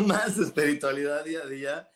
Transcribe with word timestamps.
Más 0.00 0.38
espiritualidad 0.38 1.24
día 1.24 1.42
a 1.42 1.46
día. 1.46 1.90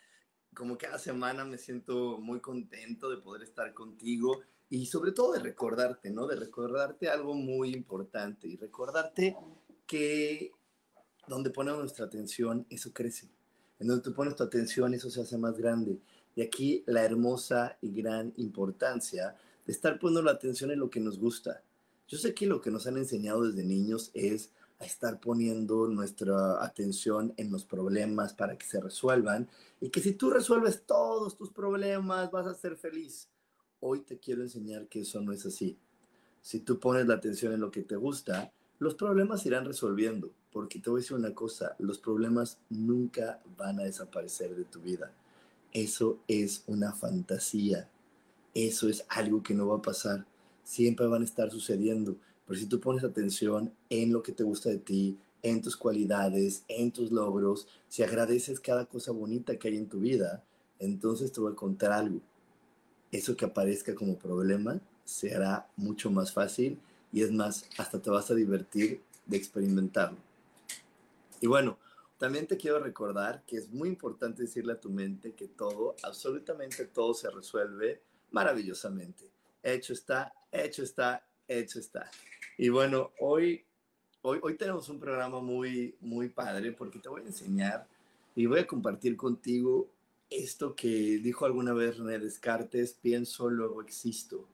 Como 0.54 0.78
cada 0.78 0.98
semana 0.98 1.44
me 1.44 1.58
siento 1.58 2.18
muy 2.18 2.40
contento 2.40 3.10
de 3.10 3.16
poder 3.18 3.42
estar 3.42 3.74
contigo 3.74 4.42
y 4.70 4.86
sobre 4.86 5.12
todo 5.12 5.32
de 5.32 5.40
recordarte, 5.40 6.10
¿no? 6.10 6.26
De 6.26 6.36
recordarte 6.36 7.08
algo 7.08 7.34
muy 7.34 7.72
importante 7.74 8.46
y 8.48 8.56
recordarte 8.56 9.36
que 9.86 10.52
donde 11.26 11.50
ponemos 11.50 11.80
nuestra 11.80 12.06
atención, 12.06 12.66
eso 12.70 12.92
crece. 12.92 13.28
En 13.78 13.88
donde 13.88 14.02
tú 14.02 14.14
pones 14.14 14.36
tu 14.36 14.42
atención, 14.42 14.94
eso 14.94 15.10
se 15.10 15.22
hace 15.22 15.36
más 15.38 15.56
grande. 15.56 15.98
Y 16.36 16.42
aquí 16.42 16.84
la 16.86 17.04
hermosa 17.04 17.76
y 17.80 17.90
gran 17.90 18.32
importancia 18.36 19.36
de 19.66 19.72
estar 19.72 19.98
poniendo 19.98 20.22
la 20.22 20.32
atención 20.32 20.70
en 20.70 20.80
lo 20.80 20.90
que 20.90 21.00
nos 21.00 21.18
gusta. 21.18 21.62
Yo 22.06 22.18
sé 22.18 22.34
que 22.34 22.46
lo 22.46 22.60
que 22.60 22.70
nos 22.70 22.86
han 22.86 22.96
enseñado 22.96 23.44
desde 23.44 23.64
niños 23.64 24.10
es 24.14 24.50
a 24.78 24.84
estar 24.84 25.20
poniendo 25.20 25.86
nuestra 25.88 26.64
atención 26.64 27.32
en 27.36 27.50
los 27.50 27.64
problemas 27.64 28.34
para 28.34 28.56
que 28.58 28.66
se 28.66 28.80
resuelvan 28.80 29.48
y 29.80 29.90
que 29.90 30.00
si 30.00 30.12
tú 30.12 30.30
resuelves 30.30 30.84
todos 30.84 31.36
tus 31.36 31.50
problemas 31.50 32.30
vas 32.30 32.46
a 32.46 32.54
ser 32.54 32.76
feliz. 32.76 33.28
Hoy 33.80 34.00
te 34.00 34.18
quiero 34.18 34.42
enseñar 34.42 34.88
que 34.88 35.02
eso 35.02 35.20
no 35.20 35.32
es 35.32 35.44
así. 35.46 35.78
Si 36.40 36.60
tú 36.60 36.78
pones 36.78 37.06
la 37.06 37.14
atención 37.14 37.52
en 37.52 37.60
lo 37.60 37.70
que 37.70 37.82
te 37.82 37.96
gusta, 37.96 38.52
los 38.78 38.94
problemas 38.94 39.46
irán 39.46 39.64
resolviendo, 39.64 40.30
porque 40.52 40.80
te 40.80 40.90
voy 40.90 41.00
a 41.00 41.02
decir 41.02 41.16
una 41.16 41.34
cosa, 41.34 41.76
los 41.78 41.98
problemas 41.98 42.58
nunca 42.68 43.40
van 43.56 43.80
a 43.80 43.84
desaparecer 43.84 44.54
de 44.54 44.64
tu 44.64 44.80
vida. 44.80 45.12
Eso 45.72 46.18
es 46.28 46.64
una 46.66 46.92
fantasía. 46.92 47.88
Eso 48.54 48.88
es 48.88 49.04
algo 49.08 49.42
que 49.42 49.54
no 49.54 49.68
va 49.68 49.78
a 49.78 49.82
pasar. 49.82 50.26
Siempre 50.62 51.06
van 51.06 51.22
a 51.22 51.24
estar 51.24 51.50
sucediendo 51.50 52.16
pero 52.46 52.58
si 52.58 52.66
tú 52.66 52.80
pones 52.80 53.04
atención 53.04 53.72
en 53.90 54.12
lo 54.12 54.22
que 54.22 54.32
te 54.32 54.44
gusta 54.44 54.70
de 54.70 54.78
ti, 54.78 55.18
en 55.42 55.60
tus 55.60 55.76
cualidades, 55.76 56.64
en 56.68 56.90
tus 56.90 57.12
logros, 57.12 57.68
si 57.88 58.02
agradeces 58.02 58.60
cada 58.60 58.86
cosa 58.86 59.12
bonita 59.12 59.58
que 59.58 59.68
hay 59.68 59.76
en 59.76 59.88
tu 59.88 60.00
vida, 60.00 60.42
entonces 60.78 61.32
te 61.32 61.40
voy 61.40 61.52
a 61.52 61.56
contar 61.56 61.92
algo. 61.92 62.20
Eso 63.12 63.36
que 63.36 63.44
aparezca 63.44 63.94
como 63.94 64.18
problema 64.18 64.80
se 65.04 65.34
hará 65.34 65.68
mucho 65.76 66.10
más 66.10 66.32
fácil 66.32 66.78
y 67.12 67.22
es 67.22 67.30
más, 67.30 67.66
hasta 67.78 68.00
te 68.00 68.10
vas 68.10 68.30
a 68.30 68.34
divertir 68.34 69.02
de 69.26 69.36
experimentarlo. 69.36 70.18
Y 71.40 71.46
bueno, 71.46 71.78
también 72.18 72.46
te 72.46 72.56
quiero 72.56 72.78
recordar 72.78 73.42
que 73.46 73.58
es 73.58 73.70
muy 73.70 73.88
importante 73.88 74.42
decirle 74.42 74.72
a 74.72 74.80
tu 74.80 74.88
mente 74.88 75.32
que 75.32 75.46
todo, 75.46 75.94
absolutamente 76.02 76.86
todo 76.86 77.12
se 77.12 77.30
resuelve 77.30 78.00
maravillosamente. 78.30 79.30
Hecho 79.62 79.92
está, 79.92 80.32
hecho 80.50 80.82
está, 80.82 81.26
hecho 81.48 81.78
está. 81.78 82.10
Y 82.56 82.68
bueno, 82.68 83.12
hoy, 83.20 83.64
hoy, 84.22 84.38
hoy 84.42 84.56
tenemos 84.56 84.88
un 84.88 84.98
programa 84.98 85.40
muy, 85.40 85.96
muy 86.00 86.28
padre 86.28 86.72
porque 86.72 86.98
te 86.98 87.08
voy 87.08 87.22
a 87.22 87.26
enseñar 87.26 87.86
y 88.34 88.46
voy 88.46 88.60
a 88.60 88.66
compartir 88.66 89.16
contigo 89.16 89.88
esto 90.30 90.74
que 90.74 90.88
dijo 91.18 91.44
alguna 91.44 91.72
vez 91.72 91.98
René 91.98 92.18
Descartes, 92.18 92.94
pienso, 93.00 93.48
luego 93.48 93.82
existo. 93.82 94.48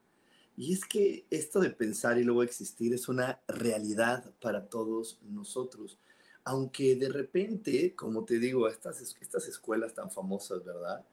Y 0.57 0.73
es 0.73 0.85
que 0.85 1.25
esto 1.29 1.59
de 1.59 1.71
pensar 1.71 2.17
y 2.17 2.23
luego 2.23 2.43
existir 2.43 2.93
es 2.93 3.07
una 3.07 3.41
realidad 3.47 4.31
para 4.41 4.67
todos 4.67 5.19
nosotros. 5.23 5.97
Aunque 6.43 6.95
de 6.95 7.09
repente, 7.09 7.95
como 7.95 8.25
te 8.25 8.37
digo, 8.37 8.67
estas, 8.67 9.01
estas 9.01 9.47
escuelas 9.47 9.93
tan 9.93 10.11
famosas, 10.11 10.63
¿verdad? 10.63 11.03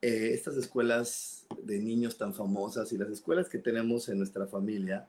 Eh, 0.00 0.30
estas 0.32 0.56
escuelas 0.56 1.46
de 1.62 1.80
niños 1.80 2.16
tan 2.16 2.32
famosas 2.32 2.92
y 2.92 2.98
las 2.98 3.10
escuelas 3.10 3.48
que 3.48 3.58
tenemos 3.58 4.08
en 4.08 4.18
nuestra 4.18 4.46
familia, 4.46 5.08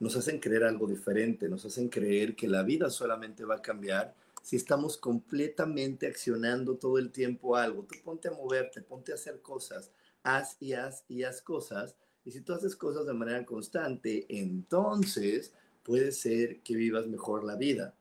nos 0.00 0.16
hacen 0.16 0.40
creer 0.40 0.64
algo 0.64 0.86
diferente, 0.86 1.48
nos 1.48 1.64
hacen 1.64 1.88
creer 1.88 2.34
que 2.34 2.48
la 2.48 2.62
vida 2.62 2.90
solamente 2.90 3.44
va 3.44 3.56
a 3.56 3.62
cambiar 3.62 4.14
si 4.42 4.56
estamos 4.56 4.96
completamente 4.98 6.06
accionando 6.06 6.76
todo 6.76 6.98
el 6.98 7.10
tiempo 7.10 7.56
algo. 7.56 7.84
Tú 7.84 7.94
ponte 8.04 8.28
a 8.28 8.32
moverte, 8.32 8.82
ponte 8.82 9.12
a 9.12 9.14
hacer 9.14 9.40
cosas, 9.40 9.90
haz 10.22 10.56
y 10.60 10.74
haz 10.74 11.04
y 11.08 11.22
haz 11.22 11.40
cosas. 11.40 11.96
Y 12.24 12.30
si 12.30 12.40
tú 12.40 12.52
haces 12.52 12.76
cosas 12.76 13.06
de 13.06 13.14
manera 13.14 13.44
constante, 13.46 14.26
entonces 14.28 15.52
puede 15.82 16.12
ser 16.12 16.60
que 16.60 16.76
vivas 16.76 17.06
mejor 17.06 17.44
la 17.44 17.56
vida. 17.56 17.94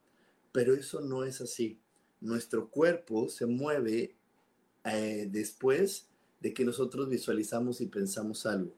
Pero 0.51 0.73
eso 0.73 1.01
no 1.01 1.23
es 1.23 1.39
así. 1.41 1.79
Nuestro 2.19 2.69
cuerpo 2.69 3.29
se 3.29 3.45
mueve 3.45 4.15
eh, 4.83 5.27
después 5.29 6.09
de 6.43 6.53
que 6.53 6.65
nosotros 6.65 7.09
visualizamos 7.09 7.79
y 7.79 7.85
pensamos 7.85 8.45
algo. 8.45 8.73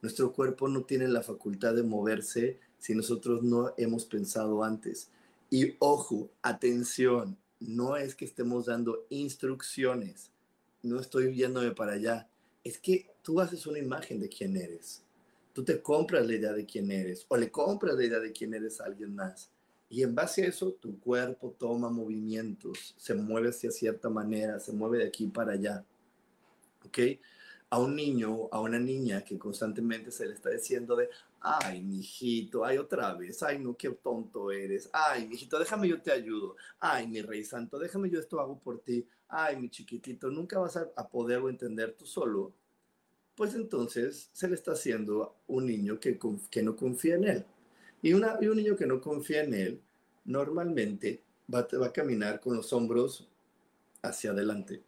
Nuestro 0.00 0.32
cuerpo 0.32 0.68
no 0.68 0.84
tiene 0.84 1.08
la 1.08 1.22
facultad 1.22 1.74
de 1.74 1.82
moverse 1.82 2.60
si 2.78 2.94
nosotros 2.94 3.42
no 3.42 3.74
hemos 3.76 4.04
pensado 4.06 4.62
antes. 4.62 5.10
Y 5.50 5.74
ojo, 5.80 6.30
atención, 6.42 7.36
no 7.58 7.96
es 7.96 8.14
que 8.14 8.24
estemos 8.24 8.66
dando 8.66 9.04
instrucciones, 9.10 10.30
no 10.82 11.00
estoy 11.00 11.26
viéndome 11.26 11.72
para 11.72 11.94
allá, 11.94 12.28
es 12.62 12.78
que 12.78 13.10
tú 13.22 13.40
haces 13.40 13.66
una 13.66 13.80
imagen 13.80 14.20
de 14.20 14.28
quién 14.28 14.56
eres. 14.56 15.02
Tú 15.52 15.64
te 15.64 15.82
compras 15.82 16.24
la 16.24 16.34
idea 16.34 16.52
de 16.52 16.64
quién 16.64 16.90
eres 16.92 17.26
o 17.28 17.36
le 17.36 17.50
compras 17.50 17.96
la 17.96 18.04
idea 18.04 18.20
de 18.20 18.32
quién 18.32 18.54
eres 18.54 18.80
a 18.80 18.84
alguien 18.84 19.14
más. 19.16 19.50
Y 19.90 20.04
en 20.04 20.14
base 20.14 20.44
a 20.44 20.46
eso, 20.46 20.72
tu 20.72 21.00
cuerpo 21.00 21.54
toma 21.58 21.90
movimientos, 21.90 22.94
se 22.96 23.14
mueve 23.14 23.48
hacia 23.48 23.72
cierta 23.72 24.08
manera, 24.08 24.60
se 24.60 24.72
mueve 24.72 24.98
de 24.98 25.04
aquí 25.08 25.26
para 25.26 25.52
allá. 25.52 25.84
¿Ok? 26.86 26.98
a 27.72 27.78
un 27.78 27.96
niño, 27.96 28.50
a 28.52 28.60
una 28.60 28.78
niña 28.78 29.24
que 29.24 29.38
constantemente 29.38 30.10
se 30.10 30.26
le 30.26 30.34
está 30.34 30.50
diciendo 30.50 30.94
de, 30.94 31.08
ay, 31.40 31.82
mijito, 31.82 32.66
ay, 32.66 32.76
otra 32.76 33.14
vez, 33.14 33.42
ay, 33.42 33.60
no, 33.60 33.74
qué 33.74 33.88
tonto 33.88 34.52
eres, 34.52 34.90
ay, 34.92 35.26
mijito, 35.26 35.58
déjame 35.58 35.88
yo 35.88 36.02
te 36.02 36.12
ayudo, 36.12 36.54
ay, 36.78 37.06
mi 37.08 37.22
rey 37.22 37.42
santo, 37.44 37.78
déjame 37.78 38.10
yo 38.10 38.20
esto 38.20 38.40
hago 38.40 38.58
por 38.58 38.80
ti, 38.80 39.06
ay, 39.26 39.56
mi 39.56 39.70
chiquitito, 39.70 40.30
nunca 40.30 40.58
vas 40.58 40.76
a, 40.76 41.08
poder 41.08 41.38
o 41.38 41.48
entender 41.48 41.94
tú 41.94 42.04
solo, 42.04 42.52
pues 43.34 43.54
entonces 43.54 44.28
se 44.34 44.48
le 44.48 44.54
está 44.54 44.72
haciendo 44.72 45.36
un 45.46 45.64
niño 45.64 45.98
que, 45.98 46.18
que 46.50 46.62
no 46.62 46.76
confía 46.76 47.14
en 47.14 47.24
él. 47.24 47.46
Y, 48.02 48.12
una, 48.12 48.36
y 48.38 48.48
un 48.48 48.56
niño 48.58 48.76
que 48.76 48.86
no 48.86 49.00
confía 49.00 49.44
en 49.44 49.54
él, 49.54 49.80
normalmente 50.26 51.22
va, 51.52 51.66
va 51.80 51.86
a 51.86 51.92
caminar 51.94 52.38
con 52.38 52.54
los 52.54 52.70
hombros 52.74 53.26
hacia 54.02 54.32
adelante 54.32 54.82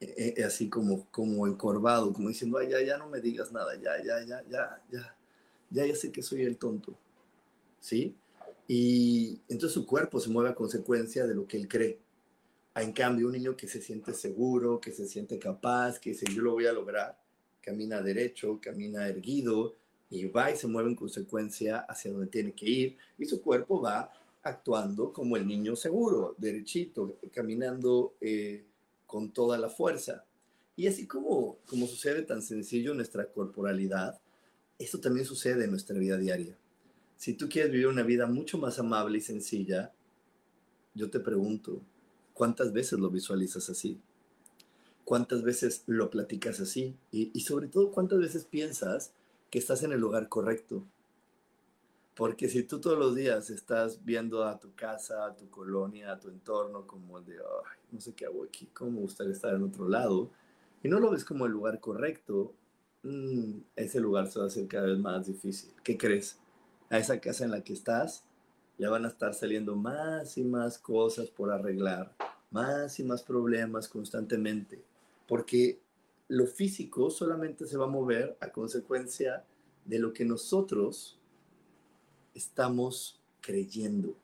eh, 0.00 0.34
eh, 0.36 0.44
así 0.44 0.68
como, 0.68 1.06
como 1.10 1.46
encorvado, 1.46 2.12
como 2.12 2.28
diciendo, 2.28 2.58
Ay, 2.58 2.70
ya, 2.70 2.82
ya 2.82 2.98
no 2.98 3.08
me 3.08 3.20
digas 3.20 3.52
nada, 3.52 3.74
ya, 3.76 4.02
ya, 4.04 4.24
ya, 4.24 4.42
ya, 4.48 4.82
ya, 4.90 5.16
ya, 5.70 5.86
ya 5.86 5.96
sé 5.96 6.12
que 6.12 6.22
soy 6.22 6.42
el 6.42 6.56
tonto, 6.56 6.96
¿sí? 7.80 8.16
Y 8.66 9.40
entonces 9.48 9.72
su 9.72 9.86
cuerpo 9.86 10.20
se 10.20 10.30
mueve 10.30 10.50
a 10.50 10.54
consecuencia 10.54 11.26
de 11.26 11.34
lo 11.34 11.46
que 11.46 11.56
él 11.56 11.68
cree. 11.68 12.00
En 12.74 12.92
cambio, 12.92 13.26
un 13.26 13.32
niño 13.34 13.56
que 13.56 13.68
se 13.68 13.80
siente 13.80 14.14
seguro, 14.14 14.80
que 14.80 14.92
se 14.92 15.06
siente 15.06 15.38
capaz, 15.38 15.98
que 16.00 16.10
dice, 16.10 16.26
yo 16.32 16.42
lo 16.42 16.52
voy 16.52 16.66
a 16.66 16.72
lograr, 16.72 17.18
camina 17.60 18.02
derecho, 18.02 18.58
camina 18.60 19.06
erguido, 19.06 19.76
y 20.10 20.26
va 20.26 20.50
y 20.50 20.56
se 20.56 20.66
mueve 20.66 20.90
en 20.90 20.96
consecuencia 20.96 21.78
hacia 21.78 22.12
donde 22.12 22.26
tiene 22.28 22.52
que 22.52 22.66
ir, 22.66 22.96
y 23.18 23.26
su 23.26 23.42
cuerpo 23.42 23.80
va 23.80 24.12
actuando 24.42 25.12
como 25.12 25.36
el 25.36 25.46
niño 25.46 25.74
seguro, 25.76 26.34
derechito, 26.38 27.16
caminando 27.32 28.14
eh, 28.20 28.64
con 29.14 29.30
toda 29.30 29.56
la 29.58 29.68
fuerza. 29.68 30.24
Y 30.74 30.88
así 30.88 31.06
como, 31.06 31.58
como 31.66 31.86
sucede 31.86 32.22
tan 32.22 32.42
sencillo 32.42 32.90
en 32.90 32.96
nuestra 32.96 33.30
corporalidad, 33.30 34.20
esto 34.76 34.98
también 34.98 35.24
sucede 35.24 35.62
en 35.62 35.70
nuestra 35.70 35.96
vida 35.96 36.18
diaria. 36.18 36.58
Si 37.16 37.34
tú 37.34 37.48
quieres 37.48 37.70
vivir 37.70 37.86
una 37.86 38.02
vida 38.02 38.26
mucho 38.26 38.58
más 38.58 38.80
amable 38.80 39.18
y 39.18 39.20
sencilla, 39.20 39.92
yo 40.94 41.10
te 41.10 41.20
pregunto, 41.20 41.80
¿cuántas 42.32 42.72
veces 42.72 42.98
lo 42.98 43.08
visualizas 43.08 43.70
así? 43.70 44.00
¿Cuántas 45.04 45.44
veces 45.44 45.84
lo 45.86 46.10
platicas 46.10 46.58
así? 46.58 46.96
Y, 47.12 47.30
y 47.32 47.42
sobre 47.42 47.68
todo, 47.68 47.92
¿cuántas 47.92 48.18
veces 48.18 48.44
piensas 48.44 49.12
que 49.48 49.60
estás 49.60 49.84
en 49.84 49.92
el 49.92 50.00
lugar 50.00 50.28
correcto? 50.28 50.84
Porque 52.14 52.48
si 52.48 52.62
tú 52.62 52.80
todos 52.80 52.98
los 52.98 53.14
días 53.14 53.50
estás 53.50 54.04
viendo 54.04 54.44
a 54.44 54.58
tu 54.60 54.72
casa, 54.74 55.26
a 55.26 55.34
tu 55.34 55.50
colonia, 55.50 56.12
a 56.12 56.20
tu 56.20 56.28
entorno 56.28 56.86
como 56.86 57.18
el 57.18 57.24
de, 57.24 57.36
no 57.90 58.00
sé 58.00 58.12
qué 58.14 58.26
hago 58.26 58.44
aquí, 58.44 58.68
cómo 58.72 58.92
me 58.92 59.00
gustaría 59.00 59.32
estar 59.32 59.52
en 59.54 59.64
otro 59.64 59.88
lado, 59.88 60.30
y 60.82 60.88
no 60.88 61.00
lo 61.00 61.10
ves 61.10 61.24
como 61.24 61.46
el 61.46 61.52
lugar 61.52 61.80
correcto, 61.80 62.52
mm, 63.02 63.58
ese 63.74 63.98
lugar 64.00 64.30
se 64.30 64.38
va 64.38 64.44
a 64.44 64.48
hacer 64.48 64.68
cada 64.68 64.86
vez 64.86 64.98
más 64.98 65.26
difícil. 65.26 65.72
¿Qué 65.82 65.98
crees? 65.98 66.38
A 66.90 66.98
esa 66.98 67.18
casa 67.20 67.44
en 67.44 67.50
la 67.50 67.64
que 67.64 67.72
estás 67.72 68.24
ya 68.78 68.90
van 68.90 69.04
a 69.04 69.08
estar 69.08 69.34
saliendo 69.34 69.74
más 69.76 70.36
y 70.38 70.44
más 70.44 70.78
cosas 70.78 71.30
por 71.30 71.50
arreglar, 71.50 72.14
más 72.50 73.00
y 73.00 73.04
más 73.04 73.22
problemas 73.22 73.88
constantemente, 73.88 74.82
porque 75.26 75.80
lo 76.28 76.46
físico 76.46 77.10
solamente 77.10 77.66
se 77.66 77.76
va 77.76 77.86
a 77.86 77.88
mover 77.88 78.36
a 78.40 78.50
consecuencia 78.50 79.44
de 79.84 79.98
lo 79.98 80.12
que 80.12 80.24
nosotros 80.24 81.18
estamos 82.34 83.20
creyendo, 83.40 84.16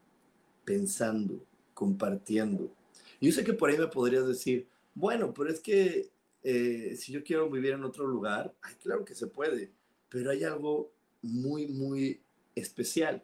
pensando, 0.65 1.45
compartiendo. 1.75 2.75
Yo 3.21 3.33
sé 3.33 3.45
que 3.45 3.53
por 3.53 3.71
ahí 3.71 3.79
me 3.79 3.87
podrías 3.87 4.27
decir, 4.27 4.67
bueno, 4.95 5.33
pero 5.33 5.51
es 5.51 5.61
que 5.61 6.11
eh, 6.43 6.97
si 6.97 7.13
yo 7.13 7.23
quiero 7.23 7.51
vivir 7.51 7.73
en 7.73 7.85
otro 7.85 8.07
lugar, 8.07 8.55
ay, 8.63 8.75
claro 8.83 9.05
que 9.05 9.15
se 9.15 9.27
puede, 9.27 9.71
pero 10.09 10.31
hay 10.31 10.45
algo 10.45 10.93
muy, 11.23 11.67
muy 11.69 12.21
especial. 12.55 13.23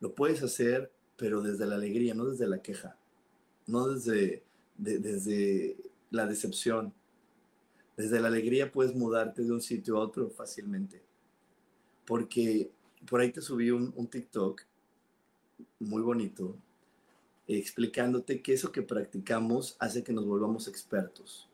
Lo 0.00 0.14
puedes 0.14 0.42
hacer, 0.42 0.92
pero 1.16 1.42
desde 1.42 1.66
la 1.66 1.76
alegría, 1.76 2.14
no 2.14 2.26
desde 2.26 2.46
la 2.46 2.62
queja, 2.62 2.96
no 3.66 3.88
desde, 3.88 4.44
desde 4.76 5.76
la 6.10 6.26
decepción. 6.26 6.94
Desde 7.96 8.20
la 8.20 8.28
alegría 8.28 8.72
puedes 8.72 8.94
mudarte 8.94 9.42
de 9.42 9.52
un 9.52 9.60
sitio 9.60 9.96
a 9.96 10.00
otro 10.00 10.30
fácilmente. 10.30 11.02
Porque 12.06 12.70
por 13.08 13.20
ahí 13.20 13.32
te 13.32 13.40
subí 13.40 13.70
un, 13.70 14.06
TikTok 14.06 14.62
muy 15.78 16.02
bonito 16.02 16.56
explicándote 17.46 18.42
que 18.42 18.52
eso 18.52 18.70
que 18.70 18.82
practicamos 18.82 19.76
hace 19.80 20.04
que 20.04 20.12
nos 20.12 20.24
volvamos 20.24 20.68
expertos. 20.68 21.48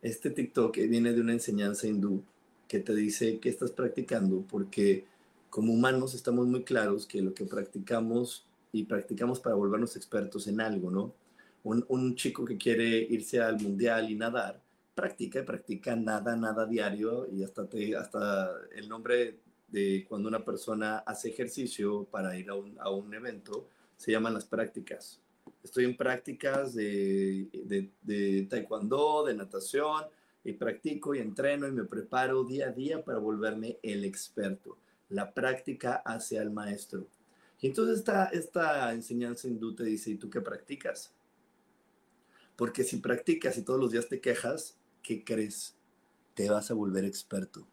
Este 0.00 0.30
TikTok 0.30 0.76
viene 0.88 1.12
de 1.12 1.20
una 1.20 1.32
enseñanza 1.32 1.88
hindú 1.88 2.22
que 2.68 2.78
te 2.78 2.94
dice 2.94 3.40
que 3.40 3.48
estás 3.48 3.72
practicando 3.72 4.44
porque 4.48 5.04
como 5.50 5.72
humanos 5.72 6.14
estamos 6.14 6.46
muy 6.46 6.62
claros 6.62 7.06
que 7.06 7.22
lo 7.22 7.34
que 7.34 7.44
practicamos 7.44 8.46
y 8.72 8.84
practicamos 8.84 9.40
para 9.40 9.56
volvernos 9.56 9.96
expertos 9.96 10.46
en 10.46 10.60
algo, 10.60 10.90
¿no? 10.90 11.12
Un, 11.64 11.84
un 11.88 12.14
chico 12.14 12.44
que 12.44 12.56
quiere 12.56 12.98
irse 12.98 13.40
al 13.40 13.60
mundial 13.60 14.10
y 14.10 14.14
nadar, 14.14 14.62
practica 14.94 15.40
y 15.40 15.44
practica 15.44 15.96
nada, 15.96 16.36
nada 16.36 16.66
diario 16.66 17.26
y 17.32 17.42
hasta, 17.42 17.68
te, 17.68 17.96
hasta 17.96 18.52
el 18.76 18.88
nombre 18.88 19.38
de 19.68 20.04
cuando 20.08 20.28
una 20.28 20.44
persona 20.44 20.98
hace 20.98 21.28
ejercicio 21.28 22.04
para 22.04 22.36
ir 22.38 22.48
a 22.50 22.54
un, 22.54 22.76
a 22.80 22.90
un 22.90 23.12
evento, 23.12 23.68
se 23.96 24.12
llaman 24.12 24.34
las 24.34 24.44
prácticas. 24.44 25.20
Estoy 25.62 25.84
en 25.84 25.96
prácticas 25.96 26.74
de, 26.74 27.48
de, 28.02 28.46
taekwondo, 28.48 29.24
de 29.24 29.34
natación, 29.34 30.04
y 30.44 30.52
practico 30.52 31.12
y 31.14 31.18
entreno 31.18 31.66
y 31.66 31.72
me 31.72 31.84
preparo 31.84 32.44
día 32.44 32.68
a 32.68 32.72
día 32.72 33.04
para 33.04 33.18
volverme 33.18 33.80
el 33.82 34.04
experto. 34.04 34.78
La 35.08 35.34
práctica 35.34 35.96
hace 36.04 36.38
al 36.38 36.52
maestro. 36.52 37.08
Y 37.60 37.66
entonces 37.66 37.98
esta, 37.98 38.26
esta 38.26 38.92
enseñanza 38.92 39.48
hindú 39.48 39.74
te 39.74 39.82
dice, 39.82 40.10
¿y 40.10 40.14
tú 40.16 40.30
qué 40.30 40.40
practicas? 40.40 41.12
Porque 42.54 42.84
si 42.84 42.98
practicas 42.98 43.58
y 43.58 43.62
todos 43.62 43.80
los 43.80 43.90
días 43.90 44.08
te 44.08 44.20
quejas, 44.20 44.76
¿qué 45.02 45.24
crees? 45.24 45.76
Te 46.34 46.48
vas 46.48 46.70
a 46.70 46.74
volver 46.74 47.04
experto 47.04 47.66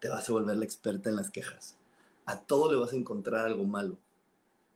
te 0.00 0.08
vas 0.08 0.28
a 0.28 0.32
volver 0.32 0.56
la 0.56 0.64
experta 0.64 1.10
en 1.10 1.16
las 1.16 1.30
quejas. 1.30 1.76
A 2.26 2.40
todo 2.40 2.70
le 2.72 2.78
vas 2.78 2.92
a 2.92 2.96
encontrar 2.96 3.46
algo 3.46 3.64
malo. 3.64 3.98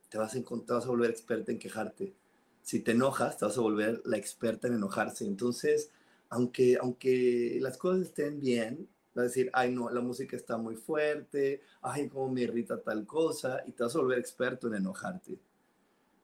Te 0.08 0.18
vas 0.18 0.34
a, 0.34 0.40
te 0.40 0.72
vas 0.72 0.84
a 0.84 0.88
volver 0.88 1.10
experta 1.10 1.52
en 1.52 1.58
quejarte. 1.58 2.14
Si 2.62 2.80
te 2.80 2.92
enojas, 2.92 3.38
te 3.38 3.44
vas 3.44 3.58
a 3.58 3.60
volver 3.60 4.02
la 4.04 4.16
experta 4.16 4.68
en 4.68 4.74
enojarse. 4.74 5.24
Entonces, 5.24 5.90
aunque, 6.28 6.78
aunque 6.80 7.58
las 7.60 7.76
cosas 7.76 8.06
estén 8.06 8.40
bien, 8.40 8.88
vas 9.14 9.24
a 9.24 9.28
decir, 9.28 9.50
ay, 9.52 9.72
no, 9.74 9.90
la 9.90 10.00
música 10.00 10.36
está 10.36 10.56
muy 10.56 10.76
fuerte, 10.76 11.62
ay, 11.82 12.08
cómo 12.08 12.32
me 12.32 12.42
irrita 12.42 12.80
tal 12.80 13.06
cosa, 13.06 13.62
y 13.66 13.72
te 13.72 13.82
vas 13.82 13.94
a 13.94 13.98
volver 13.98 14.18
experto 14.18 14.68
en 14.68 14.74
enojarte. 14.74 15.38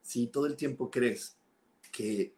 Si 0.01 0.27
todo 0.27 0.47
el 0.47 0.55
tiempo 0.55 0.89
crees 0.89 1.37
que 1.91 2.33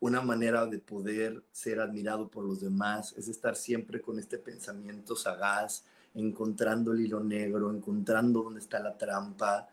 una 0.00 0.22
manera 0.22 0.66
de 0.66 0.78
poder 0.78 1.42
ser 1.52 1.78
admirado 1.78 2.28
por 2.28 2.44
los 2.44 2.60
demás 2.60 3.14
es 3.18 3.28
estar 3.28 3.54
siempre 3.54 4.00
con 4.00 4.18
este 4.18 4.38
pensamiento 4.38 5.14
sagaz, 5.14 5.84
encontrando 6.14 6.92
el 6.92 7.00
hilo 7.00 7.22
negro, 7.22 7.70
encontrando 7.70 8.42
dónde 8.42 8.60
está 8.60 8.80
la 8.80 8.96
trampa, 8.96 9.68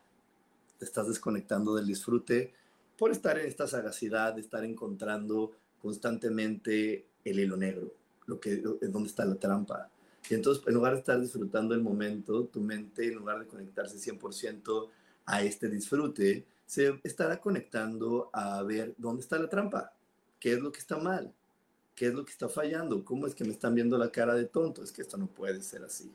te 0.77 0.85
estás 0.85 1.07
desconectando 1.07 1.73
del 1.73 1.87
disfrute 1.87 2.53
por 2.97 3.11
estar 3.11 3.39
en 3.39 3.47
esta 3.47 3.67
sagacidad, 3.67 4.33
de 4.33 4.41
estar 4.41 4.65
encontrando 4.65 5.53
constantemente 5.81 7.05
el 7.23 7.39
hilo 7.39 7.55
negro, 7.55 7.93
lo 8.25 8.39
que 8.39 8.61
es 8.81 8.91
donde 8.91 9.07
está 9.07 9.23
la 9.23 9.35
trampa. 9.35 9.89
Y 10.29 10.33
entonces, 10.33 10.61
en 10.67 10.73
lugar 10.73 10.93
de 10.93 10.99
estar 10.99 11.21
disfrutando 11.21 11.73
el 11.73 11.81
momento, 11.81 12.45
tu 12.45 12.59
mente, 12.59 13.07
en 13.07 13.15
lugar 13.15 13.39
de 13.39 13.47
conectarse 13.47 13.97
100% 13.97 14.89
a 15.25 15.41
este 15.41 15.69
disfrute, 15.69 16.45
se 16.65 16.99
estará 17.03 17.39
conectando 17.39 18.29
a 18.33 18.61
ver 18.63 18.93
dónde 18.97 19.21
está 19.21 19.39
la 19.39 19.47
trampa 19.47 19.93
¿Qué 20.39 20.53
es 20.53 20.59
lo 20.59 20.71
que 20.71 20.79
está 20.79 20.97
mal? 20.97 21.33
¿Qué 21.95 22.07
es 22.07 22.13
lo 22.13 22.23
que 22.25 22.31
está 22.31 22.47
fallando? 22.47 23.03
¿Cómo 23.03 23.25
es 23.25 23.33
que 23.33 23.43
me 23.43 23.51
están 23.51 23.73
viendo 23.73 23.97
la 23.97 24.11
cara 24.11 24.35
de 24.35 24.45
tonto? 24.45 24.83
Es 24.83 24.91
que 24.91 25.01
esto 25.01 25.17
no 25.17 25.27
puede 25.27 25.61
ser 25.63 25.83
así. 25.83 26.11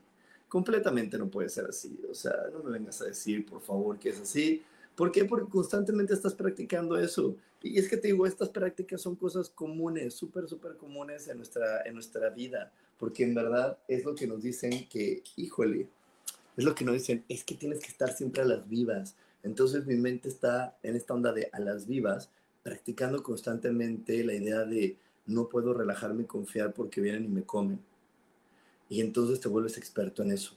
Completamente 0.48 1.19
no 1.19 1.28
puede 1.28 1.48
ser 1.48 1.66
así. 1.66 2.00
O 2.08 2.14
sea, 2.14 2.34
no 2.52 2.62
me 2.62 2.70
vengas 2.70 3.00
a 3.00 3.06
decir, 3.06 3.44
por 3.44 3.60
favor, 3.60 3.98
que 3.98 4.10
es 4.10 4.20
así. 4.20 4.62
¿Por 4.94 5.10
qué? 5.10 5.24
Porque 5.24 5.50
constantemente 5.50 6.14
estás 6.14 6.34
practicando 6.34 6.96
eso. 6.96 7.36
Y 7.62 7.78
es 7.78 7.88
que 7.88 7.96
te 7.96 8.08
digo, 8.08 8.26
estas 8.26 8.50
prácticas 8.50 9.00
son 9.00 9.16
cosas 9.16 9.48
comunes, 9.48 10.14
súper, 10.14 10.48
súper 10.48 10.76
comunes 10.76 11.26
en 11.28 11.38
nuestra, 11.38 11.82
en 11.82 11.94
nuestra 11.94 12.30
vida. 12.30 12.70
Porque 12.98 13.25
en 13.25 13.34
verdad 13.34 13.78
es 13.88 14.04
lo 14.04 14.14
que 14.14 14.28
nos 14.28 14.42
dicen 14.42 14.88
que, 14.88 15.25
híjole, 15.36 15.88
es 16.56 16.64
lo 16.64 16.75
que 16.75 16.84
nos 16.84 16.94
dicen, 16.94 17.25
es 17.28 17.42
que 17.42 17.54
tienes 17.54 17.80
que 17.80 17.88
estar 17.88 18.12
siempre 18.12 18.42
a 18.42 18.44
las 18.46 18.68
vivas. 18.68 19.16
Entonces 19.42 19.86
mi 19.86 19.96
mente 19.96 20.28
está 20.28 20.78
en 20.82 20.94
esta 20.94 21.14
onda 21.14 21.32
de 21.32 21.48
a 21.52 21.58
las 21.58 21.86
vivas 21.86 22.30
practicando 22.62 23.23
constantemente 23.23 24.25
la 24.25 24.35
idea 24.35 24.64
de 24.64 24.97
no 25.26 25.49
puedo 25.49 25.75
relajarme 25.75 26.25
y 26.25 26.26
confiar 26.26 26.73
porque 26.75 27.00
vienen 27.00 27.25
y 27.25 27.29
me 27.29 27.43
comen. 27.43 27.81
Y 28.88 29.00
entonces 29.00 29.41
te 29.41 29.49
vuelves 29.49 29.79
experto 29.79 30.23
en 30.23 30.32
eso. 30.32 30.57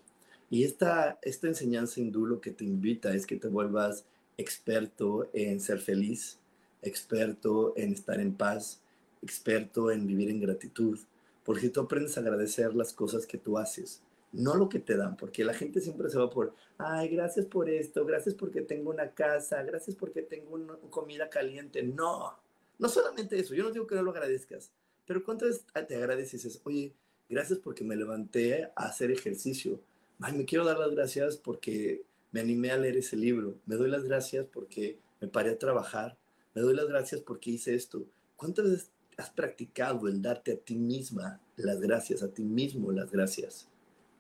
Y 0.50 0.64
esta, 0.64 1.20
esta 1.22 1.48
enseñanza 1.48 2.00
hindú 2.00 2.26
lo 2.26 2.42
que 2.42 2.52
te 2.52 2.64
invita 2.64 3.14
es 3.14 3.26
que 3.26 3.38
te 3.38 3.48
vuelvas 3.48 4.06
experto 4.38 5.30
en 5.34 5.60
ser 5.60 5.80
feliz, 5.80 6.40
experto 6.82 7.74
en 7.78 7.94
estar 7.94 8.20
en 8.20 8.34
paz, 8.34 8.82
experto 9.22 9.92
en 9.92 10.06
vivir 10.06 10.30
en 10.30 10.42
gratitud, 10.42 11.00
porque 11.44 11.70
tú 11.70 11.82
aprendes 11.82 12.18
a 12.18 12.22
agradecer 12.22 12.76
las 12.76 12.94
cosas 12.94 13.26
que 13.26 13.38
tú 13.38 13.58
haces 13.58 14.02
no 14.36 14.56
lo 14.56 14.70
que 14.70 14.80
te 14.80 14.98
dan, 14.98 15.16
porque 15.18 15.44
la 15.44 15.54
gente 15.54 15.82
siempre 15.82 16.10
se 16.10 16.18
va 16.18 16.30
por, 16.30 16.54
ay, 16.78 17.10
gracias 17.10 17.46
por 17.46 17.70
esto, 17.70 18.06
gracias 18.06 18.36
porque 18.36 18.62
tengo 18.62 18.90
una 18.90 19.12
casa, 19.12 19.64
gracias 19.64 19.96
porque 19.96 20.22
tengo 20.22 20.56
una 20.56 20.76
comida 20.90 21.30
caliente. 21.30 21.84
No, 21.84 22.38
no 22.78 22.90
solamente 22.90 23.40
eso, 23.40 23.56
yo 23.56 23.64
no 23.64 23.72
digo 23.72 23.88
que 23.88 23.96
no 23.96 24.04
lo 24.04 24.12
agradezcas, 24.12 24.72
pero 25.06 25.24
¿cuántas 25.24 25.66
te 25.88 25.96
agradeces 25.96 26.44
dices, 26.44 26.62
oye, 26.66 26.94
gracias 27.30 27.60
porque 27.60 27.84
me 27.84 27.96
levanté 27.96 28.66
a 28.76 28.88
hacer 28.88 29.12
ejercicio? 29.12 29.80
Ay, 30.20 30.34
me 30.34 30.46
quiero 30.46 30.66
dar 30.66 30.80
las 30.80 30.92
gracias 30.92 31.38
porque 31.38 32.04
me 32.32 32.42
animé 32.42 32.72
a 32.72 32.78
leer 32.78 32.98
ese 32.98 33.16
libro, 33.16 33.58
me 33.66 33.76
doy 33.76 33.90
las 33.90 34.04
gracias 34.04 34.46
porque 34.52 35.00
me 35.22 35.28
paré 35.28 35.52
a 35.52 35.60
trabajar, 35.60 36.18
me 36.54 36.62
doy 36.62 36.76
las 36.76 36.88
gracias 36.88 37.22
porque 37.22 37.52
hice 37.52 37.76
esto. 37.76 38.06
¿Cuántas 38.36 38.66
veces 38.66 38.92
has 39.18 39.30
practicado 39.30 40.08
el 40.08 40.22
darte 40.22 40.54
a 40.54 40.58
ti 40.58 40.76
misma 40.76 41.40
las 41.56 41.80
gracias, 41.80 42.22
a 42.22 42.34
ti 42.34 42.44
mismo 42.44 42.92
las 42.92 43.12
gracias? 43.12 43.70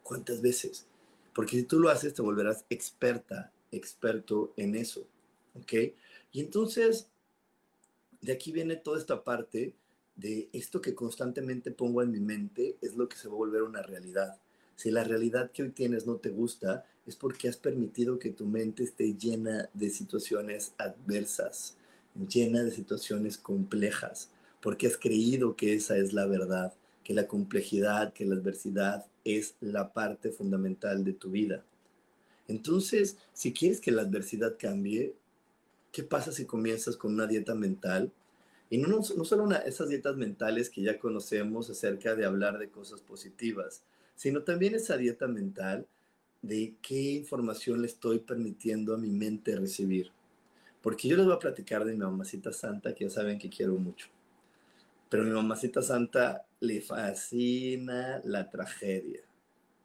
¿Cuántas 0.05 0.39
veces? 0.39 0.85
Porque 1.33 1.57
si 1.57 1.63
tú 1.63 1.79
lo 1.79 1.89
haces, 1.89 2.13
te 2.13 2.21
volverás 2.21 2.63
experta, 2.69 3.51
experto 3.71 4.53
en 4.55 4.75
eso. 4.75 5.07
¿Ok? 5.55 5.73
Y 6.31 6.41
entonces, 6.41 7.07
de 8.21 8.31
aquí 8.31 8.51
viene 8.51 8.75
toda 8.75 8.99
esta 8.99 9.23
parte 9.23 9.73
de 10.15 10.47
esto 10.53 10.79
que 10.79 10.93
constantemente 10.93 11.71
pongo 11.71 12.03
en 12.03 12.11
mi 12.11 12.19
mente 12.19 12.77
es 12.83 12.95
lo 12.95 13.09
que 13.09 13.17
se 13.17 13.27
va 13.27 13.33
a 13.33 13.37
volver 13.37 13.63
una 13.63 13.81
realidad. 13.81 14.37
Si 14.75 14.91
la 14.91 15.03
realidad 15.03 15.49
que 15.49 15.63
hoy 15.63 15.71
tienes 15.71 16.05
no 16.05 16.17
te 16.17 16.29
gusta, 16.29 16.85
es 17.07 17.15
porque 17.15 17.49
has 17.49 17.57
permitido 17.57 18.19
que 18.19 18.29
tu 18.29 18.45
mente 18.45 18.83
esté 18.83 19.15
llena 19.15 19.71
de 19.73 19.89
situaciones 19.89 20.75
adversas, 20.77 21.77
llena 22.29 22.63
de 22.63 22.69
situaciones 22.69 23.39
complejas, 23.39 24.29
porque 24.61 24.85
has 24.85 24.97
creído 24.97 25.55
que 25.55 25.73
esa 25.73 25.97
es 25.97 26.13
la 26.13 26.27
verdad 26.27 26.75
que 27.05 27.13
la 27.13 27.27
complejidad, 27.27 28.11
que 28.13 28.25
la 28.25 28.35
adversidad 28.35 29.05
es 29.23 29.55
la 29.61 29.93
parte 29.93 30.31
fundamental 30.31 31.05
de 31.05 31.13
tu 31.13 31.29
vida. 31.29 31.63
Entonces, 32.47 33.17
si 33.31 33.53
quieres 33.53 33.79
que 33.79 33.91
la 33.91 34.01
adversidad 34.01 34.57
cambie, 34.59 35.15
¿qué 35.91 36.03
pasa 36.03 36.31
si 36.31 36.45
comienzas 36.45 36.97
con 36.97 37.13
una 37.13 37.27
dieta 37.27 37.55
mental 37.55 38.11
Y 38.71 38.79
no, 38.79 38.87
no, 38.87 39.25
solo 39.25 39.43
una, 39.43 39.57
esas 39.57 39.89
dietas 39.89 40.17
mentales 40.17 40.71
que 40.71 40.81
ya 40.81 40.97
conocemos 40.97 41.69
acerca 41.69 42.15
de 42.15 42.25
hablar 42.25 42.57
de 42.57 42.69
cosas 42.69 43.01
positivas, 43.01 43.83
sino 44.15 44.41
también 44.41 44.73
esa 44.73 44.97
dieta 44.97 45.27
mental 45.27 45.85
de 46.41 46.73
qué 46.81 47.13
información 47.13 47.81
le 47.81 47.87
estoy 47.87 48.19
permitiendo 48.19 48.95
a 48.95 48.97
mi 48.97 49.11
mente 49.11 49.55
recibir. 49.55 50.09
Porque 50.81 51.07
yo 51.07 51.17
les 51.17 51.25
voy 51.27 51.35
a 51.35 51.39
platicar 51.39 51.85
de 51.85 51.93
mi 51.93 51.99
mamacita 51.99 52.51
santa, 52.51 52.95
que 52.95 53.05
ya 53.05 53.11
saben 53.11 53.37
que 53.37 53.49
quiero 53.49 53.75
mucho. 53.75 54.07
Pero 55.09 55.23
mi 55.23 55.31
mamacita 55.31 55.81
santa 55.81 56.45
le 56.59 56.81
fascina 56.81 58.21
la 58.23 58.49
tragedia. 58.49 59.21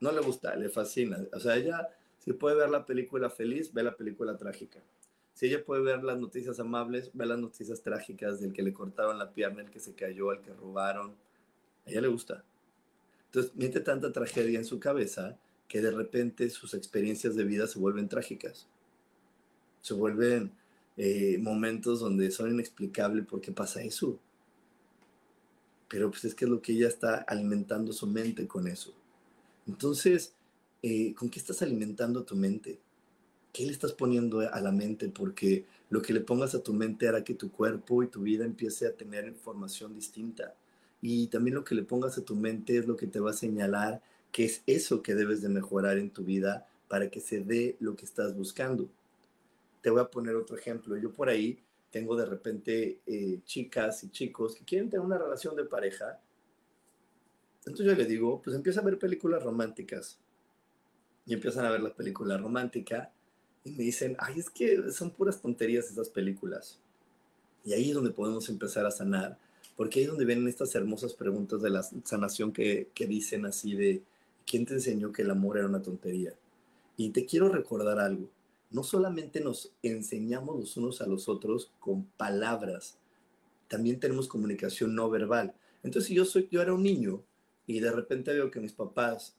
No 0.00 0.12
le 0.12 0.20
gusta, 0.20 0.56
le 0.56 0.68
fascina. 0.70 1.18
O 1.32 1.40
sea, 1.40 1.56
ella, 1.56 1.88
si 2.18 2.32
puede 2.32 2.56
ver 2.56 2.70
la 2.70 2.86
película 2.86 3.28
feliz, 3.30 3.72
ve 3.72 3.82
la 3.82 3.96
película 3.96 4.36
trágica. 4.36 4.80
Si 5.34 5.46
ella 5.46 5.64
puede 5.64 5.82
ver 5.82 6.02
las 6.02 6.18
noticias 6.18 6.58
amables, 6.60 7.10
ve 7.14 7.26
las 7.26 7.38
noticias 7.38 7.82
trágicas 7.82 8.40
del 8.40 8.52
que 8.52 8.62
le 8.62 8.72
cortaron 8.72 9.18
la 9.18 9.32
pierna, 9.32 9.62
el 9.62 9.70
que 9.70 9.80
se 9.80 9.94
cayó, 9.94 10.32
el 10.32 10.40
que 10.40 10.52
robaron. 10.52 11.14
A 11.86 11.90
ella 11.90 12.02
le 12.02 12.08
gusta. 12.08 12.44
Entonces, 13.26 13.52
mete 13.54 13.80
tanta 13.80 14.12
tragedia 14.12 14.58
en 14.58 14.64
su 14.64 14.80
cabeza 14.80 15.38
que 15.68 15.80
de 15.80 15.92
repente 15.92 16.50
sus 16.50 16.74
experiencias 16.74 17.36
de 17.36 17.44
vida 17.44 17.66
se 17.68 17.78
vuelven 17.78 18.08
trágicas. 18.08 18.66
Se 19.82 19.94
vuelven 19.94 20.52
eh, 20.96 21.38
momentos 21.40 22.00
donde 22.00 22.30
son 22.30 22.50
inexplicables 22.50 23.24
por 23.26 23.40
qué 23.40 23.52
pasa 23.52 23.82
eso. 23.82 24.18
Pero 25.90 26.11
pues 26.11 26.25
es 26.25 26.35
que 26.35 26.47
es 26.47 26.50
lo 26.50 26.62
que 26.62 26.73
ella 26.73 26.88
está 26.88 27.16
alimentando 27.16 27.92
su 27.92 28.06
mente 28.06 28.47
con 28.47 28.68
eso. 28.68 28.94
Entonces, 29.66 30.32
eh, 30.82 31.14
¿con 31.14 31.28
qué 31.28 31.38
estás 31.38 31.61
alimentando 31.61 32.23
tu 32.23 32.37
mente? 32.37 32.78
¿Qué 33.52 33.66
le 33.66 33.73
estás 33.73 33.92
poniendo 33.92 34.40
a 34.40 34.61
la 34.61 34.70
mente? 34.70 35.09
Porque 35.09 35.66
lo 35.90 36.00
que 36.00 36.12
le 36.12 36.20
pongas 36.20 36.54
a 36.54 36.62
tu 36.62 36.73
mente 36.73 37.09
hará 37.09 37.25
que 37.25 37.35
tu 37.35 37.50
cuerpo 37.50 38.02
y 38.02 38.06
tu 38.06 38.23
vida 38.23 38.44
empiece 38.44 38.87
a 38.87 38.94
tener 38.94 39.26
información 39.26 39.92
distinta. 39.92 40.54
Y 41.02 41.26
también 41.26 41.56
lo 41.56 41.64
que 41.64 41.75
le 41.75 41.82
pongas 41.82 42.16
a 42.16 42.25
tu 42.25 42.37
mente 42.37 42.78
es 42.78 42.87
lo 42.87 42.97
que 42.97 43.09
te 43.09 43.20
va 43.20 43.32
a 43.32 43.35
señalar 43.35 44.00
que 44.30 44.44
es 44.44 44.62
eso 44.66 45.02
que 45.02 45.16
debes 45.16 45.42
de 45.42 45.49
mejorar 45.49 45.99
en 45.99 46.11
tu 46.11 46.23
vida 46.23 46.68
para 46.88 47.11
que 47.11 47.20
se 47.20 47.40
dé 47.40 47.76
lo 47.80 47.97
que 47.97 48.04
estás 48.04 48.37
buscando. 48.37 48.88
Te 49.80 49.90
voy 49.90 50.00
a 50.00 50.11
poner 50.11 50.37
otro 50.37 50.56
ejemplo. 50.56 50.97
Yo 50.97 51.12
por 51.12 51.28
ahí 51.28 51.59
tengo 51.90 52.16
de 52.16 52.26
repente 52.26 53.00
eh, 53.06 53.40
chicas 53.44 54.04
y 54.04 54.11
chicos 54.11 54.54
que 54.54 54.64
quieren 54.64 54.88
tener 54.88 55.04
una 55.04 55.18
relación 55.18 55.56
de 55.56 55.64
pareja. 55.64 56.20
Entonces 57.61 57.87
yo 57.87 57.94
le 57.94 58.04
digo, 58.04 58.40
pues 58.42 58.56
empieza 58.56 58.80
a 58.80 58.85
ver 58.85 58.99
películas 58.99 59.42
románticas. 59.42 60.18
Y 61.26 61.35
empiezan 61.35 61.66
a 61.66 61.70
ver 61.70 61.82
la 61.82 61.94
película 61.94 62.38
romántica 62.38 63.12
y 63.64 63.73
me 63.73 63.85
dicen, 63.85 64.16
ay, 64.18 64.38
es 64.38 64.50
que 64.50 64.90
son 64.90 65.11
puras 65.11 65.40
tonterías 65.40 65.90
esas 65.90 66.09
películas. 66.09 66.78
Y 67.64 67.73
ahí 67.73 67.90
es 67.90 67.94
donde 67.94 68.11
podemos 68.11 68.49
empezar 68.49 68.87
a 68.87 68.90
sanar, 68.90 69.38
porque 69.76 69.99
ahí 69.99 70.04
es 70.04 70.11
donde 70.11 70.25
vienen 70.25 70.49
estas 70.49 70.75
hermosas 70.75 71.12
preguntas 71.12 71.61
de 71.61 71.70
la 71.70 71.82
sanación 71.82 72.52
que, 72.52 72.88
que 72.94 73.06
dicen 73.06 73.44
así 73.44 73.75
de, 73.75 74.02
¿quién 74.47 74.64
te 74.64 74.75
enseñó 74.75 75.12
que 75.12 75.23
el 75.23 75.30
amor 75.30 75.59
era 75.59 75.66
una 75.66 75.82
tontería? 75.82 76.35
Y 76.97 77.11
te 77.11 77.26
quiero 77.26 77.49
recordar 77.50 77.99
algo, 77.99 78.28
no 78.70 78.82
solamente 78.82 79.40
nos 79.40 79.72
enseñamos 79.82 80.58
los 80.58 80.76
unos 80.76 81.00
a 81.00 81.06
los 81.06 81.28
otros 81.28 81.72
con 81.80 82.04
palabras, 82.16 82.98
también 83.68 84.00
tenemos 84.00 84.28
comunicación 84.28 84.94
no 84.94 85.10
verbal. 85.10 85.54
Entonces, 85.82 86.08
si 86.08 86.14
yo, 86.14 86.24
soy, 86.24 86.48
yo 86.50 86.60
era 86.60 86.74
un 86.74 86.82
niño 86.82 87.22
y 87.66 87.80
de 87.80 87.92
repente 87.92 88.32
veo 88.32 88.50
que 88.50 88.60
mis 88.60 88.72
papás 88.72 89.36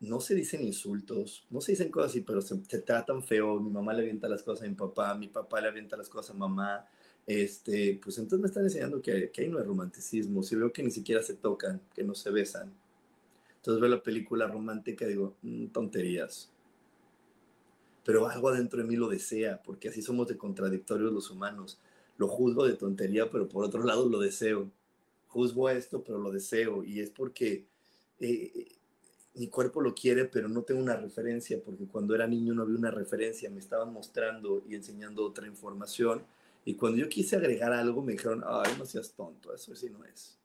no 0.00 0.20
se 0.20 0.34
dicen 0.34 0.64
insultos, 0.64 1.46
no 1.48 1.60
se 1.60 1.72
dicen 1.72 1.90
cosas 1.90 2.10
así, 2.10 2.22
pero 2.22 2.42
se, 2.42 2.56
tratan 2.58 3.22
feo. 3.22 3.60
Mi 3.60 3.70
mamá 3.70 3.94
le 3.94 4.02
avienta 4.02 4.28
las 4.28 4.42
cosas 4.42 4.66
a 4.66 4.68
mi 4.68 4.74
papá, 4.74 5.14
mi 5.14 5.28
papá 5.28 5.60
le 5.60 5.68
avienta 5.68 5.96
las 5.96 6.08
cosas 6.08 6.34
a 6.34 6.38
mamá. 6.38 6.86
Este, 7.24 8.00
pues 8.02 8.18
entonces 8.18 8.40
me 8.40 8.48
están 8.48 8.64
enseñando 8.64 9.00
que, 9.00 9.30
que 9.30 9.42
ahí 9.42 9.48
no 9.48 9.58
hay 9.58 9.64
romanticismo. 9.64 10.42
Si 10.42 10.56
veo 10.56 10.72
que 10.72 10.82
ni 10.82 10.90
siquiera 10.90 11.22
se 11.22 11.34
tocan, 11.34 11.80
que 11.94 12.02
no 12.02 12.14
se 12.16 12.30
besan. 12.30 12.72
Entonces 13.56 13.80
veo 13.80 13.90
la 13.90 14.02
película 14.02 14.48
romántica 14.48 15.04
y 15.04 15.10
digo, 15.10 15.36
mm, 15.42 15.66
tonterías. 15.66 16.50
Pero 18.04 18.28
algo 18.28 18.48
adentro 18.48 18.80
de 18.80 18.88
mí 18.88 18.96
lo 18.96 19.08
desea, 19.08 19.62
porque 19.62 19.88
así 19.88 20.02
somos 20.02 20.28
de 20.28 20.36
contradictorios 20.36 21.12
los 21.12 21.30
humanos. 21.30 21.80
Lo 22.16 22.28
juzgo 22.28 22.66
de 22.66 22.74
tontería, 22.74 23.30
pero 23.30 23.48
por 23.48 23.64
otro 23.64 23.84
lado 23.84 24.08
lo 24.08 24.18
deseo. 24.18 24.70
Juzgo 25.28 25.68
esto, 25.70 26.02
pero 26.02 26.18
lo 26.18 26.30
deseo. 26.30 26.84
Y 26.84 27.00
es 27.00 27.10
porque 27.10 27.66
eh, 28.20 28.68
mi 29.34 29.48
cuerpo 29.48 29.80
lo 29.80 29.94
quiere, 29.94 30.26
pero 30.26 30.48
no 30.48 30.62
tengo 30.62 30.80
una 30.80 30.96
referencia, 30.96 31.62
porque 31.64 31.86
cuando 31.86 32.14
era 32.14 32.26
niño 32.26 32.54
no 32.54 32.62
había 32.62 32.76
una 32.76 32.90
referencia, 32.90 33.50
me 33.50 33.60
estaban 33.60 33.92
mostrando 33.92 34.62
y 34.68 34.74
enseñando 34.74 35.24
otra 35.24 35.46
información, 35.46 36.22
y 36.64 36.74
cuando 36.74 36.98
yo 36.98 37.08
quise 37.08 37.36
agregar 37.36 37.72
algo 37.72 38.02
me 38.02 38.12
dijeron, 38.12 38.44
ay, 38.46 38.74
no 38.78 38.84
seas 38.84 39.12
tonto, 39.14 39.54
eso 39.54 39.74
sí 39.74 39.90
no 39.90 40.04
es. 40.04 40.38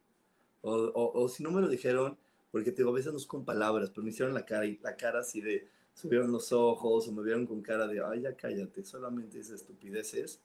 O, 0.61 0.91
o, 0.93 1.29
si 1.29 1.43
no 1.43 1.51
me 1.51 1.61
lo 1.61 1.67
dijeron, 1.67 2.17
porque 2.51 2.71
te 2.71 2.77
digo, 2.77 2.91
a 2.91 2.93
veces 2.93 3.11
no 3.11 3.19
es 3.19 3.25
con 3.25 3.45
palabras, 3.45 3.89
pero 3.89 4.03
me 4.03 4.09
hicieron 4.09 4.33
la 4.33 4.45
cara, 4.45 4.65
y 4.65 4.77
la 4.77 4.95
cara 4.95 5.19
así 5.19 5.41
de, 5.41 5.67
subieron 5.97 6.31
los 6.31 6.51
ojos, 6.51 7.07
o 7.07 7.11
me 7.11 7.23
vieron 7.23 7.47
con 7.47 7.61
cara 7.61 7.87
de, 7.87 8.03
ay, 8.05 8.21
ya 8.21 8.35
cállate, 8.35 8.83
solamente 8.83 9.39
esas 9.39 9.61
estupideces, 9.61 10.39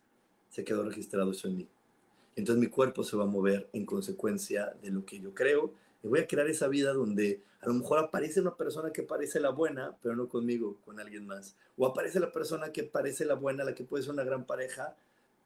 se 0.49 0.65
quedó 0.65 0.83
registrado 0.83 1.31
eso 1.31 1.47
en 1.47 1.59
mí. 1.59 1.69
Entonces 2.37 2.59
mi 2.59 2.69
cuerpo 2.69 3.05
se 3.05 3.19
va 3.19 3.25
a 3.25 3.27
mover 3.27 3.69
en 3.75 3.85
consecuencia 3.85 4.75
de 4.83 4.91
lo 4.91 5.05
que 5.05 5.21
yo 5.21 5.35
creo, 5.35 5.75
y 6.03 6.09
voy 6.09 6.21
a 6.21 6.27
crear 6.27 6.49
esa 6.49 6.69
vida 6.69 6.95
donde 6.95 7.43
a 7.61 7.69
lo 7.69 7.75
mejor 7.75 7.99
aparece 7.99 8.41
una 8.41 8.57
persona 8.57 8.93
que 8.93 9.03
parece 9.03 9.41
la 9.41 9.51
buena, 9.51 9.95
pero 10.03 10.17
no 10.17 10.27
conmigo, 10.27 10.79
con 10.87 10.99
alguien 10.99 11.27
más. 11.27 11.55
O 11.77 11.87
aparece 11.87 12.19
la 12.19 12.33
persona 12.33 12.73
que 12.73 12.83
parece 12.83 13.27
la 13.27 13.35
buena, 13.35 13.63
la 13.63 13.75
que 13.75 13.85
puede 13.85 14.03
ser 14.03 14.15
una 14.15 14.25
gran 14.25 14.47
pareja, 14.47 14.97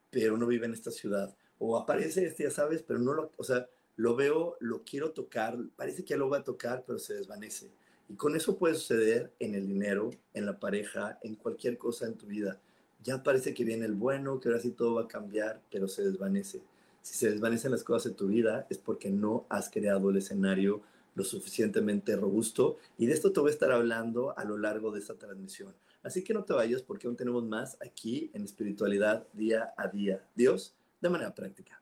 pero 0.09 0.37
no 0.37 0.47
vive 0.47 0.65
en 0.65 0.73
esta 0.73 0.89
ciudad. 0.89 1.35
O 1.59 1.77
aparece 1.77 2.25
este, 2.25 2.43
ya 2.43 2.51
sabes, 2.51 2.81
pero 2.81 2.99
no 2.99 3.13
lo, 3.13 3.31
o 3.35 3.43
sea, 3.43 3.67
lo 3.97 4.15
veo, 4.15 4.55
lo 4.61 4.83
quiero 4.83 5.11
tocar, 5.11 5.57
parece 5.75 6.05
que 6.05 6.15
lo 6.15 6.29
va 6.29 6.37
a 6.37 6.43
tocar, 6.43 6.85
pero 6.87 6.97
se 6.97 7.13
desvanece. 7.13 7.69
Y 8.09 8.15
con 8.15 8.35
eso 8.35 8.57
puede 8.57 8.75
suceder 8.75 9.33
en 9.39 9.55
el 9.55 9.67
dinero, 9.67 10.11
en 10.33 10.45
la 10.45 10.59
pareja, 10.59 11.19
en 11.23 11.35
cualquier 11.35 11.77
cosa 11.77 12.05
en 12.05 12.15
tu 12.15 12.27
vida. 12.27 12.59
Ya 13.03 13.23
parece 13.23 13.53
que 13.53 13.63
viene 13.63 13.85
el 13.85 13.95
bueno, 13.95 14.39
que 14.39 14.49
ahora 14.49 14.61
sí 14.61 14.71
todo 14.71 14.95
va 14.95 15.03
a 15.03 15.07
cambiar, 15.07 15.61
pero 15.71 15.87
se 15.87 16.03
desvanece. 16.03 16.61
Si 17.01 17.15
se 17.15 17.31
desvanecen 17.31 17.71
las 17.71 17.83
cosas 17.83 18.11
de 18.11 18.17
tu 18.17 18.27
vida 18.27 18.67
es 18.69 18.77
porque 18.77 19.09
no 19.09 19.45
has 19.49 19.69
creado 19.69 20.09
el 20.09 20.17
escenario 20.17 20.81
lo 21.15 21.23
suficientemente 21.23 22.15
robusto 22.15 22.77
y 22.97 23.07
de 23.07 23.13
esto 23.13 23.31
te 23.31 23.39
voy 23.39 23.49
a 23.49 23.53
estar 23.53 23.71
hablando 23.71 24.37
a 24.37 24.45
lo 24.45 24.57
largo 24.57 24.91
de 24.91 24.99
esta 24.99 25.15
transmisión. 25.15 25.73
Así 26.03 26.23
que 26.23 26.33
no 26.33 26.43
te 26.43 26.53
vayas 26.53 26.83
porque 26.83 27.07
aún 27.07 27.17
tenemos 27.17 27.43
más 27.43 27.77
aquí 27.81 28.29
en 28.33 28.43
espiritualidad 28.43 29.25
día 29.33 29.73
a 29.77 29.87
día. 29.87 30.23
Dios, 30.35 30.75
de 31.01 31.09
manera 31.09 31.33
práctica. 31.33 31.81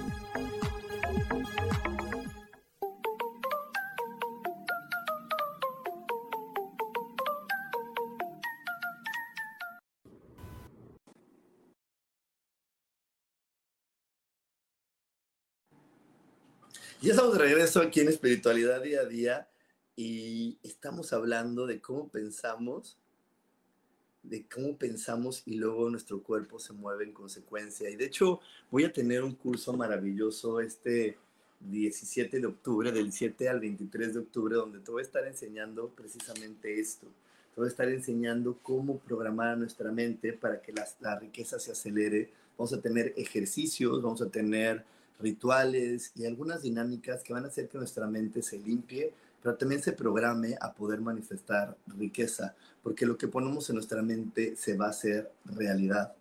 Ya 17.01 17.13
estamos 17.13 17.33
de 17.33 17.39
regreso 17.39 17.81
aquí 17.81 17.99
en 17.99 18.09
Espiritualidad 18.09 18.83
Día 18.83 19.01
a 19.01 19.05
Día 19.05 19.47
y 19.95 20.59
estamos 20.61 21.13
hablando 21.13 21.65
de 21.65 21.81
cómo 21.81 22.09
pensamos 22.09 22.99
de 24.21 24.45
cómo 24.47 24.77
pensamos 24.77 25.41
y 25.47 25.55
luego 25.55 25.89
nuestro 25.89 26.21
cuerpo 26.21 26.59
se 26.59 26.73
mueve 26.73 27.05
en 27.05 27.11
consecuencia. 27.11 27.89
Y 27.89 27.95
de 27.95 28.05
hecho 28.05 28.39
voy 28.69 28.83
a 28.83 28.93
tener 28.93 29.23
un 29.23 29.33
curso 29.33 29.73
maravilloso 29.73 30.59
este 30.59 31.17
17 31.61 32.39
de 32.39 32.45
octubre, 32.45 32.91
del 32.91 33.11
7 33.11 33.49
al 33.49 33.59
23 33.61 34.13
de 34.13 34.19
octubre, 34.19 34.55
donde 34.55 34.79
te 34.79 34.91
voy 34.91 35.01
a 35.01 35.05
estar 35.05 35.25
enseñando 35.25 35.89
precisamente 35.89 36.79
esto. 36.79 37.07
Te 37.55 37.61
voy 37.61 37.65
a 37.65 37.71
estar 37.71 37.89
enseñando 37.89 38.59
cómo 38.61 38.99
programar 38.99 39.47
a 39.47 39.55
nuestra 39.55 39.91
mente 39.91 40.33
para 40.33 40.61
que 40.61 40.71
la, 40.71 40.87
la 40.99 41.17
riqueza 41.17 41.59
se 41.59 41.71
acelere. 41.71 42.29
Vamos 42.59 42.73
a 42.73 42.79
tener 42.79 43.15
ejercicios, 43.17 44.03
vamos 44.03 44.21
a 44.21 44.29
tener 44.29 44.85
rituales 45.21 46.11
y 46.15 46.25
algunas 46.25 46.61
dinámicas 46.61 47.23
que 47.23 47.33
van 47.33 47.45
a 47.45 47.47
hacer 47.47 47.69
que 47.69 47.77
nuestra 47.77 48.07
mente 48.07 48.41
se 48.41 48.59
limpie, 48.59 49.13
pero 49.41 49.55
también 49.55 49.81
se 49.81 49.91
programe 49.91 50.55
a 50.59 50.73
poder 50.73 51.01
manifestar 51.01 51.77
riqueza, 51.87 52.55
porque 52.83 53.05
lo 53.05 53.17
que 53.17 53.27
ponemos 53.27 53.69
en 53.69 53.75
nuestra 53.75 54.01
mente 54.01 54.55
se 54.55 54.75
va 54.77 54.87
a 54.87 54.91
hacer 54.91 55.31
realidad. 55.45 56.13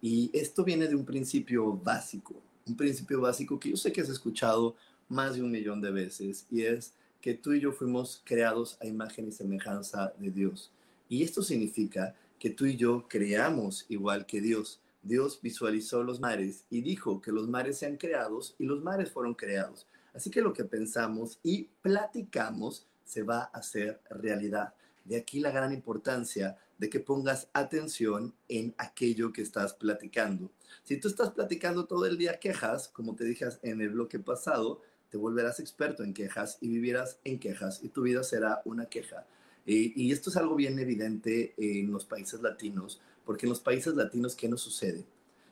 Y 0.00 0.30
esto 0.32 0.64
viene 0.64 0.86
de 0.86 0.94
un 0.94 1.04
principio 1.04 1.72
básico, 1.72 2.34
un 2.66 2.76
principio 2.76 3.20
básico 3.20 3.58
que 3.58 3.70
yo 3.70 3.76
sé 3.76 3.92
que 3.92 4.00
has 4.00 4.08
escuchado 4.08 4.76
más 5.08 5.34
de 5.34 5.42
un 5.42 5.50
millón 5.50 5.80
de 5.80 5.90
veces, 5.90 6.46
y 6.50 6.62
es 6.62 6.92
que 7.20 7.34
tú 7.34 7.52
y 7.52 7.60
yo 7.60 7.72
fuimos 7.72 8.22
creados 8.24 8.76
a 8.80 8.86
imagen 8.86 9.28
y 9.28 9.32
semejanza 9.32 10.12
de 10.18 10.30
Dios. 10.30 10.70
Y 11.08 11.22
esto 11.24 11.42
significa 11.42 12.14
que 12.38 12.50
tú 12.50 12.66
y 12.66 12.76
yo 12.76 13.06
creamos 13.08 13.86
igual 13.88 14.26
que 14.26 14.40
Dios. 14.40 14.80
Dios 15.08 15.40
visualizó 15.42 16.02
los 16.02 16.20
mares 16.20 16.66
y 16.68 16.82
dijo 16.82 17.22
que 17.22 17.32
los 17.32 17.48
mares 17.48 17.78
sean 17.78 17.96
creados 17.96 18.54
y 18.58 18.66
los 18.66 18.82
mares 18.82 19.10
fueron 19.10 19.34
creados. 19.34 19.86
Así 20.12 20.30
que 20.30 20.42
lo 20.42 20.52
que 20.52 20.64
pensamos 20.64 21.40
y 21.42 21.68
platicamos 21.80 22.86
se 23.04 23.22
va 23.22 23.44
a 23.44 23.58
hacer 23.58 24.02
realidad. 24.10 24.74
De 25.06 25.16
aquí 25.16 25.40
la 25.40 25.50
gran 25.50 25.72
importancia 25.72 26.58
de 26.76 26.90
que 26.90 27.00
pongas 27.00 27.48
atención 27.54 28.34
en 28.48 28.74
aquello 28.76 29.32
que 29.32 29.40
estás 29.40 29.72
platicando. 29.72 30.50
Si 30.84 30.98
tú 30.98 31.08
estás 31.08 31.30
platicando 31.30 31.86
todo 31.86 32.04
el 32.04 32.18
día 32.18 32.38
quejas, 32.38 32.88
como 32.88 33.16
te 33.16 33.24
dije 33.24 33.46
en 33.62 33.80
el 33.80 33.88
bloque 33.88 34.18
pasado, 34.18 34.82
te 35.08 35.16
volverás 35.16 35.58
experto 35.58 36.04
en 36.04 36.12
quejas 36.12 36.58
y 36.60 36.68
vivirás 36.68 37.18
en 37.24 37.38
quejas 37.38 37.82
y 37.82 37.88
tu 37.88 38.02
vida 38.02 38.22
será 38.22 38.60
una 38.66 38.86
queja. 38.86 39.26
y 39.64 40.12
esto 40.12 40.30
es 40.30 40.36
algo 40.36 40.54
bien 40.54 40.78
evidente 40.78 41.54
en 41.58 41.90
los 41.92 42.06
países 42.06 42.40
latinos, 42.40 43.00
porque 43.28 43.44
en 43.44 43.50
los 43.50 43.60
países 43.60 43.94
latinos, 43.94 44.34
¿qué 44.34 44.48
nos 44.48 44.62
sucede? 44.62 45.04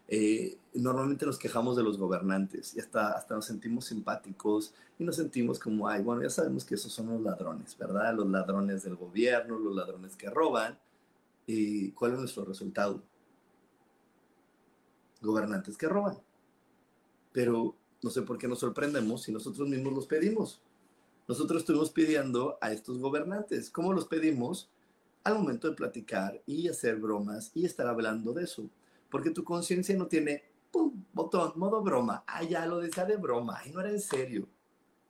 Eh, 0.09 0.57
normalmente 0.73 1.27
nos 1.27 1.39
quejamos 1.39 1.77
de 1.77 1.83
los 1.83 1.99
gobernantes 1.99 2.75
y 2.75 2.81
hasta, 2.81 3.13
hasta 3.13 3.35
nos 3.35 3.45
sentimos 3.45 3.85
simpáticos 3.85 4.73
y 4.99 5.05
nos 5.05 5.17
sentimos 5.17 5.59
como, 5.59 5.87
ay, 5.87 6.03
bueno, 6.03 6.23
ya 6.23 6.31
sabemos 6.31 6.65
que 6.65 6.77
esos 6.77 6.91
son 6.91 7.09
los 7.09 7.21
ladrones, 7.21 7.77
¿verdad? 7.77 8.15
Los 8.15 8.29
ladrones 8.31 8.83
del 8.83 8.97
gobierno, 8.97 9.59
los 9.59 9.77
ladrones 9.77 10.17
que 10.17 10.31
roban. 10.31 10.79
¿Y 11.47 11.91
cuál 11.91 12.13
es 12.13 12.19
nuestro 12.19 12.47
resultado? 12.47 13.03
Gobernantes 15.21 15.77
que 15.77 15.87
roban. 15.87 16.17
Pero 17.31 17.77
no 18.03 18.09
sé 18.09 18.23
por 18.23 18.39
qué 18.39 18.49
nos 18.49 18.61
sorprendemos 18.61 19.25
si 19.25 19.33
nosotros 19.33 19.69
mismos 19.69 19.93
los 19.93 20.07
pedimos. 20.07 20.63
Nosotros 21.29 21.61
estuvimos 21.61 21.91
pidiendo 21.91 22.57
a 22.63 22.73
estos 22.73 22.97
gobernantes. 22.97 23.69
¿Cómo 23.69 23.93
los 23.93 24.07
pedimos? 24.07 24.71
Al 25.27 25.35
momento 25.35 25.69
de 25.69 25.75
platicar 25.75 26.41
y 26.47 26.69
hacer 26.69 26.97
bromas 26.97 27.51
y 27.55 27.65
estar 27.65 27.87
hablando 27.87 28.33
de 28.33 28.45
eso 28.45 28.71
porque 29.11 29.31
tu 29.31 29.45
conciencia 29.45 29.97
no 29.97 30.07
tiene, 30.07 30.43
¡pum!, 30.71 31.05
botón, 31.13 31.53
modo 31.57 31.83
broma. 31.83 32.25
Ah, 32.27 32.43
ya 32.43 32.67
lo 32.67 32.79
decía 32.79 33.05
de 33.05 33.17
broma, 33.17 33.61
y 33.65 33.71
no 33.71 33.81
era 33.81 33.91
en 33.91 34.01
serio. 34.01 34.49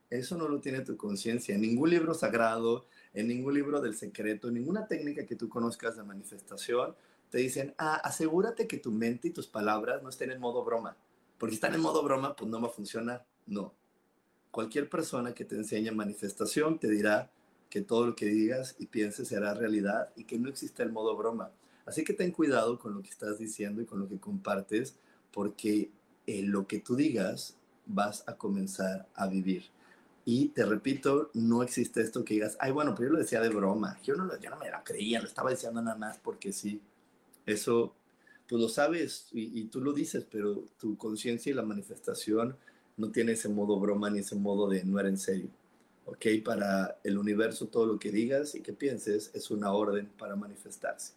Eso 0.09 0.37
no 0.37 0.48
lo 0.48 0.61
tiene 0.61 0.81
tu 0.81 0.96
conciencia. 0.96 1.55
En 1.55 1.62
ningún 1.62 1.90
libro 1.90 2.14
sagrado, 2.14 2.87
en 3.12 3.29
ningún 3.29 3.55
libro 3.55 3.81
del 3.81 3.96
secreto, 3.96 4.48
en 4.48 4.55
ninguna 4.55 4.87
técnica 4.87 5.26
que 5.26 5.35
tú 5.35 5.48
conozcas 5.48 5.96
de 5.96 6.05
manifestación, 6.05 6.94
te 7.31 7.38
dicen, 7.38 7.74
ah, 7.79 7.96
asegúrate 7.96 8.68
que 8.68 8.76
tu 8.76 8.92
mente 8.92 9.29
y 9.29 9.31
tus 9.33 9.48
palabras 9.48 10.02
no 10.02 10.09
estén 10.09 10.31
en 10.31 10.40
modo 10.40 10.64
broma. 10.64 10.96
Porque 11.38 11.52
si 11.52 11.57
están 11.57 11.74
en 11.74 11.81
modo 11.81 12.02
broma, 12.05 12.37
pues 12.37 12.48
no 12.48 12.61
va 12.61 12.68
a 12.68 12.70
funcionar. 12.70 13.26
No. 13.46 13.74
Cualquier 14.52 14.88
persona 14.88 15.35
que 15.35 15.44
te 15.44 15.57
enseñe 15.57 15.90
manifestación 15.90 16.79
te 16.79 16.88
dirá 16.88 17.31
que 17.77 17.83
todo 17.83 18.07
lo 18.07 18.17
que 18.17 18.25
digas 18.25 18.75
y 18.79 18.87
pienses 18.87 19.29
será 19.29 19.53
realidad 19.53 20.09
y 20.17 20.25
que 20.25 20.39
no 20.39 20.49
existe 20.49 20.83
el 20.83 20.93
modo 20.93 21.15
broma. 21.15 21.51
Así 21.85 22.05
que 22.05 22.15
ten 22.15 22.31
cuidado 22.31 22.79
con 22.79 22.95
lo 22.95 23.03
que 23.03 23.11
estás 23.11 23.39
diciendo 23.39 23.83
y 23.83 23.85
con 23.85 23.99
lo 23.99 24.09
que 24.09 24.19
compartes, 24.19 24.97
porque 25.31 25.91
en 26.27 26.53
lo 26.53 26.67
que 26.67 26.79
tú 26.79 26.97
digas 26.97 27.55
vas 27.85 28.25
a 28.27 28.39
comenzar 28.39 29.07
a 29.15 29.27
vivir. 29.27 29.65
Y 30.25 30.49
te 30.49 30.65
repito, 30.65 31.31
no 31.35 31.62
existe 31.62 32.01
esto 32.01 32.25
que 32.25 32.33
digas, 32.33 32.57
ay, 32.61 32.73
bueno, 32.73 32.95
pero 32.95 33.09
yo 33.09 33.12
lo 33.12 33.19
decía 33.19 33.43
de 33.43 33.51
broma. 33.51 34.01
Yo 34.03 34.17
no, 34.17 34.25
no 34.25 34.57
me 34.57 34.71
la 34.71 34.83
creía, 34.83 35.21
lo 35.21 35.27
estaba 35.27 35.51
diciendo 35.51 35.83
nada 35.83 35.99
más 35.99 36.17
porque 36.17 36.55
sí. 36.55 36.81
Eso, 37.45 37.95
pues 38.49 38.59
lo 38.59 38.71
sabes 38.71 39.29
y, 39.33 39.61
y 39.61 39.65
tú 39.65 39.83
lo 39.83 39.93
dices, 39.93 40.25
pero 40.31 40.65
tu 40.79 40.97
conciencia 40.97 41.51
y 41.51 41.55
la 41.55 41.62
manifestación 41.62 42.57
no 42.97 43.11
tiene 43.11 43.33
ese 43.33 43.51
modo 43.51 43.79
broma 43.79 44.09
ni 44.09 44.21
ese 44.21 44.35
modo 44.35 44.67
de 44.67 44.83
no 44.83 44.99
era 44.99 45.11
en 45.11 45.19
serio. 45.19 45.51
¿Ok? 46.07 46.27
Para 46.45 46.99
el 47.05 47.19
universo 47.19 47.66
todo 47.69 47.87
lo 47.87 47.99
que 47.99 48.11
digas 48.11 48.55
y 48.55 48.62
que 48.62 48.73
pienses 48.73 49.31
es 49.35 49.51
una 49.51 49.73
orden 49.73 50.09
para 50.19 50.35
manifestarse. 50.37 51.12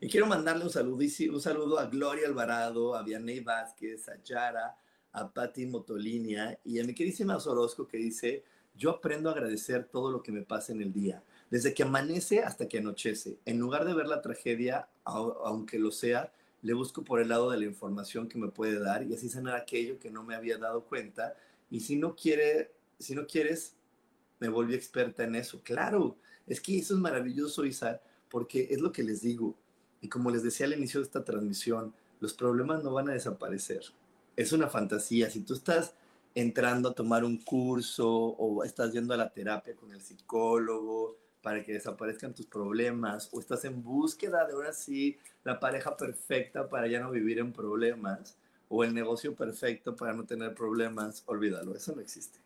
Y 0.00 0.08
quiero 0.08 0.26
mandarle 0.26 0.64
un, 0.64 1.32
un 1.34 1.40
saludo 1.40 1.78
a 1.78 1.86
Gloria 1.86 2.26
Alvarado, 2.26 2.96
a 2.96 3.02
Vianney 3.02 3.38
Vázquez, 3.38 4.08
a 4.08 4.20
Yara, 4.24 4.76
a 5.12 5.32
Patti 5.32 5.66
Motolinia 5.66 6.58
y 6.64 6.80
a 6.80 6.84
mi 6.84 6.94
queridísima 6.94 7.38
Sorosco 7.38 7.86
que 7.86 7.98
dice, 7.98 8.42
yo 8.74 8.90
aprendo 8.90 9.28
a 9.28 9.32
agradecer 9.32 9.84
todo 9.84 10.10
lo 10.10 10.22
que 10.22 10.32
me 10.32 10.42
pasa 10.42 10.72
en 10.72 10.80
el 10.80 10.92
día, 10.92 11.22
desde 11.50 11.74
que 11.74 11.82
amanece 11.82 12.40
hasta 12.42 12.66
que 12.66 12.78
anochece. 12.78 13.38
En 13.44 13.58
lugar 13.58 13.84
de 13.84 13.94
ver 13.94 14.08
la 14.08 14.22
tragedia, 14.22 14.88
aunque 15.04 15.78
lo 15.78 15.92
sea, 15.92 16.32
le 16.62 16.72
busco 16.72 17.04
por 17.04 17.20
el 17.20 17.28
lado 17.28 17.50
de 17.50 17.58
la 17.58 17.64
información 17.64 18.28
que 18.28 18.38
me 18.38 18.48
puede 18.48 18.78
dar 18.78 19.02
y 19.02 19.14
así 19.14 19.28
sanar 19.28 19.56
aquello 19.56 19.98
que 19.98 20.10
no 20.10 20.22
me 20.22 20.34
había 20.34 20.58
dado 20.58 20.84
cuenta. 20.84 21.36
Y 21.70 21.80
si 21.80 21.96
no 21.96 22.16
quiere, 22.16 22.72
si 23.02 23.14
no 23.14 23.26
quieres, 23.26 23.76
me 24.38 24.48
volví 24.48 24.74
experta 24.74 25.24
en 25.24 25.34
eso. 25.34 25.60
Claro, 25.62 26.16
es 26.46 26.60
que 26.60 26.78
eso 26.78 26.94
es 26.94 27.00
maravilloso, 27.00 27.64
Isa, 27.64 28.00
porque 28.28 28.68
es 28.70 28.80
lo 28.80 28.92
que 28.92 29.02
les 29.02 29.22
digo. 29.22 29.54
Y 30.00 30.08
como 30.08 30.30
les 30.30 30.42
decía 30.42 30.66
al 30.66 30.72
inicio 30.72 31.00
de 31.00 31.04
esta 31.04 31.24
transmisión, 31.24 31.94
los 32.20 32.34
problemas 32.34 32.82
no 32.82 32.92
van 32.92 33.08
a 33.08 33.12
desaparecer. 33.12 33.82
Es 34.36 34.52
una 34.52 34.68
fantasía. 34.68 35.30
Si 35.30 35.40
tú 35.40 35.54
estás 35.54 35.94
entrando 36.34 36.88
a 36.88 36.94
tomar 36.94 37.24
un 37.24 37.38
curso 37.38 38.08
o 38.08 38.64
estás 38.64 38.92
yendo 38.92 39.14
a 39.14 39.16
la 39.16 39.32
terapia 39.32 39.76
con 39.76 39.92
el 39.92 40.00
psicólogo 40.00 41.18
para 41.42 41.62
que 41.62 41.72
desaparezcan 41.72 42.32
tus 42.32 42.46
problemas 42.46 43.28
o 43.32 43.40
estás 43.40 43.64
en 43.64 43.82
búsqueda 43.82 44.46
de 44.46 44.54
ahora 44.54 44.72
sí 44.72 45.18
la 45.44 45.60
pareja 45.60 45.96
perfecta 45.96 46.68
para 46.68 46.86
ya 46.86 47.00
no 47.00 47.10
vivir 47.10 47.38
en 47.38 47.52
problemas 47.52 48.36
o 48.68 48.84
el 48.84 48.94
negocio 48.94 49.34
perfecto 49.34 49.94
para 49.94 50.14
no 50.14 50.24
tener 50.24 50.54
problemas, 50.54 51.22
olvídalo, 51.26 51.74
eso 51.74 51.94
no 51.94 52.00
existe. 52.00 52.41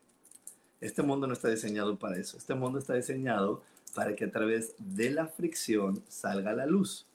Este 0.79 1.01
mundo 1.01 1.27
no 1.27 1.33
está 1.33 1.49
diseñado 1.49 1.97
para 1.97 2.17
eso. 2.17 2.37
Este 2.37 2.53
mundo 2.53 2.79
está 2.79 2.93
diseñado 2.93 3.63
para 3.95 4.15
que 4.15 4.25
a 4.25 4.31
través 4.31 4.75
de 4.77 5.09
la 5.11 5.27
fricción 5.27 6.03
salga 6.07 6.53
la 6.53 6.65
luz. 6.65 7.05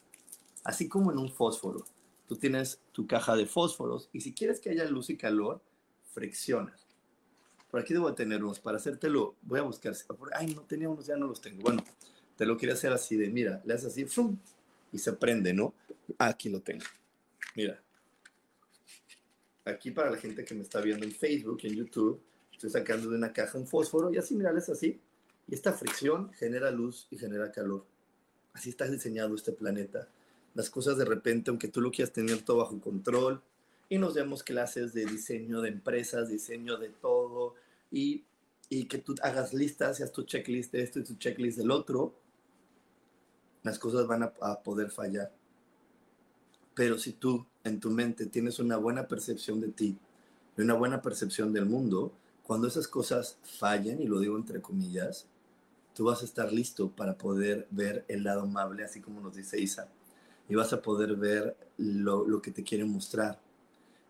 Así 0.63 0.87
como 0.87 1.11
en 1.11 1.17
un 1.17 1.31
fósforo. 1.31 1.85
Tú 2.27 2.35
tienes 2.35 2.79
tu 2.91 3.05
caja 3.07 3.35
de 3.35 3.45
fósforos 3.45 4.09
y 4.11 4.21
si 4.21 4.33
quieres 4.33 4.59
que 4.59 4.69
haya 4.69 4.85
luz 4.85 5.09
y 5.09 5.17
calor, 5.17 5.61
friccionas. 6.13 6.87
Por 7.69 7.81
aquí 7.81 7.93
debo 7.93 8.13
tener 8.13 8.43
unos. 8.43 8.59
Para 8.59 8.77
hacértelo, 8.77 9.35
voy 9.41 9.59
a 9.59 9.63
buscar. 9.63 9.93
Ay, 10.33 10.53
no 10.53 10.61
tenía 10.61 10.89
unos, 10.89 11.05
ya 11.05 11.17
no 11.17 11.27
los 11.27 11.41
tengo. 11.41 11.61
Bueno, 11.61 11.83
te 12.35 12.45
lo 12.45 12.57
quería 12.57 12.75
hacer 12.75 12.93
así 12.93 13.15
de, 13.15 13.29
mira, 13.29 13.61
le 13.65 13.73
haces 13.73 13.87
así, 13.87 14.05
¡fum! 14.05 14.37
y 14.93 14.99
se 14.99 15.11
prende, 15.13 15.53
¿no? 15.53 15.73
Aquí 16.19 16.49
lo 16.49 16.61
tengo. 16.61 16.85
Mira. 17.55 17.81
Aquí 19.65 19.91
para 19.91 20.11
la 20.11 20.17
gente 20.17 20.45
que 20.45 20.53
me 20.53 20.61
está 20.61 20.79
viendo 20.81 21.05
en 21.05 21.11
Facebook, 21.11 21.59
en 21.63 21.73
YouTube, 21.73 22.21
estoy 22.65 22.81
sacando 22.81 23.09
de 23.09 23.17
una 23.17 23.33
caja 23.33 23.57
un 23.57 23.67
fósforo 23.67 24.13
y 24.13 24.17
así, 24.17 24.35
mira, 24.35 24.57
es 24.57 24.69
así. 24.69 24.99
Y 25.49 25.53
esta 25.53 25.73
fricción 25.73 26.31
genera 26.33 26.71
luz 26.71 27.07
y 27.11 27.17
genera 27.17 27.51
calor. 27.51 27.83
Así 28.53 28.69
está 28.69 28.87
diseñado 28.87 29.35
este 29.35 29.51
planeta. 29.51 30.07
Las 30.55 30.69
cosas 30.69 30.97
de 30.97 31.03
repente, 31.03 31.49
aunque 31.49 31.67
tú 31.67 31.81
lo 31.81 31.91
quieras 31.91 32.13
tener 32.13 32.41
todo 32.43 32.57
bajo 32.57 32.79
control, 32.79 33.41
y 33.89 33.97
nos 33.97 34.13
demos 34.13 34.43
clases 34.43 34.93
de 34.93 35.05
diseño 35.05 35.59
de 35.61 35.69
empresas, 35.69 36.29
diseño 36.29 36.77
de 36.77 36.89
todo, 36.89 37.55
y, 37.91 38.23
y 38.69 38.85
que 38.85 38.97
tú 38.97 39.13
hagas 39.21 39.53
listas, 39.53 39.97
seas 39.97 40.13
tu 40.13 40.23
checklist 40.23 40.71
de 40.71 40.83
esto 40.83 40.99
y 40.99 41.03
tu 41.03 41.15
checklist 41.15 41.57
del 41.57 41.69
otro, 41.69 42.13
las 43.63 43.77
cosas 43.77 44.07
van 44.07 44.23
a, 44.23 44.33
a 44.41 44.63
poder 44.63 44.89
fallar. 44.89 45.31
Pero 46.73 46.97
si 46.97 47.11
tú 47.11 47.45
en 47.65 47.81
tu 47.81 47.89
mente 47.91 48.25
tienes 48.27 48.59
una 48.59 48.77
buena 48.77 49.07
percepción 49.07 49.59
de 49.59 49.67
ti 49.67 49.97
y 50.57 50.61
una 50.61 50.75
buena 50.75 51.01
percepción 51.01 51.51
del 51.51 51.65
mundo, 51.65 52.13
cuando 52.43 52.67
esas 52.67 52.87
cosas 52.87 53.37
fallen, 53.41 54.01
y 54.01 54.07
lo 54.07 54.19
digo 54.19 54.37
entre 54.37 54.61
comillas, 54.61 55.27
tú 55.95 56.05
vas 56.05 56.21
a 56.21 56.25
estar 56.25 56.51
listo 56.51 56.89
para 56.89 57.17
poder 57.17 57.67
ver 57.71 58.05
el 58.07 58.23
lado 58.23 58.41
amable, 58.41 58.83
así 58.83 58.99
como 58.99 59.21
nos 59.21 59.35
dice 59.35 59.59
Isa, 59.59 59.87
y 60.49 60.55
vas 60.55 60.73
a 60.73 60.81
poder 60.81 61.15
ver 61.15 61.55
lo, 61.77 62.27
lo 62.27 62.41
que 62.41 62.51
te 62.51 62.63
quiere 62.63 62.85
mostrar. 62.85 63.39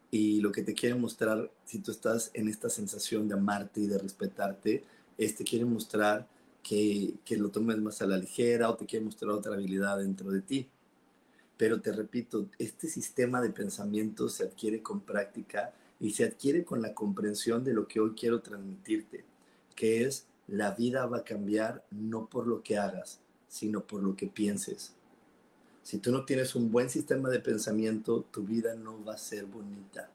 Y 0.10 0.42
lo 0.42 0.52
que 0.52 0.62
te 0.62 0.74
quiere 0.74 0.96
mostrar, 0.96 1.52
si 1.66 1.80
tú 1.80 1.92
estás 1.92 2.30
en 2.34 2.48
esta 2.48 2.70
sensación 2.70 3.28
de 3.28 3.34
amarte 3.34 3.82
y 3.82 3.88
de 3.88 3.98
respetarte, 3.98 4.84
es 5.18 5.36
te 5.36 5.44
quiere 5.44 5.66
mostrar 5.66 6.28
que, 6.62 7.16
que 7.26 7.38
lo 7.38 7.50
tomes 7.50 7.78
más 7.80 8.02
a 8.02 8.08
la 8.08 8.18
ligera 8.18 8.70
o 8.70 8.76
te 8.76 8.86
quiere 8.86 9.06
mostrar 9.06 9.32
otra 9.32 9.54
habilidad 9.54 9.98
dentro 9.98 10.32
de 10.32 10.42
ti. 10.42 10.70
Pero 11.58 11.82
te 11.82 11.92
repito, 11.92 12.48
este 12.58 12.88
sistema 12.88 13.42
de 13.42 13.50
pensamiento 13.50 14.30
se 14.30 14.44
adquiere 14.44 14.82
con 14.82 15.02
práctica 15.02 15.74
y 16.04 16.10
se 16.10 16.26
adquiere 16.26 16.66
con 16.66 16.82
la 16.82 16.94
comprensión 16.94 17.64
de 17.64 17.74
lo 17.74 17.88
que 17.88 18.02
hoy 18.02 18.12
quiero 18.12 18.42
transmitirte, 18.42 19.24
que 19.74 20.04
es 20.04 20.28
la 20.50 20.72
vida 20.72 21.06
va 21.06 21.20
a 21.20 21.24
cambiar 21.24 21.86
no 21.92 22.28
por 22.28 22.46
lo 22.46 22.62
que 22.62 22.78
hagas, 22.78 23.22
sino 23.48 23.88
por 23.88 24.04
lo 24.04 24.14
que 24.14 24.28
pienses. 24.28 24.92
Si 25.82 26.00
tú 26.00 26.12
no 26.12 26.26
tienes 26.26 26.56
un 26.56 26.74
buen 26.74 26.90
sistema 26.90 27.30
de 27.30 27.40
pensamiento, 27.40 28.26
tu 28.32 28.44
vida 28.44 28.76
no 28.76 29.02
va 29.06 29.14
a 29.14 29.18
ser 29.18 29.46
bonita. 29.46 30.10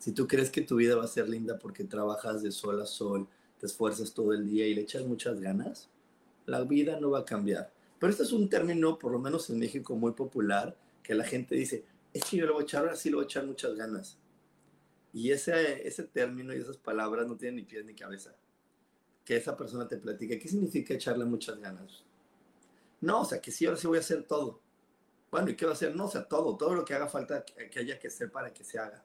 Si 0.00 0.10
tú 0.10 0.26
crees 0.26 0.50
que 0.50 0.62
tu 0.62 0.74
vida 0.74 0.96
va 0.96 1.04
a 1.04 1.06
ser 1.06 1.28
linda 1.28 1.56
porque 1.56 1.84
trabajas 1.84 2.42
de 2.42 2.50
sol 2.50 2.82
a 2.82 2.86
sol, 2.86 3.28
te 3.60 3.66
esfuerzas 3.66 4.12
todo 4.12 4.32
el 4.32 4.44
día 4.50 4.66
y 4.66 4.74
le 4.74 4.80
echas 4.80 5.06
muchas 5.06 5.40
ganas, 5.40 5.88
la 6.46 6.64
vida 6.64 6.98
no 6.98 7.10
va 7.10 7.20
a 7.20 7.24
cambiar. 7.24 7.72
Pero 8.00 8.10
este 8.10 8.24
es 8.24 8.32
un 8.32 8.48
término, 8.48 8.98
por 8.98 9.12
lo 9.12 9.20
menos 9.20 9.50
en 9.50 9.60
México, 9.60 9.94
muy 9.94 10.14
popular, 10.14 10.76
que 11.04 11.14
la 11.14 11.22
gente 11.22 11.54
dice, 11.54 11.84
es 12.12 12.24
que 12.24 12.38
yo 12.38 12.46
le 12.46 12.52
voy 12.52 12.62
a 12.62 12.64
echar, 12.64 12.82
ahora 12.82 12.96
sí 12.96 13.08
le 13.08 13.14
voy 13.14 13.22
a 13.22 13.26
echar 13.26 13.46
muchas 13.46 13.76
ganas. 13.76 14.18
Y 15.12 15.30
ese, 15.30 15.86
ese 15.86 16.04
término 16.04 16.54
y 16.54 16.58
esas 16.58 16.76
palabras 16.76 17.26
no 17.26 17.36
tienen 17.36 17.56
ni 17.56 17.62
pies 17.62 17.84
ni 17.84 17.94
cabeza. 17.94 18.34
Que 19.24 19.36
esa 19.36 19.56
persona 19.56 19.86
te 19.88 19.96
platique, 19.96 20.38
¿qué 20.38 20.48
significa 20.48 20.94
echarle 20.94 21.24
muchas 21.24 21.58
ganas? 21.58 22.04
No, 23.00 23.22
o 23.22 23.24
sea, 23.24 23.40
que 23.40 23.50
sí, 23.50 23.66
ahora 23.66 23.78
sí 23.78 23.86
voy 23.86 23.98
a 23.98 24.00
hacer 24.00 24.24
todo. 24.24 24.60
Bueno, 25.30 25.50
¿y 25.50 25.56
qué 25.56 25.64
va 25.64 25.72
a 25.72 25.74
hacer? 25.74 25.94
No, 25.94 26.06
o 26.06 26.10
sea, 26.10 26.26
todo, 26.26 26.56
todo 26.56 26.74
lo 26.74 26.84
que 26.84 26.94
haga 26.94 27.08
falta 27.08 27.44
que 27.44 27.78
haya 27.78 27.98
que 27.98 28.08
hacer 28.08 28.30
para 28.30 28.52
que 28.52 28.64
se 28.64 28.78
haga. 28.78 29.04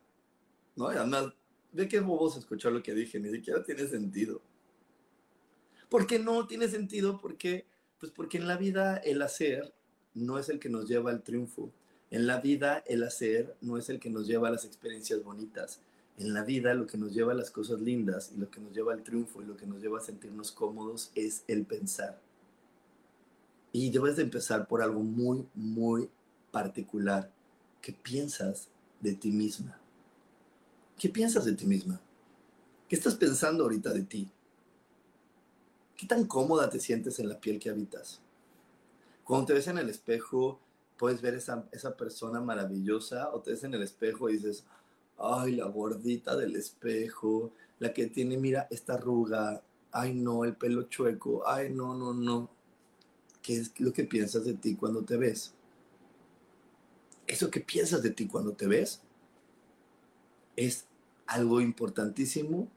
¿No? 0.76 0.92
Y 0.92 0.98
además, 0.98 1.34
¿de 1.72 1.88
qué 1.88 2.00
bobos 2.00 2.38
escuchó 2.38 2.70
lo 2.72 2.82
que 2.82 2.94
dije? 2.94 3.20
Ni 3.20 3.30
siquiera 3.30 3.64
tiene 3.64 3.88
sentido. 3.88 4.42
¿Por 5.90 6.08
qué 6.08 6.20
no 6.20 6.48
tiene 6.48 6.68
sentido? 6.68 7.20
Porque, 7.22 7.66
pues 8.00 8.12
porque 8.12 8.38
en 8.38 8.48
la 8.48 8.58
vida 8.58 8.98
el 8.98 9.22
hacer 9.22 9.74
no 10.14 10.40
es 10.40 10.50
el 10.50 10.60
que 10.60 10.70
nos 10.70 10.88
lleva 10.88 11.12
al 11.12 11.24
triunfo. 11.24 11.72
En 12.10 12.28
la 12.28 12.40
vida 12.40 12.84
el 12.88 13.04
hacer 13.04 13.56
no 13.62 13.78
es 13.78 13.90
el 13.90 14.00
que 14.00 14.10
nos 14.10 14.28
lleva 14.28 14.48
a 14.48 14.52
las 14.52 14.66
experiencias 14.66 15.24
bonitas. 15.24 15.82
En 16.18 16.34
la 16.34 16.44
vida 16.44 16.74
lo 16.74 16.88
que 16.88 16.98
nos 16.98 17.14
lleva 17.14 17.34
a 17.34 17.36
las 17.36 17.52
cosas 17.52 17.82
lindas 17.82 18.32
y 18.34 18.40
lo 18.40 18.50
que 18.50 18.62
nos 18.62 18.74
lleva 18.74 18.94
al 18.94 19.04
triunfo 19.04 19.42
y 19.42 19.46
lo 19.46 19.58
que 19.58 19.68
nos 19.68 19.82
lleva 19.82 20.00
a 20.00 20.04
sentirnos 20.04 20.52
cómodos 20.52 21.12
es 21.14 21.44
el 21.48 21.66
pensar. 21.66 22.22
Y 23.74 23.90
debes 23.90 24.16
de 24.16 24.24
empezar 24.24 24.68
por 24.68 24.82
algo 24.82 25.02
muy, 25.02 25.46
muy 25.54 26.10
particular. 26.52 27.30
¿Qué 27.82 27.92
piensas 27.92 28.70
de 29.02 29.14
ti 29.14 29.32
misma? 29.32 29.78
¿Qué 30.98 31.10
piensas 31.10 31.44
de 31.44 31.54
ti 31.54 31.66
misma? 31.66 32.00
¿Qué 32.88 32.96
estás 32.96 33.16
pensando 33.16 33.64
ahorita 33.64 33.92
de 33.92 34.04
ti? 34.04 34.32
¿Qué 35.98 36.08
tan 36.08 36.26
cómoda 36.26 36.70
te 36.70 36.80
sientes 36.80 37.20
en 37.20 37.28
la 37.28 37.40
piel 37.40 37.60
que 37.60 37.70
habitas? 37.70 38.22
Cuando 39.26 39.48
te 39.48 39.54
ves 39.54 39.68
en 39.68 39.78
el 39.78 39.90
espejo, 39.90 40.60
puedes 40.98 41.22
ver 41.22 41.34
esa, 41.34 41.68
esa 41.74 41.98
persona 41.98 42.40
maravillosa 42.40 43.34
o 43.34 43.42
te 43.42 43.52
ves 43.52 43.64
en 43.66 43.74
el 43.74 43.82
espejo 43.82 44.30
y 44.30 44.34
dices, 44.34 44.64
ay, 45.18 45.56
la 45.56 45.66
gordita 45.66 46.36
del 46.36 46.56
espejo, 46.56 47.52
la 47.80 47.94
que 47.94 48.08
tiene, 48.08 48.38
mira, 48.38 48.68
esta 48.70 48.94
arruga, 48.94 49.62
ay, 49.92 50.14
no, 50.14 50.44
el 50.44 50.56
pelo 50.56 50.84
chueco, 50.84 51.48
ay, 51.48 51.72
no, 51.72 51.96
no, 51.96 52.14
no. 52.14 52.50
¿Qué 53.42 53.58
es 53.58 53.80
lo 53.80 53.94
que 53.94 54.04
piensas 54.04 54.46
de 54.46 54.56
ti 54.56 54.76
cuando 54.76 55.04
te 55.04 55.18
ves? 55.18 55.54
Eso 57.28 57.50
que 57.50 57.62
piensas 57.62 58.02
de 58.02 58.12
ti 58.12 58.28
cuando 58.28 58.54
te 58.54 58.68
ves 58.68 59.02
es 60.56 60.86
algo 61.28 61.60
importantísimo 61.62 62.68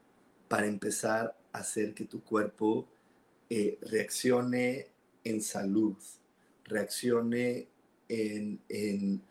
para 0.47 0.67
empezar 0.67 1.37
a 1.53 1.59
hacer 1.59 1.93
que 1.93 2.05
tu 2.05 2.23
cuerpo 2.23 2.87
eh, 3.49 3.77
reaccione 3.81 4.87
en 5.23 5.41
salud, 5.41 5.95
reaccione 6.65 7.67
en, 8.07 8.59
en, 8.69 9.21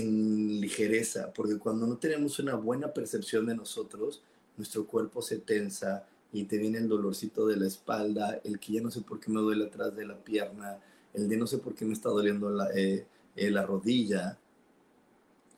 en 0.00 0.60
ligereza, 0.60 1.32
porque 1.32 1.58
cuando 1.58 1.86
no 1.86 1.98
tenemos 1.98 2.38
una 2.38 2.54
buena 2.54 2.92
percepción 2.92 3.46
de 3.46 3.54
nosotros, 3.54 4.22
nuestro 4.56 4.86
cuerpo 4.86 5.20
se 5.20 5.38
tensa 5.38 6.06
y 6.32 6.44
te 6.44 6.56
viene 6.56 6.78
el 6.78 6.88
dolorcito 6.88 7.46
de 7.46 7.56
la 7.56 7.66
espalda, 7.66 8.40
el 8.42 8.58
que 8.58 8.74
ya 8.74 8.80
no 8.80 8.90
sé 8.90 9.02
por 9.02 9.20
qué 9.20 9.30
me 9.30 9.40
duele 9.40 9.66
atrás 9.66 9.94
de 9.94 10.06
la 10.06 10.16
pierna, 10.16 10.78
el 11.12 11.28
de 11.28 11.36
no 11.36 11.46
sé 11.46 11.58
por 11.58 11.74
qué 11.74 11.84
me 11.84 11.92
está 11.92 12.08
doliendo 12.08 12.50
la, 12.50 12.70
eh, 12.74 13.06
eh, 13.36 13.50
la 13.50 13.66
rodilla, 13.66 14.38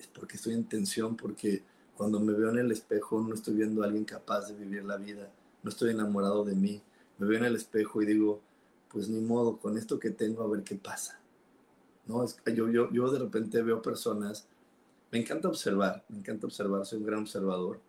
es 0.00 0.08
porque 0.08 0.36
estoy 0.36 0.54
en 0.54 0.64
tensión, 0.64 1.16
porque 1.16 1.62
cuando 1.96 2.18
me 2.18 2.32
veo 2.32 2.50
en 2.50 2.58
el 2.58 2.72
espejo 2.72 3.20
no 3.20 3.34
estoy 3.34 3.54
viendo 3.54 3.82
a 3.82 3.86
alguien 3.86 4.04
capaz 4.04 4.48
de 4.48 4.54
vivir 4.54 4.84
la 4.84 4.96
vida, 4.96 5.30
no 5.62 5.70
estoy 5.70 5.90
enamorado 5.90 6.44
de 6.44 6.56
mí, 6.56 6.82
me 7.18 7.28
veo 7.28 7.38
en 7.38 7.44
el 7.44 7.54
espejo 7.54 8.02
y 8.02 8.06
digo, 8.06 8.40
pues 8.90 9.08
ni 9.08 9.20
modo, 9.20 9.58
con 9.58 9.78
esto 9.78 10.00
que 10.00 10.10
tengo 10.10 10.42
a 10.42 10.48
ver 10.48 10.64
qué 10.64 10.74
pasa. 10.74 11.20
¿No? 12.06 12.24
Es, 12.24 12.36
yo, 12.54 12.68
yo, 12.68 12.90
yo 12.90 13.10
de 13.10 13.18
repente 13.18 13.62
veo 13.62 13.82
personas, 13.82 14.46
me 15.10 15.18
encanta 15.18 15.48
observar, 15.48 16.04
me 16.08 16.18
encanta 16.18 16.46
observar, 16.46 16.84
soy 16.86 16.98
un 16.98 17.06
gran 17.06 17.20
observador, 17.20 17.80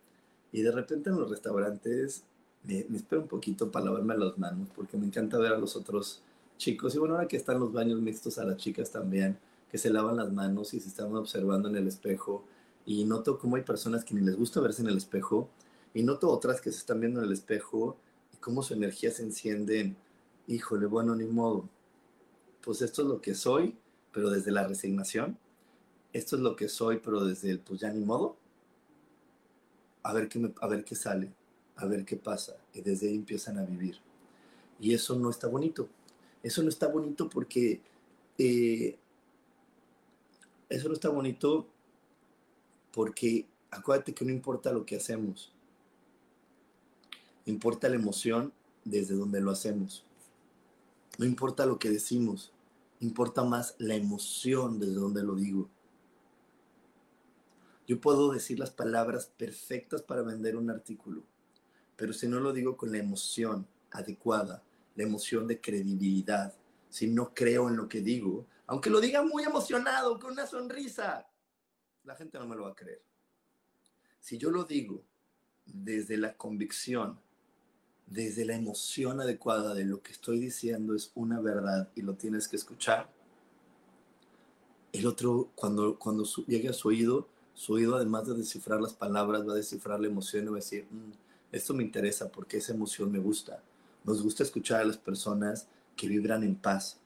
y 0.51 0.61
de 0.61 0.71
repente 0.71 1.09
en 1.09 1.17
los 1.17 1.29
restaurantes 1.29 2.23
me, 2.63 2.85
me 2.89 2.97
espero 2.97 3.21
un 3.21 3.27
poquito 3.27 3.71
para 3.71 3.85
lavarme 3.85 4.17
las 4.17 4.37
manos, 4.37 4.69
porque 4.75 4.97
me 4.97 5.05
encanta 5.05 5.37
ver 5.37 5.53
a 5.53 5.57
los 5.57 5.75
otros 5.75 6.21
chicos, 6.57 6.95
y 6.95 6.99
bueno, 6.99 7.15
ahora 7.15 7.27
que 7.27 7.37
están 7.37 7.59
los 7.59 7.73
baños 7.73 7.99
mixtos 8.01 8.37
a 8.37 8.45
las 8.45 8.57
chicas 8.57 8.91
también, 8.91 9.37
que 9.71 9.77
se 9.77 9.89
lavan 9.89 10.15
las 10.17 10.31
manos 10.31 10.73
y 10.73 10.79
se 10.79 10.87
están 10.87 11.13
observando 11.15 11.67
en 11.69 11.75
el 11.75 11.87
espejo, 11.87 12.43
y 12.85 13.03
noto 13.03 13.39
cómo 13.39 13.55
hay 13.55 13.63
personas 13.63 14.05
que 14.05 14.13
ni 14.13 14.21
les 14.21 14.37
gusta 14.37 14.61
verse 14.61 14.81
en 14.81 14.89
el 14.89 14.97
espejo, 14.97 15.49
y 15.93 16.03
noto 16.03 16.29
otras 16.29 16.61
que 16.61 16.71
se 16.71 16.79
están 16.79 16.99
viendo 16.99 17.19
en 17.19 17.25
el 17.25 17.33
espejo, 17.33 17.97
y 18.33 18.37
cómo 18.37 18.61
su 18.63 18.73
energía 18.73 19.11
se 19.11 19.23
enciende, 19.23 19.95
híjole, 20.47 20.85
bueno, 20.85 21.15
ni 21.15 21.25
modo, 21.25 21.67
pues 22.61 22.81
esto 22.81 23.01
es 23.01 23.07
lo 23.07 23.21
que 23.21 23.33
soy, 23.33 23.75
pero 24.15 24.29
desde 24.29 24.49
la 24.49 24.65
resignación. 24.65 25.37
Esto 26.13 26.37
es 26.37 26.41
lo 26.41 26.55
que 26.55 26.69
soy, 26.69 26.99
pero 27.03 27.25
desde 27.25 27.51
el 27.51 27.59
pues 27.59 27.81
ya 27.81 27.91
ni 27.91 27.99
modo. 27.99 28.37
A 30.03 30.13
ver 30.13 30.29
qué, 30.29 30.53
a 30.61 30.67
ver 30.67 30.85
qué 30.85 30.95
sale, 30.95 31.33
a 31.75 31.85
ver 31.85 32.05
qué 32.05 32.15
pasa. 32.15 32.55
Y 32.73 32.79
desde 32.79 33.09
ahí 33.09 33.15
empiezan 33.15 33.57
a 33.57 33.65
vivir. 33.65 33.97
Y 34.79 34.93
eso 34.93 35.19
no 35.19 35.29
está 35.29 35.49
bonito. 35.49 35.89
Eso 36.41 36.63
no 36.63 36.69
está 36.69 36.87
bonito 36.87 37.29
porque 37.29 37.81
eh, 38.37 38.97
eso 40.69 40.87
no 40.87 40.93
está 40.93 41.09
bonito 41.09 41.67
porque 42.93 43.45
acuérdate 43.69 44.13
que 44.13 44.23
no 44.23 44.31
importa 44.31 44.71
lo 44.71 44.85
que 44.85 44.95
hacemos. 44.95 45.51
Importa 47.45 47.89
la 47.89 47.95
emoción 47.95 48.53
desde 48.85 49.15
donde 49.15 49.41
lo 49.41 49.51
hacemos. 49.51 50.05
No 51.17 51.25
importa 51.25 51.65
lo 51.65 51.79
que 51.79 51.89
decimos, 51.89 52.53
importa 53.05 53.43
más 53.43 53.75
la 53.77 53.95
emoción 53.95 54.79
desde 54.79 54.95
donde 54.95 55.23
lo 55.23 55.35
digo. 55.35 55.69
Yo 57.87 58.01
puedo 58.01 58.31
decir 58.31 58.57
las 58.57 58.71
palabras 58.71 59.27
perfectas 59.37 60.01
para 60.01 60.23
vender 60.23 60.55
un 60.55 60.69
artículo, 60.71 61.23
pero 61.95 62.13
si 62.13 62.27
no 62.27 62.39
lo 62.39 62.51
digo 62.51 62.75
con 62.75 62.91
la 62.91 62.97
emoción 62.97 63.67
adecuada, 63.91 64.63
la 64.95 65.03
emoción 65.03 65.47
de 65.47 65.61
credibilidad, 65.61 66.53
si 66.89 67.07
no 67.07 67.33
creo 67.33 67.69
en 67.69 67.77
lo 67.77 67.87
que 67.87 68.01
digo, 68.01 68.47
Aunque 68.67 68.89
lo 68.89 68.99
diga 68.99 69.21
muy 69.21 69.43
emocionado, 69.43 70.19
con 70.19 70.31
una 70.31 70.47
sonrisa, 70.47 71.27
la 72.03 72.15
gente 72.15 72.39
no 72.39 72.47
me 72.47 72.55
lo 72.55 72.63
va 72.63 72.71
a 72.71 72.75
creer. 72.75 73.01
Si 74.19 74.39
yo 74.39 74.49
lo 74.49 74.63
digo 74.63 75.03
desde 75.67 76.17
la 76.17 76.35
convicción, 76.35 77.19
desde 78.07 78.45
la 78.45 78.55
emoción 78.55 79.19
adecuada 79.19 79.73
de 79.73 79.85
lo 79.85 80.01
que 80.01 80.11
estoy 80.11 80.39
diciendo 80.39 80.95
es 80.95 81.11
una 81.15 81.39
verdad 81.39 81.89
y 81.95 82.01
lo 82.01 82.13
tienes 82.13 82.47
que 82.47 82.55
escuchar, 82.55 83.09
el 84.93 85.07
otro, 85.07 85.49
cuando, 85.55 85.97
cuando 85.99 86.23
llegue 86.47 86.69
a 86.69 86.73
su 86.73 86.87
oído, 86.87 87.27
su 87.53 87.73
oído 87.73 87.95
además 87.95 88.27
de 88.27 88.35
descifrar 88.35 88.79
las 88.81 88.93
palabras, 88.93 89.47
va 89.47 89.53
a 89.53 89.57
descifrar 89.57 89.99
la 89.99 90.07
emoción 90.07 90.45
y 90.45 90.47
va 90.47 90.53
a 90.53 90.55
decir, 90.55 90.87
mm, 90.89 91.11
esto 91.51 91.73
me 91.73 91.83
interesa 91.83 92.29
porque 92.29 92.57
esa 92.57 92.73
emoción 92.73 93.11
me 93.11 93.19
gusta. 93.19 93.61
Nos 94.03 94.21
gusta 94.21 94.43
escuchar 94.43 94.81
a 94.81 94.85
las 94.85 94.97
personas 94.97 95.67
que 95.95 96.07
vibran 96.07 96.43
en 96.43 96.55
paz. 96.55 96.97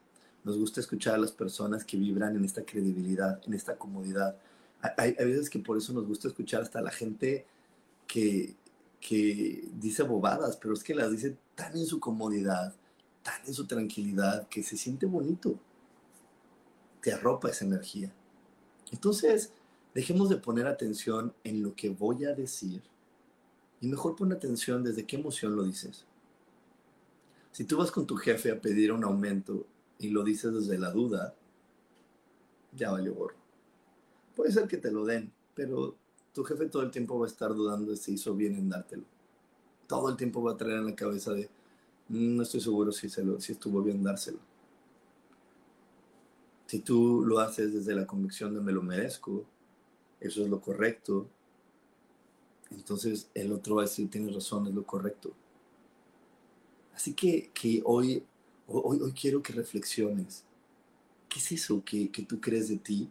Nos 0.43 0.57
gusta 0.57 0.79
escuchar 0.79 1.15
a 1.15 1.17
las 1.19 1.31
personas 1.31 1.83
que 1.83 1.97
vibran 1.97 2.35
en 2.35 2.45
esta 2.45 2.63
credibilidad, 2.63 3.41
en 3.45 3.53
esta 3.53 3.75
comodidad. 3.75 4.37
Hay, 4.97 5.15
hay 5.17 5.25
veces 5.25 5.49
que 5.49 5.59
por 5.59 5.77
eso 5.77 5.93
nos 5.93 6.07
gusta 6.07 6.27
escuchar 6.27 6.61
hasta 6.61 6.81
la 6.81 6.91
gente 6.91 7.45
que, 8.07 8.55
que 8.99 9.67
dice 9.79 10.03
bobadas, 10.03 10.57
pero 10.57 10.73
es 10.73 10.83
que 10.83 10.95
las 10.95 11.11
dice 11.11 11.37
tan 11.55 11.75
en 11.77 11.85
su 11.85 11.99
comodidad, 11.99 12.75
tan 13.23 13.45
en 13.45 13.53
su 13.53 13.65
tranquilidad, 13.65 14.47
que 14.49 14.63
se 14.63 14.77
siente 14.77 15.05
bonito. 15.05 15.59
Te 17.01 17.13
arropa 17.13 17.49
esa 17.49 17.65
energía. 17.65 18.13
Entonces, 18.91 19.53
dejemos 19.93 20.29
de 20.29 20.37
poner 20.37 20.67
atención 20.67 21.33
en 21.43 21.63
lo 21.63 21.75
que 21.75 21.89
voy 21.89 22.25
a 22.25 22.33
decir 22.33 22.81
y 23.81 23.87
mejor 23.87 24.15
pon 24.15 24.31
atención 24.33 24.83
desde 24.83 25.05
qué 25.05 25.15
emoción 25.15 25.55
lo 25.55 25.63
dices. 25.63 26.05
Si 27.51 27.63
tú 27.63 27.77
vas 27.77 27.91
con 27.91 28.05
tu 28.05 28.15
jefe 28.15 28.51
a 28.51 28.61
pedir 28.61 28.91
un 28.91 29.03
aumento 29.03 29.65
y 29.97 30.09
lo 30.09 30.23
dices 30.23 30.53
desde 30.53 30.77
la 30.77 30.91
duda, 30.91 31.35
ya 32.73 32.91
valió 32.91 33.13
gorro. 33.15 33.35
Puede 34.35 34.51
ser 34.51 34.67
que 34.67 34.77
te 34.77 34.91
lo 34.91 35.05
den, 35.05 35.31
pero 35.55 35.95
tu 36.33 36.43
jefe 36.43 36.67
todo 36.67 36.83
el 36.83 36.91
tiempo 36.91 37.19
va 37.19 37.25
a 37.25 37.29
estar 37.29 37.53
dudando 37.53 37.91
de 37.91 37.97
si 37.97 38.13
hizo 38.13 38.35
bien 38.35 38.55
en 38.55 38.69
dártelo. 38.69 39.03
Todo 39.87 40.09
el 40.09 40.17
tiempo 40.17 40.41
va 40.43 40.53
a 40.53 40.57
traer 40.57 40.77
en 40.77 40.85
la 40.85 40.95
cabeza 40.95 41.33
de, 41.33 41.49
mm, 42.09 42.35
no 42.35 42.43
estoy 42.43 42.61
seguro 42.61 42.91
si, 42.91 43.07
estuvo 43.07 43.81
bien 43.81 44.03
dárselo. 44.03 44.39
Si 46.67 46.79
tú 46.79 47.23
lo 47.25 47.39
haces 47.39 47.73
desde 47.73 47.95
la 47.95 48.05
convicción 48.05 48.53
de 48.53 48.61
me 48.61 48.71
lo 48.71 48.83
merezco, 48.83 49.43
eso 50.19 50.43
es 50.43 50.49
lo 50.49 50.61
correcto, 50.61 51.27
entonces 52.69 53.31
el 53.33 53.51
otro 53.51 53.75
va 53.75 53.83
a 53.83 53.85
decir, 53.85 54.09
tienes 54.09 54.35
razón, 54.35 54.67
es 54.67 54.75
lo 54.75 54.85
correcto. 54.85 55.31
Así 56.93 57.13
que, 57.13 57.49
que 57.53 57.81
hoy, 57.85 58.23
hoy, 58.67 58.99
hoy 59.01 59.11
quiero 59.13 59.41
que 59.41 59.53
reflexiones. 59.53 60.43
¿Qué 61.27 61.39
es 61.39 61.51
eso 61.53 61.83
que, 61.83 62.11
que 62.11 62.23
tú 62.23 62.39
crees 62.39 62.69
de 62.69 62.77
ti? 62.77 63.09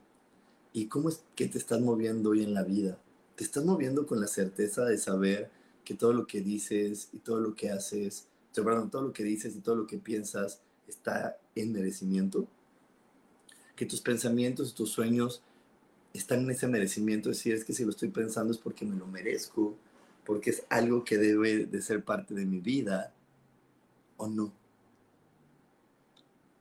¿Y 0.73 0.87
cómo 0.87 1.09
es 1.09 1.25
que 1.35 1.49
te 1.49 1.59
estás 1.59 1.81
moviendo 1.81 2.31
hoy 2.31 2.45
en 2.45 2.55
la 2.55 2.63
vida? 2.63 2.99
¿Te 3.39 3.45
estás 3.45 3.65
moviendo 3.65 4.05
con 4.05 4.21
la 4.21 4.27
certeza 4.27 4.85
de 4.85 4.99
saber 4.99 5.49
que 5.85 5.95
todo 5.95 6.13
lo 6.13 6.27
que 6.27 6.41
dices 6.41 7.09
y 7.13 7.19
todo 7.19 7.39
lo 7.39 7.55
que 7.55 7.71
haces, 7.71 8.27
perdón, 8.53 8.91
todo 8.91 9.03
lo 9.03 9.13
que 9.13 9.23
dices 9.23 9.55
y 9.55 9.61
todo 9.61 9.77
lo 9.77 9.87
que 9.87 9.97
piensas 9.97 10.61
está 10.89 11.39
en 11.55 11.73
merecimiento? 11.73 12.49
Que 13.77 13.87
tus 13.87 14.01
pensamientos 14.01 14.73
y 14.73 14.75
tus 14.75 14.91
sueños 14.91 15.41
están 16.13 16.41
en 16.41 16.51
ese 16.51 16.67
merecimiento, 16.67 17.31
es 17.31 17.37
decir, 17.37 17.55
es 17.55 17.65
que 17.65 17.73
si 17.73 17.85
lo 17.85 17.91
estoy 17.91 18.09
pensando 18.09 18.53
es 18.53 18.59
porque 18.59 18.85
me 18.85 18.97
lo 18.97 19.07
merezco, 19.07 19.77
porque 20.27 20.51
es 20.51 20.65
algo 20.69 21.05
que 21.05 21.17
debe 21.17 21.67
de 21.67 21.81
ser 21.81 22.05
parte 22.05 22.35
de 22.35 22.45
mi 22.45 22.59
vida, 22.59 23.15
o 24.17 24.27
no. 24.27 24.53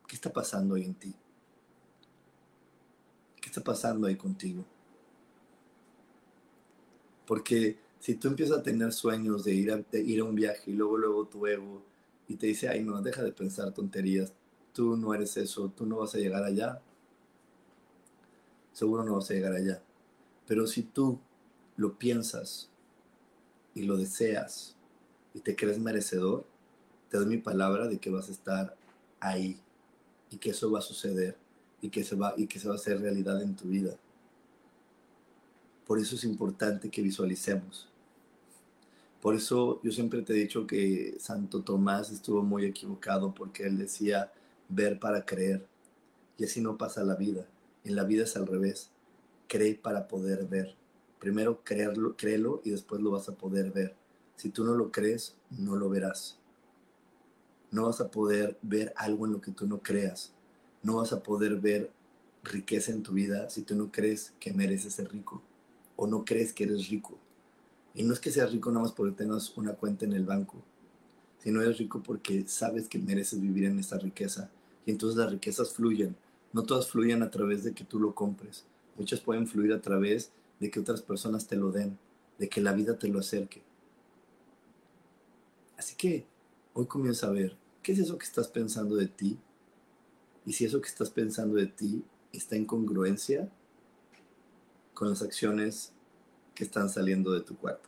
¿Qué 0.07 0.15
está 0.15 0.31
pasando 0.31 0.75
hoy 0.75 0.83
en 0.83 0.93
ti? 0.93 1.15
¿Qué 3.41 3.49
está 3.49 3.63
pasando 3.63 4.05
ahí 4.05 4.15
contigo? 4.15 4.63
Porque 7.27 7.77
si 7.99 8.15
tú 8.15 8.29
empiezas 8.29 8.59
a 8.59 8.63
tener 8.63 8.93
sueños 8.93 9.43
de 9.43 9.53
ir 9.53 9.71
a, 9.71 9.83
ir 9.97 10.21
a 10.21 10.23
un 10.23 10.33
viaje 10.33 10.71
y 10.71 10.73
luego, 10.73 10.97
luego 10.97 11.27
tu 11.27 11.45
ego 11.45 11.83
y 12.27 12.35
te 12.35 12.47
dice, 12.47 12.69
ay, 12.69 12.83
no, 12.83 13.01
deja 13.01 13.21
de 13.21 13.31
pensar 13.31 13.73
tonterías, 13.73 14.33
tú 14.73 14.97
no 14.97 15.13
eres 15.13 15.37
eso, 15.37 15.69
tú 15.75 15.85
no 15.85 15.97
vas 15.97 16.15
a 16.15 16.17
llegar 16.17 16.43
allá, 16.43 16.81
seguro 18.71 19.03
no 19.03 19.15
vas 19.15 19.29
a 19.29 19.33
llegar 19.33 19.53
allá. 19.53 19.83
Pero 20.47 20.65
si 20.65 20.83
tú 20.83 21.19
lo 21.75 21.97
piensas 21.99 22.69
y 23.75 23.83
lo 23.83 23.97
deseas 23.97 24.75
y 25.33 25.41
te 25.41 25.55
crees 25.55 25.79
merecedor, 25.79 26.45
te 27.09 27.17
doy 27.17 27.25
mi 27.27 27.37
palabra 27.37 27.87
de 27.87 27.99
que 27.99 28.09
vas 28.09 28.29
a 28.29 28.31
estar 28.31 28.75
ahí 29.19 29.59
y 30.29 30.37
que 30.37 30.51
eso 30.51 30.71
va 30.71 30.79
a 30.79 30.81
suceder 30.81 31.37
y 31.81 31.89
que 31.89 32.03
se 32.03 32.15
va, 32.15 32.33
y 32.37 32.47
que 32.47 32.59
se 32.59 32.67
va 32.67 32.75
a 32.75 32.77
hacer 32.77 33.01
realidad 33.01 33.41
en 33.41 33.55
tu 33.55 33.67
vida. 33.67 33.97
Por 35.87 35.99
eso 35.99 36.15
es 36.15 36.25
importante 36.25 36.89
que 36.89 37.01
visualicemos. 37.01 37.87
Por 39.21 39.35
eso 39.35 39.79
yo 39.83 39.91
siempre 39.93 40.21
te 40.21 40.33
he 40.33 40.35
dicho 40.35 40.67
que 40.67 41.15
Santo 41.17 41.63
Tomás 41.63 42.11
estuvo 42.11 42.43
muy 42.43 42.65
equivocado 42.65 43.33
porque 43.33 43.65
él 43.65 43.77
decía 43.77 44.33
ver 44.67 44.99
para 44.99 45.25
creer. 45.25 45.65
Y 46.37 46.43
así 46.43 46.59
no 46.59 46.77
pasa 46.77 47.05
la 47.05 47.15
vida. 47.15 47.47
En 47.85 47.95
la 47.95 48.03
vida 48.03 48.25
es 48.25 48.35
al 48.35 48.47
revés. 48.47 48.89
Cree 49.47 49.75
para 49.75 50.09
poder 50.09 50.45
ver. 50.45 50.75
Primero 51.19 51.63
creerlo, 51.63 52.17
créelo 52.17 52.61
y 52.65 52.71
después 52.71 53.01
lo 53.01 53.11
vas 53.11 53.29
a 53.29 53.35
poder 53.35 53.71
ver. 53.71 53.95
Si 54.35 54.49
tú 54.49 54.65
no 54.65 54.73
lo 54.75 54.91
crees, 54.91 55.37
no 55.49 55.77
lo 55.77 55.87
verás. 55.89 56.37
No 57.71 57.85
vas 57.85 58.01
a 58.01 58.11
poder 58.11 58.59
ver 58.61 58.91
algo 58.97 59.25
en 59.25 59.31
lo 59.31 59.39
que 59.39 59.51
tú 59.51 59.65
no 59.65 59.81
creas. 59.81 60.33
No 60.83 60.97
vas 60.97 61.13
a 61.13 61.23
poder 61.23 61.55
ver 61.55 61.91
riqueza 62.43 62.91
en 62.91 63.03
tu 63.03 63.13
vida 63.13 63.49
si 63.49 63.61
tú 63.61 63.73
no 63.75 63.89
crees 63.89 64.33
que 64.41 64.51
mereces 64.51 64.93
ser 64.93 65.09
rico 65.09 65.41
o 65.97 66.07
no 66.07 66.23
crees 66.23 66.53
que 66.53 66.63
eres 66.63 66.87
rico. 66.87 67.17
Y 67.93 68.03
no 68.03 68.13
es 68.13 68.21
que 68.21 68.31
seas 68.31 68.53
rico 68.53 68.71
nada 68.71 68.83
más 68.83 68.93
porque 68.93 69.17
tengas 69.17 69.57
una 69.57 69.73
cuenta 69.73 70.05
en 70.05 70.13
el 70.13 70.23
banco, 70.23 70.63
sino 71.39 71.61
eres 71.61 71.77
rico 71.77 72.01
porque 72.01 72.47
sabes 72.47 72.87
que 72.87 72.99
mereces 72.99 73.41
vivir 73.41 73.65
en 73.65 73.79
esta 73.79 73.97
riqueza. 73.97 74.49
Y 74.85 74.91
entonces 74.91 75.17
las 75.17 75.31
riquezas 75.31 75.73
fluyen 75.73 76.15
no 76.53 76.63
todas 76.63 76.87
fluyen 76.89 77.23
a 77.23 77.29
través 77.29 77.63
de 77.63 77.73
que 77.73 77.83
tú 77.83 77.99
lo 77.99 78.15
compres. 78.15 78.65
Muchas 78.95 79.19
pueden 79.19 79.47
fluir 79.47 79.73
a 79.73 79.81
través 79.81 80.31
de 80.59 80.71
que 80.71 80.79
otras 80.79 81.01
personas 81.01 81.47
te 81.47 81.55
lo 81.55 81.71
den, 81.71 81.97
de 82.39 82.49
que 82.49 82.61
la 82.61 82.73
vida 82.73 82.97
te 82.97 83.07
lo 83.09 83.19
acerque. 83.19 83.61
Así 85.77 85.95
que 85.95 86.25
hoy 86.73 86.87
comienza 86.87 87.27
a 87.27 87.31
ver, 87.31 87.55
¿qué 87.83 87.91
es 87.91 87.99
eso 87.99 88.17
que 88.17 88.25
estás 88.25 88.47
pensando 88.47 88.95
de 88.95 89.07
ti? 89.07 89.37
Y 90.45 90.53
si 90.53 90.65
eso 90.65 90.81
que 90.81 90.87
estás 90.87 91.11
pensando 91.11 91.55
de 91.55 91.67
ti 91.67 92.03
está 92.31 92.55
en 92.55 92.65
congruencia 92.65 93.51
con 94.97 95.11
las 95.11 95.21
acciones 95.21 95.93
que 96.55 96.63
están 96.63 96.89
saliendo 96.89 97.31
de 97.31 97.41
tu 97.41 97.55
cuerpo. 97.55 97.87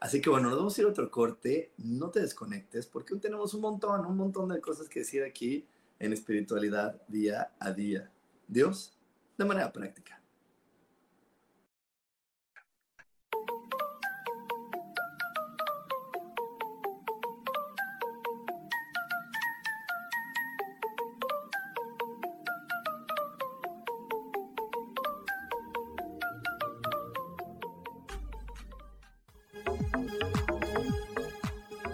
Así 0.00 0.20
que 0.20 0.30
bueno, 0.30 0.48
nos 0.48 0.58
vamos 0.58 0.76
a 0.76 0.80
ir 0.80 0.86
a 0.88 0.90
otro 0.90 1.08
corte. 1.08 1.70
No 1.78 2.10
te 2.10 2.20
desconectes 2.20 2.88
porque 2.88 3.14
tenemos 3.14 3.54
un 3.54 3.60
montón, 3.60 4.04
un 4.04 4.16
montón 4.16 4.48
de 4.48 4.60
cosas 4.60 4.88
que 4.88 4.98
decir 4.98 5.22
aquí 5.22 5.64
en 6.00 6.12
espiritualidad 6.12 7.00
día 7.06 7.52
a 7.60 7.70
día. 7.70 8.10
Dios, 8.48 8.98
de 9.38 9.44
manera 9.44 9.72
práctica. 9.72 10.20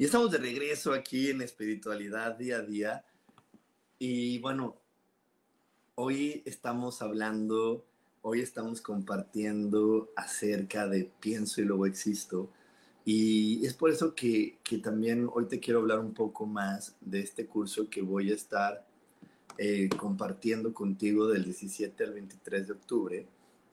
Y 0.00 0.04
estamos 0.06 0.30
de 0.30 0.38
regreso 0.38 0.94
aquí 0.94 1.28
en 1.28 1.42
espiritualidad 1.42 2.38
día 2.38 2.56
a 2.56 2.62
día. 2.62 3.04
Y 3.98 4.38
bueno, 4.38 4.78
hoy 5.94 6.42
estamos 6.46 7.02
hablando, 7.02 7.84
hoy 8.22 8.40
estamos 8.40 8.80
compartiendo 8.80 10.08
acerca 10.16 10.88
de 10.88 11.12
pienso 11.20 11.60
y 11.60 11.66
luego 11.66 11.84
existo. 11.84 12.48
Y 13.04 13.66
es 13.66 13.74
por 13.74 13.90
eso 13.90 14.14
que, 14.14 14.56
que 14.62 14.78
también 14.78 15.28
hoy 15.34 15.44
te 15.48 15.60
quiero 15.60 15.80
hablar 15.80 15.98
un 15.98 16.14
poco 16.14 16.46
más 16.46 16.96
de 17.02 17.20
este 17.20 17.44
curso 17.44 17.90
que 17.90 18.00
voy 18.00 18.32
a 18.32 18.36
estar 18.36 18.86
eh, 19.58 19.90
compartiendo 19.98 20.72
contigo 20.72 21.28
del 21.28 21.44
17 21.44 22.04
al 22.04 22.14
23 22.14 22.68
de 22.68 22.72
octubre. 22.72 23.26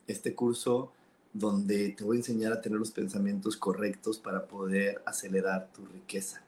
Este 0.06 0.36
curso 0.36 0.92
donde 1.34 1.90
te 1.90 2.04
voy 2.04 2.18
a 2.18 2.20
enseñar 2.20 2.54
a 2.54 2.62
tener 2.62 2.80
los 2.80 2.92
pensamientos 2.92 3.58
correctos 3.58 4.18
para 4.18 4.48
poder 4.48 5.02
acelerar 5.06 5.70
tu 5.74 5.86
riqueza. 5.86 6.42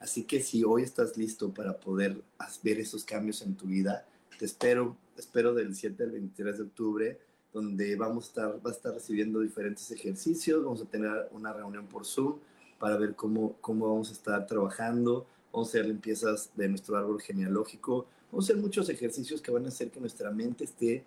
Así 0.00 0.24
que 0.24 0.40
si 0.40 0.64
hoy 0.64 0.82
estás 0.82 1.16
listo 1.16 1.52
para 1.52 1.78
poder 1.78 2.20
ver 2.62 2.78
esos 2.78 3.04
cambios 3.04 3.42
en 3.42 3.54
tu 3.54 3.66
vida, 3.66 4.06
te 4.38 4.44
espero, 4.44 4.96
espero 5.16 5.54
del 5.54 5.74
7 5.74 6.02
al 6.02 6.10
23 6.10 6.58
de 6.58 6.62
octubre, 6.62 7.20
donde 7.52 7.96
vamos 7.96 8.24
a 8.24 8.28
estar, 8.28 8.60
a 8.64 8.70
estar 8.70 8.92
recibiendo 8.92 9.40
diferentes 9.40 9.90
ejercicios, 9.90 10.64
vamos 10.64 10.82
a 10.82 10.86
tener 10.86 11.28
una 11.32 11.52
reunión 11.52 11.86
por 11.86 12.04
Zoom 12.04 12.38
para 12.78 12.96
ver 12.96 13.14
cómo, 13.14 13.56
cómo 13.60 13.88
vamos 13.88 14.10
a 14.10 14.12
estar 14.12 14.46
trabajando, 14.46 15.26
vamos 15.52 15.68
a 15.68 15.70
hacer 15.70 15.86
limpiezas 15.86 16.50
de 16.56 16.68
nuestro 16.68 16.96
árbol 16.96 17.22
genealógico, 17.22 18.06
vamos 18.30 18.44
a 18.44 18.52
hacer 18.52 18.60
muchos 18.60 18.88
ejercicios 18.88 19.40
que 19.40 19.52
van 19.52 19.64
a 19.64 19.68
hacer 19.68 19.90
que 19.90 20.00
nuestra 20.00 20.30
mente 20.30 20.64
esté 20.64 21.04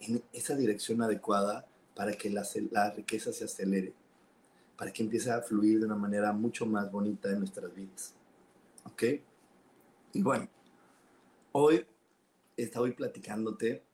en 0.00 0.22
esa 0.32 0.56
dirección 0.56 1.02
adecuada 1.02 1.66
para 2.00 2.12
que 2.12 2.30
la, 2.30 2.42
la 2.70 2.90
riqueza 2.92 3.30
se 3.30 3.44
acelere, 3.44 3.92
para 4.74 4.90
que 4.90 5.02
empiece 5.02 5.30
a 5.30 5.42
fluir 5.42 5.80
de 5.80 5.84
una 5.84 5.96
manera 5.96 6.32
mucho 6.32 6.64
más 6.64 6.90
bonita 6.90 7.30
en 7.30 7.40
nuestras 7.40 7.74
vidas. 7.74 8.14
¿Ok? 8.84 9.02
Y 10.14 10.22
bueno, 10.22 10.48
hoy 11.52 11.84
estoy 12.56 12.92
platicándote 12.92 13.84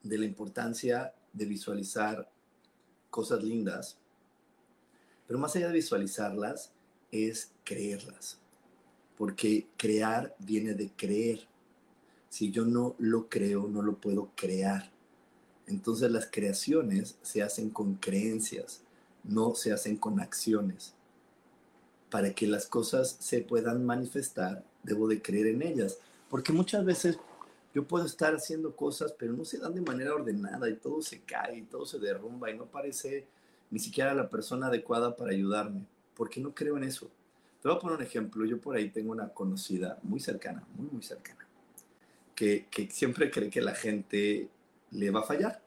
de 0.00 0.18
la 0.18 0.26
importancia 0.26 1.12
de 1.32 1.44
visualizar 1.44 2.30
cosas 3.10 3.42
lindas, 3.42 3.98
pero 5.26 5.40
más 5.40 5.56
allá 5.56 5.66
de 5.66 5.74
visualizarlas, 5.74 6.72
es 7.10 7.50
creerlas, 7.64 8.38
porque 9.16 9.66
crear 9.76 10.36
viene 10.38 10.72
de 10.74 10.92
creer. 10.92 11.48
Si 12.28 12.52
yo 12.52 12.64
no 12.64 12.94
lo 13.00 13.28
creo, 13.28 13.66
no 13.66 13.82
lo 13.82 13.96
puedo 13.96 14.30
crear. 14.36 14.96
Entonces 15.68 16.10
las 16.10 16.26
creaciones 16.30 17.16
se 17.22 17.42
hacen 17.42 17.70
con 17.70 17.94
creencias, 17.96 18.80
no 19.22 19.54
se 19.54 19.72
hacen 19.72 19.96
con 19.96 20.20
acciones. 20.20 20.94
Para 22.10 22.32
que 22.32 22.46
las 22.46 22.66
cosas 22.66 23.16
se 23.20 23.42
puedan 23.42 23.84
manifestar, 23.84 24.64
debo 24.82 25.08
de 25.08 25.20
creer 25.20 25.48
en 25.48 25.62
ellas. 25.62 25.98
Porque 26.30 26.52
muchas 26.52 26.84
veces 26.84 27.18
yo 27.74 27.84
puedo 27.84 28.06
estar 28.06 28.34
haciendo 28.34 28.74
cosas, 28.74 29.14
pero 29.18 29.34
no 29.34 29.44
se 29.44 29.58
dan 29.58 29.74
de 29.74 29.82
manera 29.82 30.14
ordenada 30.14 30.70
y 30.70 30.74
todo 30.74 31.02
se 31.02 31.20
cae 31.20 31.58
y 31.58 31.62
todo 31.62 31.84
se 31.84 31.98
derrumba 31.98 32.50
y 32.50 32.56
no 32.56 32.64
parece 32.64 33.26
ni 33.70 33.78
siquiera 33.78 34.14
la 34.14 34.30
persona 34.30 34.68
adecuada 34.68 35.16
para 35.16 35.32
ayudarme. 35.32 35.84
Porque 36.16 36.40
no 36.40 36.54
creo 36.54 36.78
en 36.78 36.84
eso. 36.84 37.10
Te 37.60 37.68
voy 37.68 37.76
a 37.76 37.80
poner 37.80 37.98
un 37.98 38.02
ejemplo. 38.02 38.46
Yo 38.46 38.58
por 38.58 38.74
ahí 38.74 38.88
tengo 38.88 39.12
una 39.12 39.28
conocida 39.28 39.98
muy 40.02 40.18
cercana, 40.18 40.64
muy, 40.76 40.88
muy 40.90 41.02
cercana, 41.02 41.46
que, 42.34 42.66
que 42.70 42.90
siempre 42.90 43.30
cree 43.30 43.50
que 43.50 43.60
la 43.60 43.74
gente 43.74 44.48
le 44.90 45.10
va 45.10 45.20
a 45.20 45.24
fallar. 45.24 45.62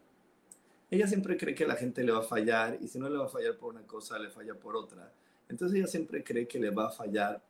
Ella 0.89 1.07
siempre 1.07 1.37
cree 1.37 1.55
que 1.55 1.65
la 1.65 1.75
gente 1.75 2.03
le 2.03 2.11
va 2.11 2.19
a 2.19 2.23
fallar 2.23 2.77
y 2.81 2.87
si 2.87 2.99
no 2.99 3.09
le 3.09 3.17
va 3.17 3.25
a 3.25 3.29
fallar 3.29 3.55
por 3.57 3.73
una 3.73 3.85
cosa, 3.87 4.19
le 4.19 4.29
falla 4.29 4.55
por 4.55 4.75
otra. 4.75 5.11
Entonces 5.47 5.77
ella 5.77 5.87
siempre 5.87 6.23
cree 6.23 6.47
que 6.47 6.59
le 6.59 6.69
va 6.69 6.87
a 6.87 6.91
fallar 6.91 7.41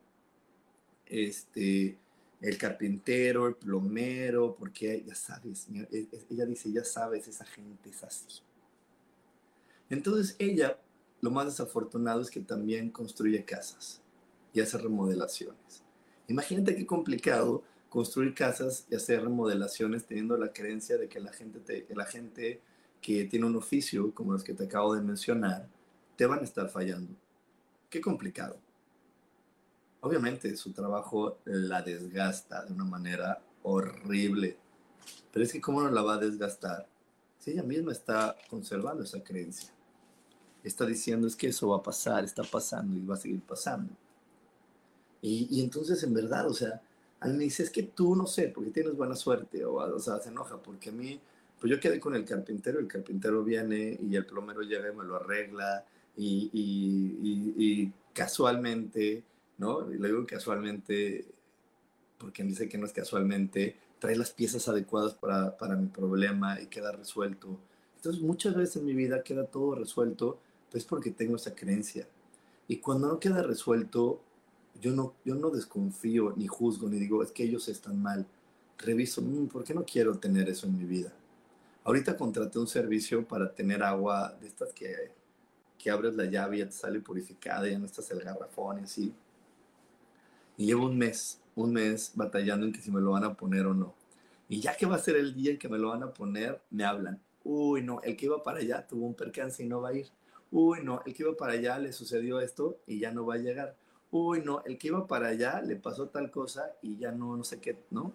este, 1.05 1.97
el 2.39 2.57
carpintero, 2.57 3.47
el 3.47 3.55
plomero, 3.55 4.55
porque 4.57 5.03
ya 5.05 5.15
sabes, 5.15 5.67
ella 6.29 6.45
dice, 6.45 6.71
ya 6.71 6.83
sabes, 6.83 7.27
esa 7.27 7.45
gente 7.45 7.89
es 7.89 8.03
así. 8.03 8.41
Entonces 9.89 10.35
ella, 10.39 10.79
lo 11.21 11.31
más 11.31 11.45
desafortunado 11.45 12.21
es 12.21 12.31
que 12.31 12.39
también 12.39 12.89
construye 12.89 13.43
casas 13.43 14.01
y 14.53 14.61
hace 14.61 14.77
remodelaciones. 14.77 15.83
Imagínate 16.27 16.75
qué 16.75 16.85
complicado 16.85 17.63
construir 17.91 18.33
casas 18.33 18.85
y 18.89 18.95
hacer 18.95 19.21
remodelaciones 19.21 20.05
teniendo 20.05 20.37
la 20.37 20.53
creencia 20.53 20.97
de 20.97 21.09
que 21.09 21.19
la 21.19 21.33
gente, 21.33 21.85
la 21.93 22.05
gente 22.05 22.61
que 23.01 23.25
tiene 23.25 23.45
un 23.45 23.57
oficio 23.57 24.15
como 24.15 24.31
los 24.31 24.45
que 24.45 24.53
te 24.53 24.63
acabo 24.63 24.95
de 24.95 25.01
mencionar, 25.01 25.67
te 26.15 26.25
van 26.25 26.39
a 26.39 26.43
estar 26.43 26.69
fallando. 26.69 27.13
Qué 27.89 27.99
complicado. 27.99 28.57
Obviamente 29.99 30.55
su 30.55 30.71
trabajo 30.71 31.39
la 31.43 31.81
desgasta 31.81 32.63
de 32.63 32.71
una 32.71 32.85
manera 32.85 33.43
horrible, 33.61 34.57
pero 35.33 35.43
es 35.43 35.51
que 35.51 35.59
cómo 35.59 35.83
no 35.83 35.91
la 35.91 36.01
va 36.01 36.13
a 36.13 36.19
desgastar 36.19 36.87
si 37.39 37.51
ella 37.51 37.63
misma 37.63 37.91
está 37.91 38.37
conservando 38.49 39.03
esa 39.03 39.21
creencia. 39.21 39.69
Está 40.63 40.85
diciendo 40.85 41.27
es 41.27 41.35
que 41.35 41.47
eso 41.47 41.67
va 41.67 41.79
a 41.79 41.83
pasar, 41.83 42.23
está 42.23 42.43
pasando 42.43 42.95
y 42.95 43.05
va 43.05 43.15
a 43.15 43.17
seguir 43.17 43.41
pasando. 43.41 43.93
Y, 45.21 45.49
y 45.51 45.61
entonces 45.61 46.01
en 46.03 46.13
verdad, 46.13 46.47
o 46.47 46.53
sea, 46.53 46.81
a 47.21 47.27
mí 47.27 47.37
me 47.37 47.43
dice, 47.45 47.63
es 47.63 47.69
que 47.69 47.83
tú 47.83 48.15
no 48.15 48.25
sé, 48.25 48.49
porque 48.49 48.71
tienes 48.71 48.95
buena 48.95 49.15
suerte, 49.15 49.63
o, 49.63 49.75
o 49.75 49.99
sea, 49.99 50.19
se 50.19 50.29
enoja, 50.29 50.57
porque 50.57 50.89
a 50.89 50.91
mí, 50.91 51.19
pues 51.59 51.71
yo 51.71 51.79
quedé 51.79 51.99
con 51.99 52.15
el 52.15 52.25
carpintero, 52.25 52.79
el 52.79 52.87
carpintero 52.87 53.43
viene 53.43 53.97
y 54.01 54.15
el 54.15 54.25
plomero 54.25 54.61
llega 54.61 54.91
y 54.91 54.95
me 54.95 55.03
lo 55.03 55.15
arregla, 55.17 55.85
y, 56.17 56.49
y, 56.51 57.53
y, 57.57 57.93
casualmente, 58.13 59.23
¿no? 59.59 59.91
Y 59.93 59.97
le 59.97 60.07
digo 60.09 60.25
casualmente, 60.25 61.25
porque 62.17 62.43
me 62.43 62.49
dice 62.49 62.67
que 62.67 62.77
no 62.77 62.85
es 62.85 62.91
casualmente, 62.91 63.77
trae 63.99 64.15
las 64.15 64.31
piezas 64.31 64.67
adecuadas 64.67 65.13
para, 65.13 65.57
para 65.57 65.75
mi 65.75 65.87
problema 65.87 66.59
y 66.59 66.67
queda 66.67 66.91
resuelto. 66.91 67.59
Entonces, 67.97 68.21
muchas 68.21 68.55
veces 68.55 68.77
en 68.77 68.85
mi 68.85 68.93
vida 68.93 69.23
queda 69.23 69.45
todo 69.45 69.75
resuelto, 69.75 70.39
pues 70.71 70.85
porque 70.85 71.11
tengo 71.11 71.35
esa 71.35 71.53
creencia. 71.53 72.07
Y 72.67 72.77
cuando 72.77 73.07
no 73.07 73.19
queda 73.19 73.43
resuelto, 73.43 74.21
yo 74.79 74.91
no, 74.91 75.15
yo 75.25 75.35
no 75.35 75.49
desconfío 75.49 76.33
ni 76.35 76.47
juzgo 76.47 76.87
ni 76.89 76.97
digo, 76.97 77.23
es 77.23 77.31
que 77.31 77.43
ellos 77.43 77.67
están 77.67 78.01
mal. 78.01 78.25
Reviso, 78.77 79.21
mm, 79.21 79.47
¿por 79.47 79.63
qué 79.63 79.73
no 79.73 79.85
quiero 79.85 80.17
tener 80.17 80.49
eso 80.49 80.67
en 80.67 80.77
mi 80.77 80.85
vida? 80.85 81.13
Ahorita 81.83 82.15
contraté 82.15 82.59
un 82.59 82.67
servicio 82.67 83.27
para 83.27 83.53
tener 83.53 83.83
agua 83.83 84.35
de 84.39 84.47
estas 84.47 84.71
que, 84.73 85.11
que 85.77 85.89
abres 85.89 86.15
la 86.15 86.25
llave 86.25 86.57
y 86.57 86.59
ya 86.59 86.65
te 86.67 86.73
sale 86.73 86.99
purificada, 86.99 87.67
ya 87.67 87.79
no 87.79 87.85
estás 87.85 88.09
el 88.11 88.19
garrafón 88.19 88.79
y 88.79 88.83
así. 88.83 89.13
Y 90.57 90.67
llevo 90.67 90.85
un 90.85 90.97
mes, 90.97 91.41
un 91.55 91.73
mes 91.73 92.11
batallando 92.15 92.65
en 92.65 92.73
que 92.73 92.81
si 92.81 92.91
me 92.91 93.01
lo 93.01 93.11
van 93.11 93.23
a 93.23 93.33
poner 93.35 93.65
o 93.65 93.73
no. 93.73 93.95
Y 94.47 94.59
ya 94.59 94.75
que 94.75 94.85
va 94.85 94.95
a 94.95 94.99
ser 94.99 95.15
el 95.15 95.33
día 95.33 95.51
en 95.51 95.57
que 95.57 95.69
me 95.69 95.79
lo 95.79 95.89
van 95.89 96.03
a 96.03 96.13
poner, 96.13 96.61
me 96.69 96.83
hablan. 96.83 97.21
Uy, 97.43 97.81
no, 97.81 98.01
el 98.03 98.15
que 98.15 98.25
iba 98.25 98.43
para 98.43 98.59
allá 98.59 98.85
tuvo 98.85 99.05
un 99.07 99.15
percance 99.15 99.63
y 99.63 99.67
no 99.67 99.81
va 99.81 99.89
a 99.89 99.93
ir. 99.93 100.07
Uy, 100.51 100.79
no, 100.83 101.01
el 101.05 101.13
que 101.13 101.23
iba 101.23 101.35
para 101.35 101.53
allá 101.53 101.79
le 101.79 101.93
sucedió 101.93 102.39
esto 102.41 102.77
y 102.85 102.99
ya 102.99 103.11
no 103.11 103.25
va 103.25 103.35
a 103.35 103.37
llegar. 103.37 103.75
Uy, 104.11 104.41
no, 104.43 104.61
el 104.65 104.77
que 104.77 104.89
iba 104.89 105.07
para 105.07 105.29
allá 105.29 105.61
le 105.61 105.77
pasó 105.77 106.07
tal 106.07 106.29
cosa 106.29 106.71
y 106.81 106.97
ya 106.97 107.11
no, 107.11 107.37
no 107.37 107.43
sé 107.43 107.59
qué, 107.59 107.77
¿no? 107.91 108.11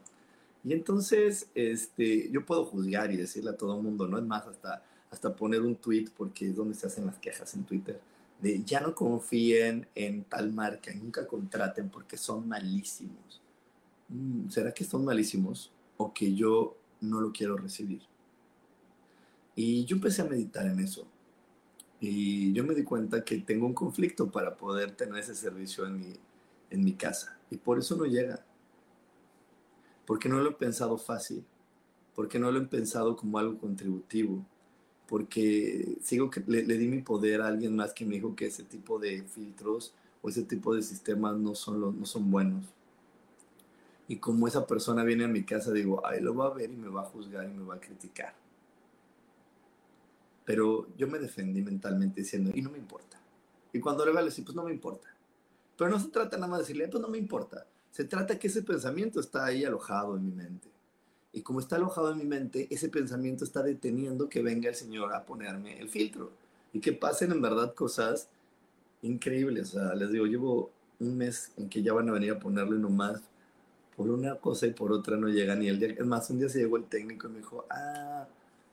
Y 0.63 0.73
entonces, 0.73 1.49
este, 1.55 2.31
yo 2.31 2.45
puedo 2.45 2.65
juzgar 2.65 3.13
y 3.13 3.17
decirle 3.17 3.51
a 3.51 3.57
todo 3.57 3.77
el 3.77 3.83
mundo, 3.83 4.07
no 4.07 4.19
es 4.19 4.25
más, 4.25 4.47
hasta, 4.47 4.83
hasta 5.11 5.35
poner 5.35 5.63
un 5.63 5.77
tweet, 5.77 6.07
porque 6.17 6.49
es 6.49 6.57
donde 6.57 6.75
se 6.75 6.87
hacen 6.87 7.07
las 7.07 7.19
quejas 7.19 7.55
en 7.55 7.65
Twitter, 7.65 8.01
de 8.41 8.63
ya 8.65 8.81
no 8.81 8.95
confíen 8.95 9.87
en 9.95 10.25
tal 10.25 10.53
marca, 10.53 10.93
nunca 10.95 11.27
contraten 11.27 11.89
porque 11.89 12.17
son 12.17 12.49
malísimos. 12.49 13.41
Mm, 14.09 14.51
¿Será 14.51 14.73
que 14.73 14.85
son 14.85 15.05
malísimos 15.05 15.71
o 15.97 16.13
que 16.13 16.35
yo 16.35 16.77
no 17.01 17.21
lo 17.21 17.33
quiero 17.33 17.57
recibir? 17.57 18.03
Y 19.55 19.85
yo 19.85 19.97
empecé 19.97 20.23
a 20.23 20.27
meditar 20.27 20.67
en 20.67 20.81
eso. 20.81 21.07
Y 22.01 22.53
yo 22.53 22.65
me 22.65 22.75
di 22.75 22.85
cuenta 22.85 23.25
que 23.25 23.39
tengo 23.39 23.67
un 23.67 23.75
conflicto 23.75 24.31
para 24.31 24.57
poder 24.57 24.93
tener 24.93 25.19
ese 25.21 25.35
servicio 25.35 25.87
en 25.87 25.99
mi, 25.99 26.13
en 26.71 26.85
mi 26.85 26.93
casa. 26.93 27.39
Y 27.51 27.57
por 27.57 27.79
eso 27.79 27.97
no 27.97 28.05
llega. 28.05 28.45
Porque 30.05 30.29
no 30.29 30.41
lo 30.41 30.51
he 30.51 30.55
pensado 30.55 30.99
fácil. 30.99 31.45
Porque 32.15 32.39
no 32.39 32.51
lo 32.51 32.61
he 32.61 32.67
pensado 32.67 33.17
como 33.17 33.39
algo 33.39 33.59
contributivo. 33.59 34.45
Porque 35.09 35.97
sigo 36.03 36.31
que 36.31 36.43
le, 36.47 36.63
di 36.63 36.89
mi 36.89 37.01
poder 37.01 37.41
a 37.41 37.47
alguien 37.47 37.77
más 37.77 37.93
que 37.93 38.05
me 38.05 38.17
dijo 38.17 38.35
que 38.35 38.47
ese 38.47 38.65
tipo 38.65 38.99
de 38.99 39.23
filtros 39.23 39.95
o 40.21 40.29
ese 40.29 40.43
tipo 40.43 40.75
de 40.75 40.83
sistemas 40.83 41.37
no 41.37 41.55
son, 41.55 41.81
los, 41.81 41.95
no 41.95 42.05
son 42.05 42.31
buenos. 42.31 42.67
Y 44.09 44.17
como 44.17 44.47
esa 44.47 44.67
persona 44.67 45.03
viene 45.05 45.25
a 45.25 45.29
mi 45.29 45.45
casa, 45.45 45.73
digo, 45.73 46.05
ay, 46.05 46.21
lo 46.21 46.35
va 46.35 46.47
a 46.47 46.55
ver 46.55 46.71
y 46.71 46.77
me 46.77 46.89
va 46.89 47.03
a 47.03 47.05
juzgar 47.05 47.45
y 47.49 47.53
me 47.53 47.65
va 47.65 47.77
a 47.77 47.81
criticar. 47.81 48.35
Pero 50.47 50.87
yo 50.97 51.09
me 51.09 51.19
defendí 51.19 51.61
mentalmente 51.61 52.23
diciendo, 52.23 52.53
y 52.55 52.63
no 52.63 52.71
me 52.71 52.79
importa. 52.79 53.21
Y 53.73 53.81
cuando 53.81 54.07
le 54.07 54.13
va 54.13 54.21
a 54.21 54.25
decir, 54.25 54.45
pues 54.45 54.57
no 54.57 54.63
me 54.63 54.73
importa. 54.73 55.09
Pero 55.77 55.91
no 55.91 56.01
se 56.01 56.09
trata 56.09 56.37
nada 56.37 56.49
más 56.49 56.61
de 56.61 56.63
decirle, 56.63 56.89
pues 56.89 57.03
no 57.03 57.09
me 57.09 57.19
importa. 57.19 57.67
Se 57.91 58.05
trata 58.05 58.39
que 58.39 58.47
ese 58.47 58.63
pensamiento 58.63 59.21
está 59.21 59.45
ahí 59.45 59.65
alojado 59.65 60.17
en 60.17 60.25
mi 60.25 60.33
mente. 60.33 60.69
Y 61.33 61.43
como 61.43 61.61
está 61.61 61.77
alojado 61.77 62.13
en 62.13 62.19
mi 62.19 62.25
mente, 62.25 62.69
ese 62.71 62.89
pensamiento 62.89 63.45
está 63.45 63.63
deteniendo 63.63 64.29
que 64.29 64.41
venga 64.41 64.71
el 64.71 64.75
Señor 64.75 65.13
a 65.13 65.27
ponerme 65.27 65.79
el 65.81 65.89
filtro. 65.89 66.33
Y 66.73 66.81
que 66.81 66.93
pasen 66.93 67.33
en 67.33 67.43
verdad 67.43 67.75
cosas 67.75 68.29
increíbles. 69.03 69.75
O 69.75 69.81
sea, 69.81 69.95
les 69.95 70.11
digo, 70.13 70.27
llevo 70.27 70.71
un 71.01 71.19
mes 71.19 71.53
en 71.57 71.69
que 71.69 71.83
ya 71.83 71.93
van 71.93 72.09
a 72.09 72.13
venir 72.13 72.31
a 72.31 72.39
ponerle 72.39 72.79
nomás 72.79 73.21
por 73.97 74.09
una 74.09 74.37
cosa 74.37 74.67
y 74.67 74.73
por 74.73 74.93
otra 74.93 75.17
no 75.17 75.29
llega 75.29 75.57
ni 75.57 75.69
el 75.69 75.79
día. 75.79 75.89
Es 75.89 76.07
más, 76.07 76.31
un 76.31 76.39
día 76.39 76.49
se 76.49 76.61
llegó 76.61 76.77
el 76.77 76.85
técnico 76.85 77.29
y 77.29 77.33
me 77.33 77.39
dijo, 77.39 77.67
ah, 77.71 78.27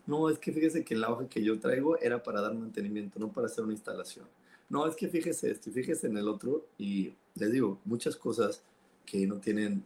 no, 0.05 0.29
es 0.29 0.37
que 0.37 0.51
fíjese 0.51 0.83
que 0.83 0.95
la 0.95 1.09
hoja 1.11 1.29
que 1.29 1.43
yo 1.43 1.59
traigo 1.59 1.97
era 1.99 2.21
para 2.21 2.41
dar 2.41 2.53
mantenimiento, 2.53 3.19
no 3.19 3.31
para 3.31 3.47
hacer 3.47 3.63
una 3.63 3.73
instalación. 3.73 4.27
No, 4.69 4.85
es 4.87 4.95
que 4.95 5.07
fíjese 5.07 5.51
esto 5.51 5.69
y 5.69 5.73
fíjese 5.73 6.07
en 6.07 6.17
el 6.17 6.27
otro. 6.27 6.65
Y 6.77 7.13
les 7.35 7.51
digo, 7.51 7.79
muchas 7.85 8.15
cosas 8.15 8.63
que 9.05 9.25
no 9.25 9.39
tienen, 9.39 9.83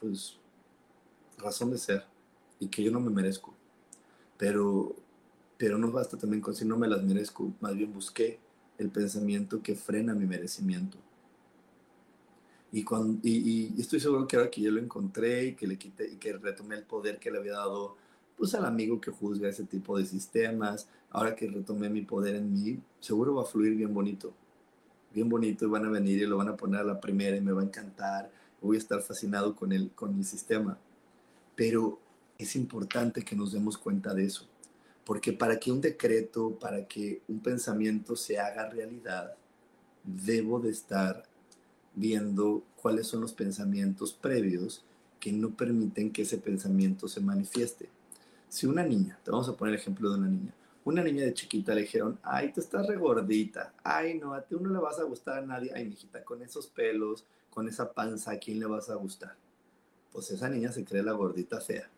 pues, 0.00 0.38
razón 1.38 1.70
de 1.70 1.78
ser 1.78 2.04
y 2.60 2.68
que 2.68 2.82
yo 2.82 2.90
no 2.90 3.00
me 3.00 3.10
merezco. 3.10 3.54
Pero, 4.38 4.94
pero 5.58 5.78
no 5.78 5.90
basta 5.90 6.16
también 6.16 6.40
con 6.40 6.54
si 6.54 6.64
no 6.64 6.76
me 6.76 6.88
las 6.88 7.02
merezco, 7.02 7.52
más 7.60 7.74
bien 7.74 7.92
busqué 7.92 8.38
el 8.78 8.90
pensamiento 8.90 9.62
que 9.62 9.74
frena 9.74 10.14
mi 10.14 10.26
merecimiento. 10.26 10.98
Y, 12.72 12.84
cuando, 12.84 13.18
y, 13.22 13.72
y, 13.76 13.80
estoy 13.80 14.00
seguro 14.00 14.26
que 14.26 14.36
ahora 14.36 14.50
que 14.50 14.60
yo 14.60 14.70
lo 14.70 14.80
encontré 14.80 15.46
y 15.46 15.54
que 15.54 15.66
le 15.66 15.78
quité 15.78 16.12
y 16.12 16.16
que 16.16 16.34
retomé 16.34 16.76
el 16.76 16.82
poder 16.82 17.18
que 17.18 17.30
le 17.30 17.38
había 17.38 17.52
dado 17.52 17.96
pues 18.36 18.54
al 18.54 18.64
amigo 18.64 19.00
que 19.00 19.10
juzga 19.10 19.48
ese 19.48 19.64
tipo 19.64 19.98
de 19.98 20.04
sistemas, 20.04 20.88
ahora 21.10 21.34
que 21.34 21.48
retomé 21.48 21.88
mi 21.88 22.02
poder 22.02 22.36
en 22.36 22.52
mí, 22.52 22.78
seguro 23.00 23.34
va 23.34 23.42
a 23.42 23.46
fluir 23.46 23.74
bien 23.74 23.94
bonito, 23.94 24.34
bien 25.14 25.28
bonito 25.28 25.64
y 25.64 25.68
van 25.68 25.86
a 25.86 25.90
venir 25.90 26.20
y 26.20 26.26
lo 26.26 26.36
van 26.36 26.48
a 26.48 26.56
poner 26.56 26.80
a 26.80 26.84
la 26.84 27.00
primera 27.00 27.36
y 27.36 27.40
me 27.40 27.52
va 27.52 27.62
a 27.62 27.64
encantar, 27.64 28.30
voy 28.60 28.76
a 28.76 28.80
estar 28.80 29.00
fascinado 29.00 29.56
con 29.56 29.72
el, 29.72 29.90
con 29.90 30.16
el 30.16 30.24
sistema. 30.24 30.78
Pero 31.54 31.98
es 32.38 32.54
importante 32.56 33.22
que 33.22 33.34
nos 33.34 33.52
demos 33.52 33.78
cuenta 33.78 34.12
de 34.12 34.26
eso, 34.26 34.46
porque 35.04 35.32
para 35.32 35.58
que 35.58 35.72
un 35.72 35.80
decreto, 35.80 36.58
para 36.58 36.86
que 36.86 37.22
un 37.28 37.40
pensamiento 37.40 38.16
se 38.16 38.38
haga 38.38 38.68
realidad, 38.68 39.34
debo 40.04 40.60
de 40.60 40.70
estar 40.70 41.24
viendo 41.94 42.62
cuáles 42.76 43.06
son 43.06 43.22
los 43.22 43.32
pensamientos 43.32 44.12
previos 44.12 44.84
que 45.18 45.32
no 45.32 45.56
permiten 45.56 46.12
que 46.12 46.22
ese 46.22 46.38
pensamiento 46.38 47.08
se 47.08 47.20
manifieste. 47.20 47.88
Si 48.48 48.66
una 48.66 48.84
niña, 48.84 49.18
te 49.24 49.30
vamos 49.30 49.48
a 49.48 49.56
poner 49.56 49.74
el 49.74 49.80
ejemplo 49.80 50.10
de 50.10 50.18
una 50.18 50.28
niña, 50.28 50.52
una 50.84 51.02
niña 51.02 51.24
de 51.24 51.34
chiquita 51.34 51.74
le 51.74 51.82
dijeron, 51.82 52.18
ay, 52.22 52.52
tú 52.52 52.60
estás 52.60 52.86
regordita, 52.86 53.74
ay, 53.82 54.18
no, 54.18 54.34
a 54.34 54.42
ti 54.42 54.54
no 54.58 54.70
le 54.70 54.78
vas 54.78 55.00
a 55.00 55.02
gustar 55.02 55.38
a 55.38 55.46
nadie, 55.46 55.72
ay, 55.74 55.84
mijita, 55.84 56.22
con 56.24 56.40
esos 56.42 56.68
pelos, 56.68 57.24
con 57.50 57.68
esa 57.68 57.92
panza, 57.92 58.30
¿a 58.32 58.38
quién 58.38 58.60
le 58.60 58.66
vas 58.66 58.88
a 58.88 58.94
gustar? 58.94 59.34
Pues 60.12 60.30
esa 60.30 60.48
niña 60.48 60.70
se 60.70 60.84
cree 60.84 61.02
la 61.02 61.12
gordita 61.12 61.60
fea. 61.60 61.90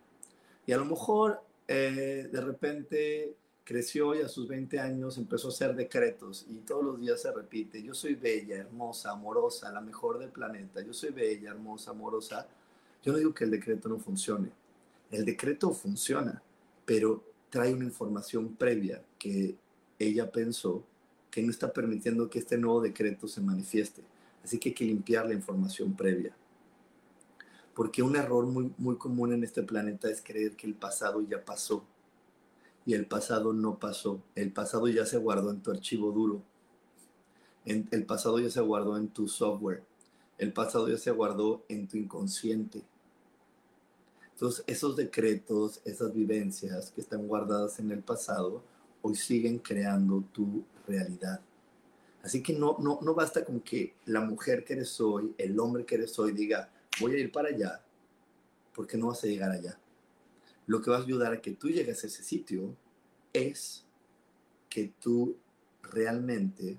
Y 0.66 0.72
a 0.72 0.78
lo 0.78 0.86
mejor 0.86 1.42
eh, 1.66 2.28
de 2.32 2.40
repente 2.40 3.34
creció 3.62 4.14
y 4.14 4.22
a 4.22 4.28
sus 4.28 4.48
20 4.48 4.80
años 4.80 5.18
empezó 5.18 5.48
a 5.48 5.50
hacer 5.50 5.74
decretos 5.74 6.46
y 6.48 6.54
todos 6.60 6.82
los 6.82 6.98
días 6.98 7.20
se 7.20 7.30
repite, 7.30 7.82
yo 7.82 7.92
soy 7.92 8.14
bella, 8.14 8.56
hermosa, 8.56 9.10
amorosa, 9.10 9.70
la 9.70 9.82
mejor 9.82 10.18
del 10.18 10.30
planeta, 10.30 10.80
yo 10.80 10.94
soy 10.94 11.10
bella, 11.10 11.50
hermosa, 11.50 11.90
amorosa. 11.90 12.46
Yo 13.02 13.12
no 13.12 13.18
digo 13.18 13.34
que 13.34 13.44
el 13.44 13.50
decreto 13.50 13.90
no 13.90 13.98
funcione, 13.98 14.50
el 15.10 15.24
decreto 15.24 15.72
funciona, 15.72 16.42
pero 16.84 17.24
trae 17.50 17.72
una 17.72 17.84
información 17.84 18.54
previa 18.56 19.02
que 19.18 19.56
ella 19.98 20.30
pensó 20.30 20.84
que 21.30 21.42
no 21.42 21.50
está 21.50 21.72
permitiendo 21.72 22.28
que 22.28 22.40
este 22.40 22.58
nuevo 22.58 22.80
decreto 22.80 23.26
se 23.26 23.40
manifieste. 23.40 24.02
Así 24.44 24.58
que 24.58 24.70
hay 24.70 24.74
que 24.74 24.84
limpiar 24.84 25.26
la 25.26 25.34
información 25.34 25.94
previa. 25.94 26.34
Porque 27.74 28.02
un 28.02 28.16
error 28.16 28.46
muy, 28.46 28.72
muy 28.76 28.96
común 28.96 29.32
en 29.32 29.44
este 29.44 29.62
planeta 29.62 30.10
es 30.10 30.22
creer 30.22 30.56
que 30.56 30.66
el 30.66 30.74
pasado 30.74 31.20
ya 31.22 31.44
pasó. 31.44 31.84
Y 32.84 32.94
el 32.94 33.06
pasado 33.06 33.52
no 33.52 33.78
pasó. 33.78 34.22
El 34.34 34.52
pasado 34.52 34.88
ya 34.88 35.04
se 35.04 35.18
guardó 35.18 35.50
en 35.50 35.60
tu 35.60 35.70
archivo 35.70 36.10
duro. 36.10 36.42
el 37.64 38.06
pasado 38.06 38.38
ya 38.38 38.50
se 38.50 38.60
guardó 38.60 38.96
en 38.96 39.08
tu 39.08 39.28
software. 39.28 39.82
El 40.38 40.52
pasado 40.52 40.88
ya 40.88 40.96
se 40.96 41.10
guardó 41.10 41.64
en 41.68 41.86
tu 41.86 41.98
inconsciente 41.98 42.82
entonces, 44.38 44.62
esos 44.68 44.94
decretos, 44.94 45.80
esas 45.84 46.14
vivencias 46.14 46.92
que 46.92 47.00
están 47.00 47.26
guardadas 47.26 47.80
en 47.80 47.90
el 47.90 48.04
pasado, 48.04 48.62
hoy 49.02 49.16
siguen 49.16 49.58
creando 49.58 50.22
tu 50.32 50.62
realidad. 50.86 51.40
Así 52.22 52.40
que 52.40 52.52
no, 52.52 52.76
no, 52.78 53.00
no 53.02 53.14
basta 53.14 53.44
con 53.44 53.58
que 53.58 53.96
la 54.04 54.20
mujer 54.20 54.64
que 54.64 54.74
eres 54.74 55.00
hoy, 55.00 55.34
el 55.38 55.58
hombre 55.58 55.84
que 55.84 55.96
eres 55.96 56.16
hoy, 56.20 56.30
diga, 56.30 56.70
voy 57.00 57.16
a 57.16 57.18
ir 57.18 57.32
para 57.32 57.48
allá, 57.48 57.82
porque 58.76 58.96
no 58.96 59.08
vas 59.08 59.24
a 59.24 59.26
llegar 59.26 59.50
allá. 59.50 59.76
Lo 60.66 60.80
que 60.80 60.92
va 60.92 60.98
a 60.98 61.02
ayudar 61.02 61.32
a 61.32 61.40
que 61.40 61.50
tú 61.50 61.68
llegues 61.68 62.04
a 62.04 62.06
ese 62.06 62.22
sitio 62.22 62.76
es 63.32 63.84
que 64.68 64.92
tú 65.00 65.36
realmente 65.82 66.78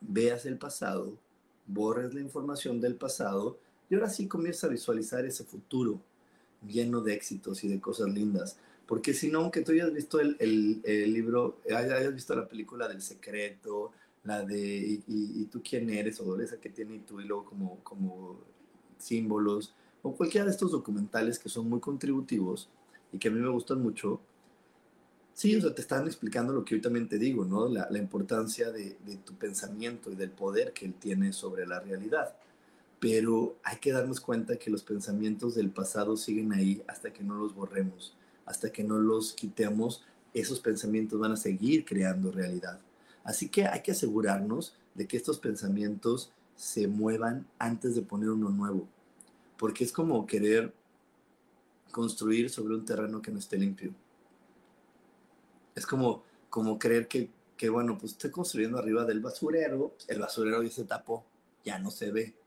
veas 0.00 0.46
el 0.46 0.56
pasado, 0.56 1.18
borres 1.66 2.14
la 2.14 2.20
información 2.20 2.80
del 2.80 2.94
pasado 2.94 3.58
y 3.90 3.96
ahora 3.96 4.08
sí 4.08 4.28
comienzas 4.28 4.62
a 4.62 4.68
visualizar 4.68 5.24
ese 5.24 5.42
futuro 5.42 6.00
lleno 6.66 7.00
de 7.00 7.14
éxitos 7.14 7.64
y 7.64 7.68
de 7.68 7.80
cosas 7.80 8.08
lindas. 8.08 8.58
Porque 8.86 9.14
si 9.14 9.30
no, 9.30 9.40
aunque 9.40 9.62
tú 9.62 9.72
hayas 9.72 9.92
visto 9.92 10.20
el, 10.20 10.36
el, 10.38 11.12
libro, 11.12 11.60
hayas 11.74 12.14
visto 12.14 12.34
la 12.36 12.46
película 12.46 12.86
del 12.86 13.00
secreto, 13.00 13.92
la 14.24 14.42
de 14.42 15.02
y, 15.06 15.44
tú 15.46 15.62
quién 15.62 15.88
eres, 15.90 16.20
o 16.20 16.38
esa 16.40 16.58
que 16.58 16.70
tiene 16.70 16.96
y 16.96 16.98
tú 17.00 17.20
y 17.20 17.24
luego 17.24 17.44
como, 17.44 17.78
como 17.82 18.40
símbolos, 18.98 19.74
o 20.02 20.14
cualquiera 20.14 20.44
de 20.44 20.52
estos 20.52 20.72
documentales 20.72 21.38
que 21.38 21.48
son 21.48 21.68
muy 21.68 21.80
contributivos 21.80 22.68
y 23.12 23.18
que 23.18 23.28
a 23.28 23.30
mí 23.30 23.40
me 23.40 23.48
gustan 23.48 23.80
mucho, 23.80 24.20
sí, 25.32 25.56
o 25.56 25.62
sea, 25.62 25.74
te 25.74 25.80
están 25.80 26.06
explicando 26.06 26.52
lo 26.52 26.64
que 26.64 26.74
hoy 26.74 26.80
también 26.82 27.08
te 27.08 27.18
digo, 27.18 27.44
¿no? 27.44 27.68
La, 27.68 27.88
la 27.90 27.98
importancia 27.98 28.70
de, 28.70 28.96
de 29.06 29.16
tu 29.16 29.34
pensamiento 29.34 30.10
y 30.10 30.14
del 30.14 30.30
poder 30.30 30.72
que 30.72 30.84
él 30.84 30.94
tiene 30.94 31.32
sobre 31.32 31.66
la 31.66 31.80
realidad 31.80 32.36
pero 33.04 33.58
hay 33.64 33.76
que 33.80 33.92
darnos 33.92 34.18
cuenta 34.18 34.56
que 34.56 34.70
los 34.70 34.82
pensamientos 34.82 35.54
del 35.54 35.68
pasado 35.68 36.16
siguen 36.16 36.54
ahí 36.54 36.82
hasta 36.86 37.12
que 37.12 37.22
no 37.22 37.34
los 37.34 37.54
borremos, 37.54 38.16
hasta 38.46 38.72
que 38.72 38.82
no 38.82 38.98
los 38.98 39.34
quitemos, 39.34 40.02
esos 40.32 40.58
pensamientos 40.58 41.20
van 41.20 41.32
a 41.32 41.36
seguir 41.36 41.84
creando 41.84 42.32
realidad. 42.32 42.80
Así 43.22 43.50
que 43.50 43.66
hay 43.66 43.82
que 43.82 43.92
asegurarnos 43.92 44.74
de 44.94 45.06
que 45.06 45.18
estos 45.18 45.38
pensamientos 45.38 46.32
se 46.56 46.88
muevan 46.88 47.46
antes 47.58 47.94
de 47.94 48.00
poner 48.00 48.30
uno 48.30 48.48
nuevo, 48.48 48.88
porque 49.58 49.84
es 49.84 49.92
como 49.92 50.26
querer 50.26 50.72
construir 51.92 52.48
sobre 52.48 52.74
un 52.74 52.86
terreno 52.86 53.20
que 53.20 53.30
no 53.30 53.38
esté 53.38 53.58
limpio. 53.58 53.92
Es 55.74 55.84
como, 55.84 56.22
como 56.48 56.78
creer 56.78 57.06
que, 57.06 57.28
que, 57.58 57.68
bueno, 57.68 57.98
pues 57.98 58.12
estoy 58.12 58.30
construyendo 58.30 58.78
arriba 58.78 59.04
del 59.04 59.20
basurero, 59.20 59.94
el 60.08 60.20
basurero 60.20 60.62
ya 60.62 60.70
se 60.70 60.84
tapó, 60.84 61.26
ya 61.66 61.78
no 61.78 61.90
se 61.90 62.10
ve 62.10 62.43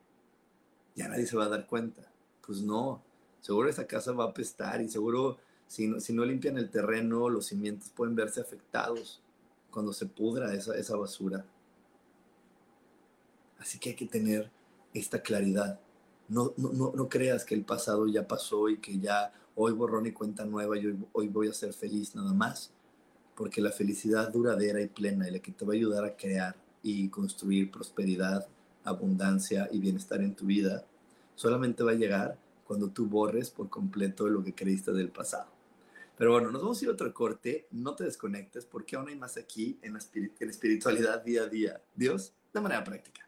ya 0.98 1.08
nadie 1.08 1.28
se 1.28 1.38
va 1.38 1.46
a 1.46 1.50
dar 1.50 1.68
cuenta. 1.68 2.02
Pues 2.46 2.62
no, 2.62 3.04
seguro 3.40 3.70
esa 3.70 3.88
casa 3.88 4.12
va 4.12 4.26
a 4.26 4.30
apestar 4.30 4.82
y 4.82 4.90
seguro 4.90 5.38
si 5.68 5.88
no, 5.88 6.00
si 6.00 6.14
no 6.14 6.26
limpian 6.26 6.58
el 6.58 6.70
terreno, 6.70 7.30
los 7.30 7.46
cimientos 7.48 7.90
pueden 7.96 8.16
verse 8.16 8.42
afectados. 8.42 9.22
cuando 9.70 9.94
se 9.94 10.08
pudra 10.08 10.54
esa, 10.56 10.76
esa 10.76 10.96
basura. 10.96 11.46
Así 13.60 13.78
que 13.78 13.90
hay 13.90 13.96
que 13.96 14.08
tener 14.08 14.50
esta 14.94 15.22
claridad. 15.22 15.80
No, 16.30 16.54
no, 16.58 16.94
no, 16.96 17.10
creas 17.10 17.46
que 17.46 17.54
el 17.54 17.64
pasado 17.64 18.08
ya 18.08 18.28
pasó 18.28 18.70
y 18.70 18.80
que 18.80 18.98
ya 18.98 19.32
hoy 19.56 19.74
borrón 19.74 20.08
y 20.08 20.14
cuenta 20.14 20.46
nueva 20.46 20.78
y 20.78 20.88
hoy, 20.88 20.98
hoy 21.12 21.28
voy 21.28 21.50
a 21.50 21.54
ser 21.54 21.74
feliz 21.74 22.16
nada 22.16 22.34
más. 22.34 22.72
Porque 23.36 23.62
la 23.62 23.72
felicidad 23.72 24.32
duradera 24.32 24.82
y 24.82 24.88
plena 24.88 25.28
y 25.28 25.32
la 25.32 25.40
que 25.40 25.52
te 25.52 25.64
va 25.64 25.74
a 25.74 25.76
ayudar 25.76 26.06
a 26.06 26.16
crear 26.16 26.56
y 26.82 27.10
construir 27.10 27.70
prosperidad, 27.70 28.48
abundancia 28.88 29.68
y 29.72 29.80
bienestar 29.80 30.22
en 30.22 30.36
tu 30.36 30.46
vida, 30.46 30.86
solamente 31.36 31.84
va 31.84 31.92
a 31.92 31.96
llegar 31.96 32.38
cuando 32.64 32.90
tú 32.90 33.08
borres 33.08 33.50
por 33.50 33.70
completo 33.70 34.28
lo 34.28 34.44
que 34.44 34.54
creíste 34.54 34.92
del 34.92 35.10
pasado. 35.10 35.48
Pero 36.18 36.32
bueno, 36.32 36.52
nos 36.52 36.62
vamos 36.62 36.82
a 36.82 36.86
ir 36.86 36.90
a 36.90 36.94
otro 36.94 37.14
corte. 37.14 37.68
No 37.72 37.96
te 37.96 38.04
desconectes 38.04 38.66
porque 38.66 38.96
aún 38.96 39.08
hay 39.08 39.16
más 39.16 39.38
aquí 39.38 39.78
en 39.84 39.94
la, 39.94 40.00
espiritualidad 40.00 41.24
día 41.24 41.44
a 41.44 41.48
día. 41.48 41.82
Dios, 41.96 42.34
de 42.54 42.62
manera 42.62 42.84
práctica. 42.84 43.28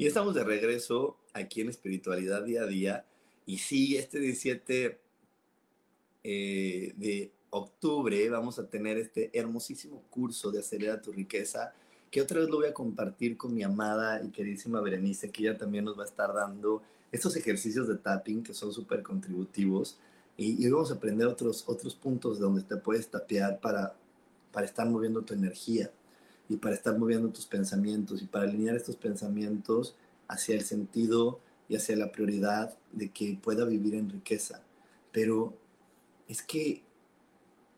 Y 0.00 0.06
estamos 0.06 0.34
de 0.34 0.44
regreso 0.44 1.18
aquí 1.34 1.60
en 1.60 1.68
Espiritualidad 1.68 2.42
Día 2.42 2.62
a 2.62 2.66
Día. 2.66 3.04
Y 3.44 3.58
sí, 3.58 3.98
este 3.98 4.18
17 4.18 4.98
eh, 6.24 6.94
de 6.96 7.30
octubre 7.50 8.30
vamos 8.30 8.58
a 8.58 8.66
tener 8.66 8.96
este 8.96 9.28
hermosísimo 9.38 10.02
curso 10.08 10.50
de 10.50 10.60
Acelera 10.60 11.02
tu 11.02 11.12
Riqueza, 11.12 11.74
que 12.10 12.22
otra 12.22 12.40
vez 12.40 12.48
lo 12.48 12.56
voy 12.56 12.68
a 12.68 12.72
compartir 12.72 13.36
con 13.36 13.52
mi 13.52 13.62
amada 13.62 14.24
y 14.24 14.30
queridísima 14.30 14.80
Berenice, 14.80 15.30
que 15.30 15.42
ella 15.42 15.58
también 15.58 15.84
nos 15.84 15.98
va 15.98 16.04
a 16.04 16.06
estar 16.06 16.32
dando 16.32 16.80
estos 17.12 17.36
ejercicios 17.36 17.86
de 17.86 17.96
tapping 17.98 18.42
que 18.42 18.54
son 18.54 18.72
súper 18.72 19.02
contributivos. 19.02 19.98
Y, 20.38 20.66
vamos 20.70 20.90
a 20.90 20.94
aprender 20.94 21.26
otros, 21.26 21.64
otros 21.66 21.94
puntos 21.94 22.38
donde 22.38 22.62
te 22.62 22.76
puedes 22.76 23.06
tapear 23.08 23.60
para, 23.60 23.94
para 24.50 24.64
estar 24.64 24.88
moviendo 24.88 25.20
tu 25.20 25.34
energía 25.34 25.90
y 26.50 26.56
para 26.56 26.74
estar 26.74 26.98
moviendo 26.98 27.30
tus 27.30 27.46
pensamientos 27.46 28.20
y 28.20 28.26
para 28.26 28.44
alinear 28.44 28.74
estos 28.74 28.96
pensamientos 28.96 29.94
hacia 30.26 30.56
el 30.56 30.62
sentido 30.62 31.38
y 31.68 31.76
hacia 31.76 31.94
la 31.94 32.10
prioridad 32.10 32.76
de 32.90 33.10
que 33.10 33.38
pueda 33.40 33.64
vivir 33.64 33.94
en 33.94 34.10
riqueza. 34.10 34.60
Pero 35.12 35.54
es 36.28 36.42
que 36.42 36.82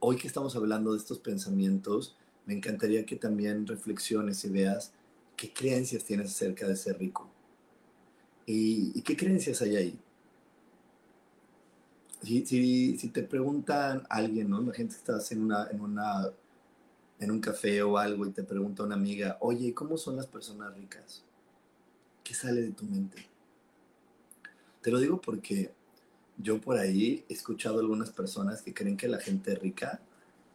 hoy 0.01 0.17
que 0.17 0.27
estamos 0.27 0.57
hablando 0.57 0.93
de 0.93 0.99
estos 0.99 1.19
pensamientos, 1.19 2.17
me 2.47 2.55
encantaría 2.55 3.05
que 3.05 3.17
también 3.17 3.67
reflexiones 3.67 4.43
y 4.47 4.49
veas 4.49 4.93
qué 5.37 5.53
creencias 5.53 6.05
tienes 6.05 6.31
acerca 6.31 6.67
de 6.67 6.75
ser 6.75 6.99
rico. 6.99 7.29
¿Y, 8.47 9.03
qué 9.03 9.17
creencias 9.19 9.61
hay 9.61 9.77
ahí? 9.77 9.99
Si, 12.23 12.97
si, 12.97 13.09
te 13.09 13.23
preguntan 13.23 14.05
alguien, 14.09 14.49
¿no? 14.49 14.63
La 14.63 14.73
gente 14.73 14.95
que 14.95 14.99
está 14.99 15.35
en 15.35 15.43
una, 15.43 15.69
en 15.71 15.81
una 15.81 16.31
en 17.23 17.31
un 17.31 17.41
café 17.41 17.81
o 17.83 17.99
algo 17.99 18.27
y 18.27 18.33
te 18.33 18.43
pregunta 18.43 18.83
una 18.83 18.97
amiga, 18.97 19.39
oye, 19.41 19.73
¿cómo 19.73 19.97
son 19.97 20.17
las 20.17 20.27
personas 20.27 20.75
ricas? 20.75 21.23
¿Qué 22.25 22.35
sale 22.35 22.63
de 22.63 22.73
tu 22.73 22.85
mente? 22.85 23.25
Te 24.81 24.91
lo 24.91 24.99
digo 24.99 25.21
porque 25.21 25.71
yo 26.37 26.61
por 26.61 26.79
ahí 26.79 27.25
he 27.29 27.33
escuchado 27.33 27.79
algunas 27.79 28.11
personas 28.11 28.61
que 28.63 28.75
creen 28.75 28.97
que 28.97 29.07
la 29.07 29.21
gente 29.21 29.55
rica 29.55 30.01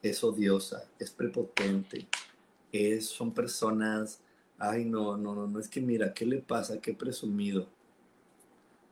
es 0.01 0.22
odiosa, 0.26 0.84
es 0.99 1.09
prepotente, 1.09 2.05
es, 2.74 3.05
son 3.05 3.34
personas, 3.34 4.20
ay 4.57 4.84
no, 4.84 5.15
no, 5.15 5.36
no, 5.36 5.47
no, 5.47 5.59
es 5.59 5.70
que 5.70 5.80
mira, 5.80 6.13
¿qué 6.13 6.26
le 6.26 6.39
pasa? 6.39 6.82
Qué 6.82 6.93
presumido. 6.93 7.70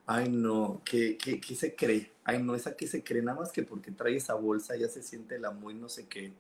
Ay 0.06 0.30
no, 0.30 0.82
¿qué, 0.86 1.18
qué, 1.18 1.42
qué 1.42 1.56
se 1.56 1.76
cree? 1.76 2.10
Ay 2.24 2.42
no, 2.42 2.56
esa 2.56 2.78
que 2.78 2.88
se 2.88 3.04
cree 3.04 3.22
nada 3.22 3.40
más 3.42 3.52
que 3.52 3.64
porque 3.64 3.92
trae 3.92 4.16
esa 4.16 4.36
bolsa 4.36 4.78
ya 4.78 4.88
se 4.88 5.04
siente 5.04 5.38
la 5.40 5.52
muy 5.52 5.74
no 5.74 5.90
sé 5.90 6.08
qué 6.08 6.32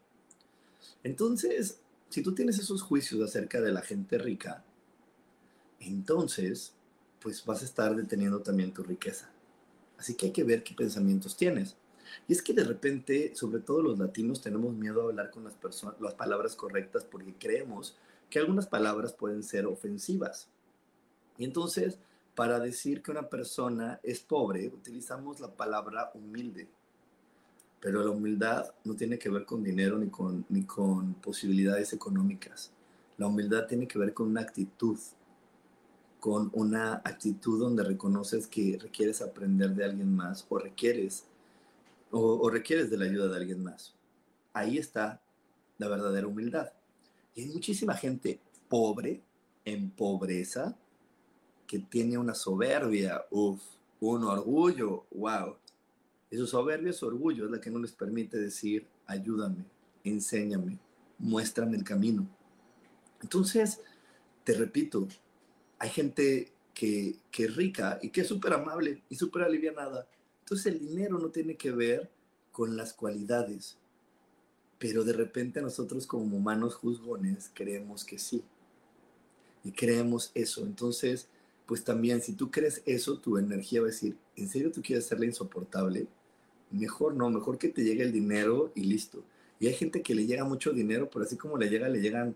entonces, 1.03 1.79
si 2.09 2.21
tú 2.21 2.33
tienes 2.33 2.59
esos 2.59 2.81
juicios 2.81 3.21
acerca 3.21 3.61
de 3.61 3.71
la 3.71 3.81
gente 3.81 4.17
rica, 4.17 4.63
entonces, 5.79 6.73
pues 7.21 7.45
vas 7.45 7.61
a 7.61 7.65
estar 7.65 7.95
deteniendo 7.95 8.41
también 8.41 8.73
tu 8.73 8.83
riqueza. 8.83 9.29
Así 9.97 10.15
que 10.15 10.27
hay 10.27 10.31
que 10.31 10.43
ver 10.43 10.63
qué 10.63 10.73
pensamientos 10.73 11.37
tienes. 11.37 11.77
Y 12.27 12.33
es 12.33 12.41
que 12.41 12.53
de 12.53 12.63
repente, 12.63 13.35
sobre 13.35 13.59
todo 13.59 13.81
los 13.81 13.99
latinos, 13.99 14.41
tenemos 14.41 14.73
miedo 14.73 15.01
a 15.01 15.05
hablar 15.05 15.31
con 15.31 15.43
las, 15.43 15.55
las 15.99 16.13
palabras 16.13 16.55
correctas 16.55 17.03
porque 17.03 17.35
creemos 17.37 17.97
que 18.29 18.39
algunas 18.39 18.67
palabras 18.67 19.13
pueden 19.13 19.43
ser 19.43 19.65
ofensivas. 19.65 20.49
Y 21.37 21.45
entonces, 21.45 21.99
para 22.35 22.59
decir 22.59 23.01
que 23.01 23.11
una 23.11 23.29
persona 23.29 23.99
es 24.03 24.19
pobre, 24.19 24.67
utilizamos 24.67 25.39
la 25.39 25.55
palabra 25.55 26.11
humilde. 26.13 26.67
Pero 27.79 28.03
la 28.03 28.09
humildad 28.09 28.73
no 28.83 28.95
tiene 28.95 29.19
que 29.19 29.29
ver 29.29 29.45
con 29.45 29.63
dinero 29.63 29.97
ni 29.97 30.09
con, 30.09 30.45
ni 30.49 30.63
con 30.63 31.13
posibilidades 31.15 31.93
económicas. 31.93 32.71
La 33.17 33.27
humildad 33.27 33.67
tiene 33.67 33.87
que 33.87 33.97
ver 33.99 34.13
con 34.13 34.27
una 34.27 34.41
actitud, 34.41 34.99
con 36.19 36.49
una 36.53 36.95
actitud 36.95 37.59
donde 37.59 37.83
reconoces 37.83 38.47
que 38.47 38.77
requieres 38.81 39.21
aprender 39.21 39.73
de 39.73 39.85
alguien 39.85 40.13
más 40.13 40.45
o 40.49 40.57
requieres, 40.57 41.25
o, 42.11 42.49
requieres 42.49 42.89
de 42.89 42.97
la 42.97 43.05
ayuda 43.05 43.27
de 43.27 43.37
alguien 43.37 43.63
más. 43.63 43.93
Ahí 44.53 44.77
está 44.77 45.21
la 45.77 45.87
verdadera 45.87 46.27
humildad. 46.27 46.71
Y 47.35 47.43
hay 47.43 47.47
muchísima 47.49 47.93
gente 47.93 48.39
pobre, 48.69 49.21
en 49.65 49.89
pobreza, 49.89 50.77
que 51.67 51.79
tiene 51.79 52.17
una 52.17 52.35
soberbia, 52.35 53.25
uff, 53.31 53.61
un 53.99 54.23
orgullo, 54.23 55.05
wow, 55.11 55.55
y 56.35 56.37
su 56.37 56.47
soberbia, 56.47 56.91
su 56.91 57.07
orgullo 57.07 57.45
es 57.45 57.51
la 57.51 57.61
que 57.61 57.71
no 57.71 57.79
les 57.79 57.93
permite 57.93 58.37
decir, 58.37 58.85
ayúdame, 59.05 59.63
enséñame, 60.03 60.77
muéstrame 61.17 61.77
el 61.77 61.83
camino. 61.85 62.27
Entonces, 63.21 63.79
te 64.43 64.53
repito, 64.53 65.07
hay 65.79 65.89
gente 65.89 66.51
que, 66.73 67.15
que 67.31 67.45
es 67.45 67.55
rica 67.55 67.99
y 68.01 68.09
que 68.09 68.21
es 68.21 68.27
súper 68.27 68.51
amable 68.51 69.01
y 69.07 69.15
súper 69.15 69.43
alivianada, 69.43 70.09
Entonces 70.41 70.73
el 70.73 70.79
dinero 70.79 71.17
no 71.17 71.29
tiene 71.29 71.55
que 71.55 71.71
ver 71.71 72.11
con 72.51 72.75
las 72.75 72.91
cualidades, 72.91 73.77
pero 74.77 75.05
de 75.05 75.13
repente 75.13 75.61
nosotros 75.61 76.05
como 76.05 76.35
humanos 76.35 76.75
juzgones 76.75 77.49
creemos 77.53 78.03
que 78.03 78.19
sí. 78.19 78.43
Y 79.63 79.71
creemos 79.71 80.31
eso. 80.35 80.63
Entonces, 80.63 81.29
pues 81.65 81.83
también 81.83 82.21
si 82.21 82.33
tú 82.33 82.51
crees 82.51 82.83
eso, 82.85 83.19
tu 83.19 83.37
energía 83.37 83.79
va 83.79 83.87
a 83.87 83.91
decir, 83.91 84.17
¿en 84.35 84.49
serio 84.49 84.71
tú 84.71 84.81
quieres 84.81 85.05
hacerle 85.05 85.27
insoportable? 85.27 86.07
Mejor 86.75 87.15
no, 87.15 87.29
mejor 87.29 87.57
que 87.57 87.69
te 87.69 87.83
llegue 87.83 88.03
el 88.03 88.11
dinero 88.11 88.71
y 88.75 88.83
listo. 88.83 89.23
Y 89.59 89.67
hay 89.67 89.73
gente 89.73 90.01
que 90.01 90.15
le 90.15 90.25
llega 90.25 90.43
mucho 90.43 90.71
dinero, 90.73 91.09
pero 91.09 91.25
así 91.25 91.37
como 91.37 91.57
le 91.57 91.69
llega, 91.69 91.87
le 91.89 92.01
llegan 92.01 92.35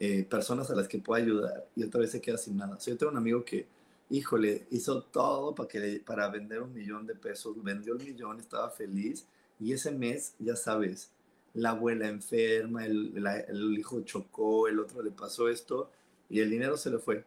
eh, 0.00 0.24
personas 0.24 0.70
a 0.70 0.76
las 0.76 0.86
que 0.86 0.98
puede 0.98 1.22
ayudar 1.22 1.66
y 1.74 1.82
otra 1.82 2.00
vez 2.00 2.12
se 2.12 2.20
queda 2.20 2.38
sin 2.38 2.56
nada. 2.56 2.76
O 2.76 2.78
yo 2.78 2.96
tengo 2.96 3.10
un 3.10 3.18
amigo 3.18 3.44
que, 3.44 3.66
híjole, 4.10 4.66
hizo 4.70 5.02
todo 5.02 5.54
para, 5.54 5.68
que, 5.68 6.02
para 6.04 6.28
vender 6.28 6.62
un 6.62 6.72
millón 6.72 7.06
de 7.06 7.14
pesos, 7.14 7.56
vendió 7.62 7.94
el 7.94 8.04
millón, 8.04 8.38
estaba 8.38 8.70
feliz 8.70 9.26
y 9.58 9.72
ese 9.72 9.90
mes, 9.90 10.34
ya 10.38 10.54
sabes, 10.54 11.10
la 11.54 11.70
abuela 11.70 12.08
enferma, 12.08 12.86
el, 12.86 13.12
el 13.48 13.78
hijo 13.78 14.02
chocó, 14.02 14.68
el 14.68 14.78
otro 14.78 15.02
le 15.02 15.10
pasó 15.10 15.48
esto 15.48 15.90
y 16.30 16.40
el 16.40 16.50
dinero 16.50 16.76
se 16.76 16.90
le 16.90 16.98
fue 16.98 17.24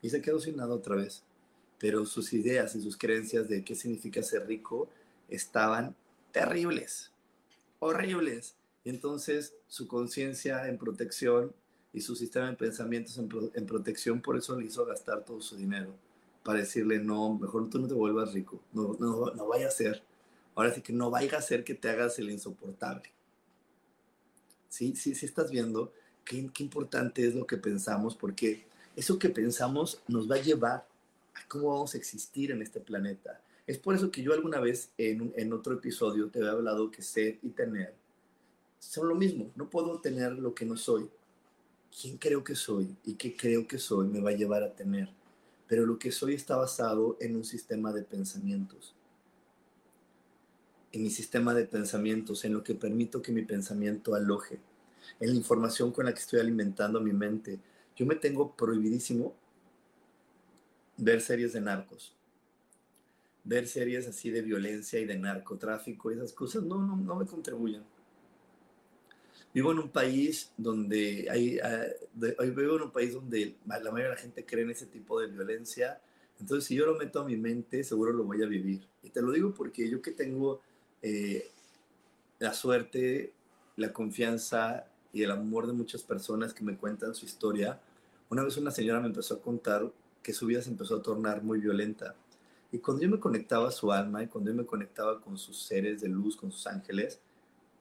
y 0.00 0.08
se 0.08 0.22
quedó 0.22 0.38
sin 0.40 0.56
nada 0.56 0.74
otra 0.74 0.96
vez. 0.96 1.24
Pero 1.78 2.06
sus 2.06 2.32
ideas 2.32 2.74
y 2.74 2.80
sus 2.80 2.96
creencias 2.96 3.48
de 3.48 3.62
qué 3.64 3.74
significa 3.74 4.22
ser 4.22 4.46
rico 4.46 4.88
estaban 5.28 5.94
terribles, 6.32 7.12
horribles. 7.78 8.56
Entonces 8.84 9.54
su 9.66 9.86
conciencia 9.86 10.68
en 10.68 10.78
protección 10.78 11.54
y 11.92 12.00
su 12.00 12.16
sistema 12.16 12.50
de 12.50 12.56
pensamientos 12.56 13.18
en, 13.18 13.66
protección, 13.66 14.20
por 14.20 14.36
eso 14.36 14.58
le 14.58 14.66
hizo 14.66 14.84
gastar 14.84 15.24
todo 15.24 15.40
su 15.40 15.56
dinero, 15.56 15.94
para 16.42 16.60
decirle, 16.60 16.98
no, 16.98 17.38
mejor 17.38 17.68
tú 17.68 17.78
no 17.78 17.88
te 17.88 17.94
vuelvas 17.94 18.32
rico, 18.32 18.60
no, 18.72 18.96
no, 18.98 19.34
no 19.34 19.46
vaya 19.46 19.68
a 19.68 19.70
ser. 19.70 20.02
Ahora 20.54 20.72
sí 20.72 20.80
que 20.80 20.92
no 20.92 21.10
vaya 21.10 21.38
a 21.38 21.42
ser 21.42 21.64
que 21.64 21.74
te 21.74 21.88
hagas 21.88 22.18
el 22.18 22.30
insoportable. 22.30 23.10
Sí, 24.68 24.94
sí, 24.96 25.14
sí 25.14 25.26
estás 25.26 25.50
viendo 25.50 25.92
qué, 26.24 26.50
qué 26.52 26.62
importante 26.62 27.26
es 27.26 27.34
lo 27.34 27.46
que 27.46 27.56
pensamos, 27.56 28.14
porque 28.14 28.66
eso 28.96 29.18
que 29.18 29.28
pensamos 29.28 30.02
nos 30.08 30.30
va 30.30 30.36
a 30.36 30.42
llevar 30.42 30.86
a 31.34 31.48
cómo 31.48 31.68
vamos 31.72 31.94
a 31.94 31.98
existir 31.98 32.50
en 32.50 32.62
este 32.62 32.80
planeta. 32.80 33.40
Es 33.68 33.76
por 33.76 33.94
eso 33.94 34.10
que 34.10 34.22
yo 34.22 34.32
alguna 34.32 34.60
vez 34.60 34.92
en, 34.96 35.52
otro 35.52 35.74
episodio 35.74 36.30
te 36.30 36.38
había 36.38 36.52
hablado 36.52 36.90
que 36.90 37.02
ser 37.02 37.38
y 37.42 37.50
tener 37.50 37.94
son 38.78 39.08
lo 39.08 39.14
mismo. 39.14 39.52
No 39.56 39.68
puedo 39.68 40.00
tener 40.00 40.32
lo 40.32 40.54
que 40.54 40.64
no 40.64 40.74
soy, 40.78 41.10
quién 42.00 42.16
creo 42.16 42.42
que 42.42 42.54
soy 42.54 42.96
y 43.04 43.14
qué 43.16 43.36
creo 43.36 43.68
que 43.68 43.78
soy 43.78 44.08
me 44.08 44.22
va 44.22 44.30
a 44.30 44.36
llevar 44.36 44.62
a 44.62 44.74
tener. 44.74 45.10
Pero 45.66 45.84
lo 45.84 45.98
que 45.98 46.10
soy 46.10 46.32
está 46.32 46.56
basado 46.56 47.18
en 47.20 47.36
un 47.36 47.44
sistema 47.44 47.92
de 47.92 48.04
pensamientos. 48.04 48.94
En 50.90 51.02
mi 51.02 51.10
sistema 51.10 51.52
de 51.52 51.66
pensamientos, 51.66 52.46
en 52.46 52.54
lo 52.54 52.64
que 52.64 52.74
permito 52.74 53.20
que 53.20 53.32
mi 53.32 53.42
pensamiento 53.42 54.14
aloje, 54.14 54.58
en 55.20 55.28
la 55.28 55.36
información 55.36 55.92
con 55.92 56.06
la 56.06 56.14
que 56.14 56.20
estoy 56.20 56.40
alimentando 56.40 57.02
mi 57.02 57.12
mente. 57.12 57.60
Yo 57.94 58.06
me 58.06 58.14
tengo 58.14 58.56
prohibidísimo 58.56 59.34
ver 60.96 61.20
series 61.20 61.52
de 61.52 61.60
narcos, 61.60 62.14
ver 63.48 63.66
series 63.66 64.06
así 64.06 64.30
de 64.30 64.42
violencia 64.42 65.00
y 65.00 65.06
de 65.06 65.18
narcotráfico, 65.18 66.10
esas 66.10 66.32
cosas 66.32 66.62
no, 66.62 66.82
no, 66.82 66.96
no 66.96 67.16
me 67.16 67.26
contribuyen 67.26 67.82
vivo 69.52 69.72
en 69.72 69.78
un 69.78 69.88
país 69.88 70.52
donde 70.56 71.26
hay, 71.30 71.58
ah, 71.58 71.86
vivo 72.14 72.76
en 72.76 72.82
un 72.82 72.92
país 72.92 73.12
donde 73.14 73.56
la 73.66 73.78
mayoría 73.90 74.04
de 74.04 74.14
la 74.14 74.20
gente 74.20 74.44
cree 74.44 74.64
en 74.64 74.70
ese 74.70 74.86
tipo 74.86 75.20
de 75.20 75.26
violencia. 75.26 76.00
Entonces, 76.38 76.64
si 76.66 76.76
yo 76.76 76.86
lo 76.86 76.94
meto 76.94 77.20
a 77.20 77.24
mi 77.24 77.36
mente, 77.36 77.82
seguro 77.82 78.12
lo 78.12 78.24
voy 78.24 78.42
a 78.42 78.46
vivir. 78.46 78.86
Y 79.02 79.10
te 79.10 79.22
lo 79.22 79.32
digo 79.32 79.54
porque 79.54 79.88
yo 79.90 80.00
que 80.02 80.12
tengo 80.12 80.60
eh, 81.02 81.50
la 82.38 82.52
suerte, 82.52 83.32
la 83.76 83.92
confianza 83.92 84.86
y 85.12 85.22
el 85.22 85.30
amor 85.30 85.66
de 85.66 85.72
muchas 85.72 86.02
personas 86.02 86.54
que 86.54 86.62
me 86.62 86.76
cuentan 86.76 87.14
su 87.14 87.24
historia, 87.24 87.80
una 88.30 88.44
vez 88.44 88.56
una 88.58 88.70
señora 88.70 89.00
me 89.00 89.06
empezó 89.06 89.34
a 89.34 89.40
contar 89.40 89.90
que 90.22 90.32
su 90.32 90.46
vida 90.46 90.60
se 90.60 90.70
empezó 90.70 90.96
a 90.96 91.02
tornar 91.02 91.42
muy 91.42 91.58
violenta. 91.58 92.14
Y 92.70 92.78
cuando 92.78 93.02
yo 93.02 93.08
me 93.08 93.18
conectaba 93.18 93.68
a 93.68 93.72
su 93.72 93.90
alma 93.92 94.22
y 94.22 94.26
cuando 94.26 94.50
yo 94.50 94.56
me 94.56 94.66
conectaba 94.66 95.20
con 95.20 95.38
sus 95.38 95.62
seres 95.62 96.00
de 96.00 96.08
luz, 96.08 96.36
con 96.36 96.52
sus 96.52 96.66
ángeles, 96.66 97.20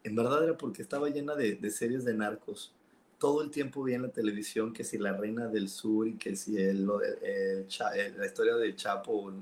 en 0.04 0.16
verdad 0.16 0.44
era 0.44 0.58
porque 0.58 0.82
estaba 0.82 1.10
llena 1.10 1.36
de, 1.36 1.70
series 1.70 2.06
de 2.06 2.14
narcos. 2.14 2.74
Todo 3.18 3.42
el 3.42 3.52
tiempo 3.52 3.84
vi 3.84 3.94
en 3.94 4.04
la 4.04 4.10
televisión 4.10 4.72
que 4.72 4.84
si 4.84 4.98
la 4.98 5.12
Reina 5.12 5.48
del 5.48 5.68
Sur 5.68 6.08
y 6.08 6.14
que 6.14 6.36
si 6.36 6.58
el, 6.58 6.88
la 6.88 8.26
historia 8.26 8.56
del 8.56 8.76
Chapo 8.76 9.34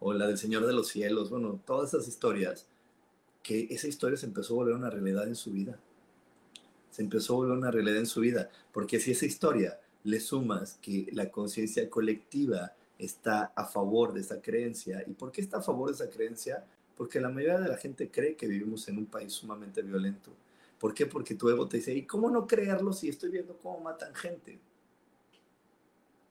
o, 0.00 0.12
la 0.12 0.26
del 0.26 0.36
Señor 0.36 0.66
de 0.66 0.74
los 0.74 0.88
Cielos, 0.88 1.30
bueno, 1.30 1.60
todas 1.64 1.94
esas 1.94 2.08
historias, 2.08 2.66
que 3.42 3.68
esa 3.70 3.88
historia 3.88 4.18
se 4.18 4.26
empezó 4.26 4.54
a 4.54 4.56
volver 4.56 4.74
una 4.74 4.90
realidad 4.90 5.26
en 5.26 5.36
su 5.36 5.52
vida. 5.52 5.78
Se 6.90 7.00
empezó 7.00 7.34
a 7.34 7.36
volver 7.36 7.56
una 7.56 7.70
realidad 7.70 7.96
en 7.96 8.06
su 8.06 8.20
vida, 8.20 8.50
porque 8.72 9.00
si 9.00 9.12
esa 9.12 9.24
historia 9.24 9.80
le 10.04 10.20
sumas 10.20 10.78
que 10.82 11.06
la 11.12 11.30
conciencia 11.30 11.88
colectiva 11.88 12.74
está 13.04 13.52
a 13.56 13.64
favor 13.64 14.12
de 14.12 14.20
esa 14.20 14.40
creencia, 14.40 15.04
¿y 15.06 15.12
por 15.12 15.32
qué 15.32 15.40
está 15.40 15.58
a 15.58 15.62
favor 15.62 15.88
de 15.88 15.94
esa 15.94 16.10
creencia? 16.10 16.64
Porque 16.96 17.20
la 17.20 17.28
mayoría 17.28 17.58
de 17.58 17.68
la 17.68 17.76
gente 17.76 18.10
cree 18.10 18.36
que 18.36 18.46
vivimos 18.46 18.88
en 18.88 18.98
un 18.98 19.06
país 19.06 19.32
sumamente 19.32 19.82
violento. 19.82 20.32
¿Por 20.78 20.94
qué? 20.94 21.06
Porque 21.06 21.34
tu 21.34 21.48
ego 21.48 21.68
te 21.68 21.78
dice, 21.78 21.94
¿y 21.94 22.06
cómo 22.06 22.30
no 22.30 22.46
creerlo 22.46 22.92
si 22.92 23.08
estoy 23.08 23.30
viendo 23.30 23.56
cómo 23.58 23.80
matan 23.80 24.14
gente? 24.14 24.58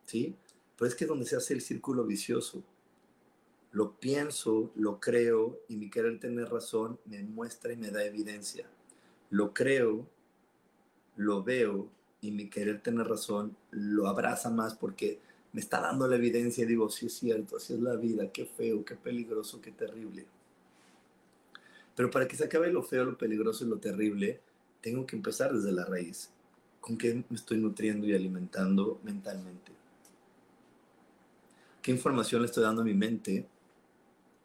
¿Sí? 0.06 0.36
Pero 0.78 0.88
es 0.88 0.96
que 0.96 1.06
es 1.06 1.08
donde 1.08 1.26
se 1.26 1.36
hace 1.36 1.54
el 1.54 1.62
círculo 1.62 2.06
vicioso. 2.06 2.64
Lo 3.72 4.00
pienso, 4.00 4.72
lo 4.76 5.00
creo 5.00 5.60
y 5.68 5.78
mi 5.78 5.90
querer 5.90 6.20
tener 6.20 6.50
razón 6.50 7.00
me 7.06 7.24
muestra 7.24 7.72
y 7.72 7.78
me 7.78 7.92
da 7.92 8.04
evidencia. 8.04 8.70
Lo 9.30 9.54
creo, 9.54 10.06
lo 11.16 11.44
veo 11.44 11.90
y 12.20 12.32
mi 12.32 12.50
querer 12.50 12.82
tener 12.82 13.08
razón 13.08 13.56
lo 13.72 14.08
abraza 14.08 14.50
más 14.50 14.76
porque 14.76 15.22
me 15.54 15.60
está 15.60 15.82
dando 15.82 16.08
la 16.08 16.16
evidencia 16.16 16.64
y 16.64 16.68
digo, 16.68 16.90
sí 16.90 17.08
es 17.08 17.14
cierto, 17.14 17.58
así 17.58 17.74
es 17.74 17.82
la 17.82 17.96
vida, 17.96 18.32
qué 18.32 18.46
feo, 18.46 18.86
qué 18.86 18.96
peligroso, 18.96 19.62
qué 19.62 19.72
terrible. 19.72 20.26
Pero 21.96 22.10
para 22.10 22.28
que 22.28 22.38
se 22.38 22.46
acabe 22.46 22.72
lo 22.72 22.84
feo, 22.84 23.04
lo 23.04 23.18
peligroso 23.18 23.66
y 23.66 23.68
lo 23.68 23.78
terrible, 23.78 24.40
tengo 24.80 25.06
que 25.06 25.16
empezar 25.16 25.54
desde 25.54 25.72
la 25.72 25.86
raíz. 25.86 26.32
¿Con 26.80 26.98
qué 26.98 27.24
me 27.30 27.36
estoy 27.36 27.58
nutriendo 27.58 28.08
y 28.08 28.16
alimentando 28.16 29.00
mentalmente? 29.04 29.72
¿Qué 31.82 31.92
información 31.92 32.42
le 32.42 32.48
estoy 32.48 32.64
dando 32.64 32.82
a 32.82 32.86
mi 32.86 32.94
mente 32.94 33.48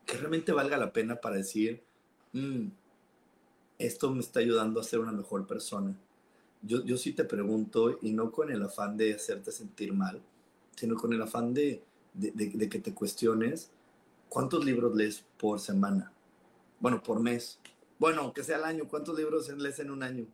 que 0.04 0.16
realmente 0.16 0.52
valga 0.52 0.76
la 0.76 0.92
pena 0.92 1.16
para 1.16 1.36
decir, 1.36 1.82
mm, 2.32 2.66
esto 3.78 4.10
me 4.10 4.20
está 4.20 4.40
ayudando 4.40 4.80
a 4.80 4.84
ser 4.84 4.98
una 4.98 5.12
mejor 5.12 5.46
persona? 5.46 5.96
Yo, 6.62 6.84
yo 6.84 6.96
sí 6.96 7.12
te 7.12 7.24
pregunto, 7.24 7.98
y 8.02 8.12
no 8.12 8.32
con 8.32 8.50
el 8.50 8.62
afán 8.62 8.96
de 8.96 9.14
hacerte 9.14 9.52
sentir 9.52 9.92
mal, 9.92 10.20
sino 10.76 10.94
con 10.94 11.12
el 11.12 11.22
afán 11.22 11.52
de, 11.52 11.82
de 12.14 12.68
que 12.68 12.78
te 12.78 12.94
cuestiones, 12.94 13.70
¿cuántos 14.28 14.64
libros 14.64 14.94
lees 14.94 15.24
por 15.36 15.58
semana? 15.58 16.12
Bueno, 16.78 17.02
por 17.02 17.20
mes. 17.20 17.58
Bueno, 17.98 18.32
que 18.32 18.44
sea 18.44 18.56
al 18.56 18.64
año. 18.64 18.88
¿Cuántos 18.88 19.16
libros 19.18 19.48
lees 19.48 19.78
en 19.78 19.90
un 19.90 20.02
año? 20.02 20.26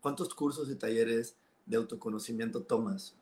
¿Cuántos 0.00 0.34
cursos 0.34 0.70
y 0.70 0.76
talleres 0.76 1.36
de 1.66 1.76
autoconocimiento 1.76 2.62
tomas? 2.62 3.14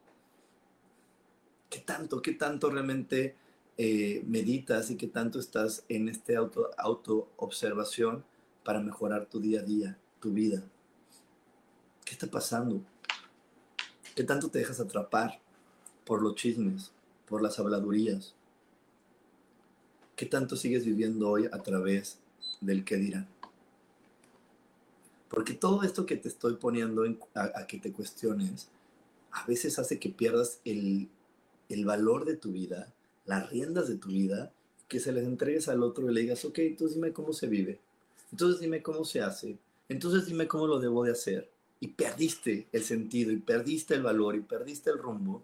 ¿Qué 1.71 1.81
tanto, 1.81 2.21
qué 2.21 2.33
tanto 2.33 2.71
realmente 2.71 3.37
eh, 3.79 4.23
meditas 4.27 4.91
y 4.91 4.97
qué 4.97 5.09
tanto 5.09 5.41
estás 5.41 5.85
en 5.89 6.09
este 6.09 6.37
auto, 6.37 6.71
auto-observación 6.77 8.25
para 8.63 8.81
mejorar 8.81 9.27
tu 9.27 9.41
día 9.41 9.61
a 9.61 9.65
día, 9.65 9.99
tu 10.21 10.33
vida? 10.33 10.63
¿Qué 12.05 12.13
está 12.13 12.27
pasando? 12.27 12.83
¿Qué 14.15 14.23
tanto 14.23 14.51
te 14.51 14.59
dejas 14.59 14.79
atrapar 14.79 15.41
por 16.05 16.23
los 16.23 16.35
chismes, 16.35 16.93
por 17.27 17.43
las 17.43 17.59
habladurías? 17.59 18.35
¿Qué 20.17 20.27
tanto 20.27 20.57
sigues 20.57 20.85
viviendo 20.85 21.29
hoy 21.29 21.47
a 21.51 21.63
través 21.63 22.19
del 22.61 22.85
que 22.85 22.97
dirán? 22.97 23.29
Porque 25.29 25.55
todo 25.55 25.83
esto 25.83 26.07
que 26.07 26.17
te 26.17 26.29
estoy 26.29 26.55
poniendo 26.55 27.05
a, 27.35 27.67
que 27.67 27.79
te 27.79 27.93
cuestiones, 27.93 28.69
a 29.33 29.45
veces 29.47 29.79
hace 29.81 29.99
que 29.99 30.11
pierdas 30.11 30.61
el, 30.65 31.09
el 31.69 31.85
valor 31.85 32.25
de 32.25 32.37
tu 32.37 32.53
vida, 32.53 32.93
las 33.25 33.51
riendas 33.51 33.89
de 33.89 33.97
tu 33.97 34.11
vida, 34.11 34.53
que 34.87 35.01
se 35.01 35.11
les 35.11 35.25
entregues 35.25 35.69
al 35.69 35.83
otro 35.83 36.09
y 36.09 36.15
le 36.15 36.21
digas, 36.21 36.45
ok, 36.45 36.59
entonces 36.61 36.95
dime 36.95 37.13
cómo 37.13 37.33
se 37.33 37.49
vive, 37.49 37.81
entonces 38.31 38.61
dime 38.61 38.83
cómo 38.83 39.05
se 39.05 39.23
hace, 39.23 39.59
entonces 39.89 40.27
dime 40.27 40.47
cómo 40.47 40.67
lo 40.67 40.79
debo 40.79 41.05
de 41.05 41.13
hacer. 41.13 41.51
Y 41.81 41.89
perdiste 41.89 42.69
el 42.73 42.85
sentido, 42.85 43.33
y 43.33 43.37
perdiste 43.37 43.95
el 43.95 44.03
valor, 44.03 44.37
y 44.37 44.41
perdiste 44.41 44.91
el 44.91 44.99
rumbo. 44.99 45.43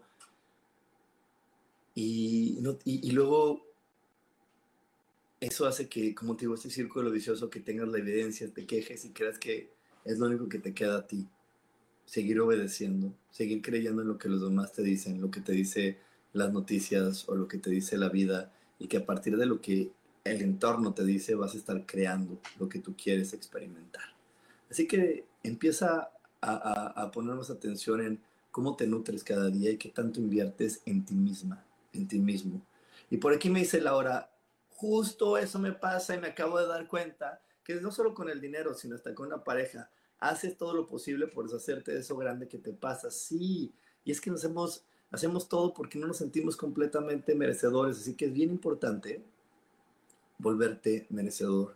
Y, 1.95 2.59
no, 2.61 2.78
y 2.84 3.11
luego 3.11 3.70
eso 5.41 5.66
hace 5.66 5.88
que, 5.88 6.14
como 6.14 6.36
te 6.36 6.43
digo, 6.43 6.55
este 6.55 6.70
círculo 6.70 7.11
vicioso, 7.11 7.49
que 7.49 7.61
tengas 7.61 7.88
la 7.88 7.99
evidencia, 7.99 8.53
te 8.53 8.66
quejes 8.66 9.05
y 9.07 9.11
creas 9.11 9.38
que 9.38 9.70
es 10.05 10.18
lo 10.18 10.26
único 10.26 10.49
que 10.49 10.59
te 10.59 10.74
queda 10.74 10.99
a 10.99 11.07
ti. 11.07 11.26
Seguir 12.05 12.41
obedeciendo, 12.41 13.14
seguir 13.30 13.62
creyendo 13.62 14.03
en 14.03 14.09
lo 14.09 14.18
que 14.18 14.28
los 14.28 14.43
demás 14.43 14.72
te 14.72 14.82
dicen, 14.82 15.20
lo 15.20 15.30
que 15.30 15.41
te 15.41 15.53
dice 15.53 15.99
las 16.34 16.53
noticias 16.53 17.28
o 17.28 17.34
lo 17.34 17.49
que 17.49 17.59
te 17.59 17.70
dice 17.70 17.97
la 17.97 18.11
vida, 18.11 18.53
y 18.78 18.86
que 18.86 18.99
a 18.99 19.07
partir 19.07 19.36
de 19.36 19.47
lo 19.47 19.61
que 19.61 19.91
el 20.24 20.43
entorno 20.43 20.93
te 20.93 21.05
dice, 21.05 21.34
vas 21.34 21.55
a 21.55 21.59
estar 21.59 21.86
creando 21.86 22.38
lo 22.59 22.68
que 22.68 22.78
tú 22.78 22.95
quieres 22.95 23.32
experimentar. 23.32 24.05
Así 24.70 24.86
que 24.86 25.24
empieza 25.43 26.11
a, 26.43 27.03
a, 27.03 27.11
ponernos 27.11 27.51
atención 27.51 28.01
en 28.03 28.20
cómo 28.51 28.76
te 28.76 28.86
nutres 28.86 29.24
cada 29.24 29.49
día 29.49 29.70
y 29.70 29.78
qué 29.78 29.88
tanto 29.88 30.20
inviertes 30.20 30.82
en 30.84 31.05
ti 31.05 31.14
misma, 31.14 31.64
en 31.93 32.09
ti 32.09 32.18
mismo. 32.18 32.61
Y 33.11 33.16
por 33.16 33.32
aquí 33.32 33.51
me 33.51 33.61
dice 33.61 33.80
Laura, 33.80 34.30
justo 34.70 35.36
eso 35.36 35.59
me 35.59 35.72
pasa 35.72 36.14
y 36.14 36.20
me 36.20 36.28
acabo 36.28 36.59
de 36.59 36.66
dar 36.66 36.86
cuenta 36.86 37.43
que 37.64 37.74
no 37.74 37.93
solo 37.93 38.14
con 38.14 38.28
el 38.28 38.41
dinero, 38.41 38.74
sino 38.74 38.95
hasta 38.95 39.14
con 39.14 39.26
una 39.26 39.45
pareja, 39.45 39.91
haces 40.18 40.57
todo 40.57 40.74
lo 40.74 40.86
posible 40.86 41.26
por 41.26 41.45
deshacerte 41.45 41.93
de 41.93 42.01
eso 42.01 42.16
grande 42.16 42.49
que 42.49 42.59
te 42.59 42.72
pasa. 42.72 43.11
Sí, 43.11 43.72
y 44.05 44.12
es 44.12 44.20
que 44.20 44.30
nos 44.30 44.45
hemos, 44.45 44.84
hacemos 45.11 45.49
todo 45.49 45.74
porque 45.74 45.99
no 45.99 46.07
nos 46.07 46.18
sentimos 46.18 46.57
completamente 46.57 47.34
merecedores, 47.34 47.99
así 47.99 48.14
que 48.14 48.26
es 48.26 48.32
bien 48.32 48.51
importante 48.51 49.22
volverte 50.38 51.07
merecedor. 51.11 51.74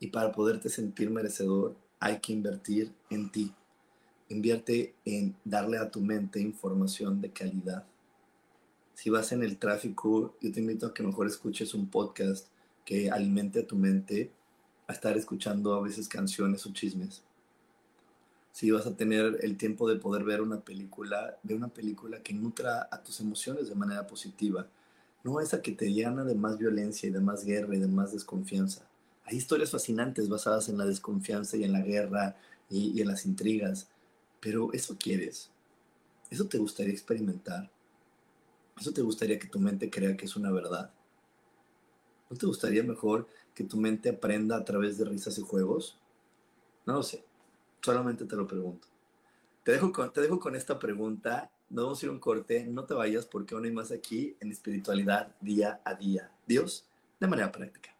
Y 0.00 0.08
para 0.08 0.32
poderte 0.32 0.68
sentir 0.68 1.10
merecedor, 1.10 1.76
hay 2.00 2.18
que 2.18 2.32
invertir 2.32 2.92
en 3.10 3.30
ti. 3.30 3.52
Invierte 4.28 4.94
en 5.04 5.36
darle 5.44 5.78
a 5.78 5.90
tu 5.90 6.00
mente 6.00 6.40
información 6.40 7.20
de 7.20 7.30
calidad. 7.30 7.86
Si 8.94 9.10
vas 9.10 9.32
en 9.32 9.42
el 9.42 9.58
tráfico, 9.58 10.36
yo 10.40 10.52
te 10.52 10.60
invito 10.60 10.86
a 10.86 10.94
que 10.94 11.02
mejor 11.02 11.26
escuches 11.26 11.74
un 11.74 11.88
podcast 11.88 12.46
que 12.84 13.10
alimente 13.10 13.60
a 13.60 13.66
tu 13.66 13.76
mente 13.76 14.30
a 14.86 14.92
estar 14.92 15.16
escuchando 15.16 15.74
a 15.74 15.82
veces 15.82 16.08
canciones 16.08 16.64
o 16.64 16.72
chismes. 16.72 17.22
Si 18.52 18.70
vas 18.70 18.86
a 18.86 18.96
tener 18.96 19.38
el 19.42 19.56
tiempo 19.56 19.88
de 19.88 19.96
poder 19.96 20.22
ver 20.22 20.40
una 20.40 20.60
película, 20.60 21.36
ve 21.42 21.56
una 21.56 21.68
película 21.68 22.22
que 22.22 22.34
nutra 22.34 22.88
a 22.88 23.02
tus 23.02 23.20
emociones 23.20 23.68
de 23.68 23.74
manera 23.74 24.06
positiva. 24.06 24.68
No 25.24 25.40
esa 25.40 25.60
que 25.60 25.72
te 25.72 25.92
llena 25.92 26.22
de 26.22 26.36
más 26.36 26.58
violencia 26.58 27.08
y 27.08 27.12
de 27.12 27.20
más 27.20 27.44
guerra 27.44 27.74
y 27.74 27.80
de 27.80 27.88
más 27.88 28.12
desconfianza. 28.12 28.88
Hay 29.24 29.38
historias 29.38 29.72
fascinantes 29.72 30.28
basadas 30.28 30.68
en 30.68 30.78
la 30.78 30.84
desconfianza 30.84 31.56
y 31.56 31.64
en 31.64 31.72
la 31.72 31.80
guerra 31.80 32.36
y, 32.70 32.96
y 32.96 33.00
en 33.00 33.08
las 33.08 33.26
intrigas. 33.26 33.88
Pero 34.38 34.72
¿eso 34.72 34.96
quieres? 34.96 35.50
¿Eso 36.30 36.46
te 36.46 36.58
gustaría 36.58 36.92
experimentar? 36.92 37.73
¿Eso 38.78 38.92
te 38.92 39.02
gustaría 39.02 39.38
que 39.38 39.48
tu 39.48 39.58
mente 39.58 39.90
crea 39.90 40.16
que 40.16 40.24
es 40.24 40.36
una 40.36 40.50
verdad? 40.50 40.92
¿No 42.28 42.36
te 42.36 42.46
gustaría 42.46 42.82
mejor 42.82 43.28
que 43.54 43.64
tu 43.64 43.76
mente 43.76 44.08
aprenda 44.08 44.56
a 44.56 44.64
través 44.64 44.98
de 44.98 45.04
risas 45.04 45.38
y 45.38 45.42
juegos? 45.42 45.98
No 46.86 46.94
lo 46.94 47.02
sé. 47.02 47.24
Solamente 47.82 48.24
te 48.24 48.36
lo 48.36 48.46
pregunto. 48.46 48.88
Te 49.62 49.72
dejo 49.72 49.92
con, 49.92 50.12
te 50.12 50.20
dejo 50.20 50.40
con 50.40 50.56
esta 50.56 50.78
pregunta. 50.78 51.50
No 51.70 51.84
vamos 51.84 52.02
a 52.02 52.06
ir 52.06 52.10
un 52.10 52.18
corte. 52.18 52.66
No 52.66 52.84
te 52.84 52.94
vayas 52.94 53.26
porque 53.26 53.54
aún 53.54 53.64
hay 53.64 53.72
más 53.72 53.92
aquí 53.92 54.36
en 54.40 54.50
espiritualidad 54.50 55.34
día 55.40 55.80
a 55.84 55.94
día. 55.94 56.32
Dios, 56.46 56.88
de 57.20 57.26
manera 57.26 57.52
práctica. 57.52 57.94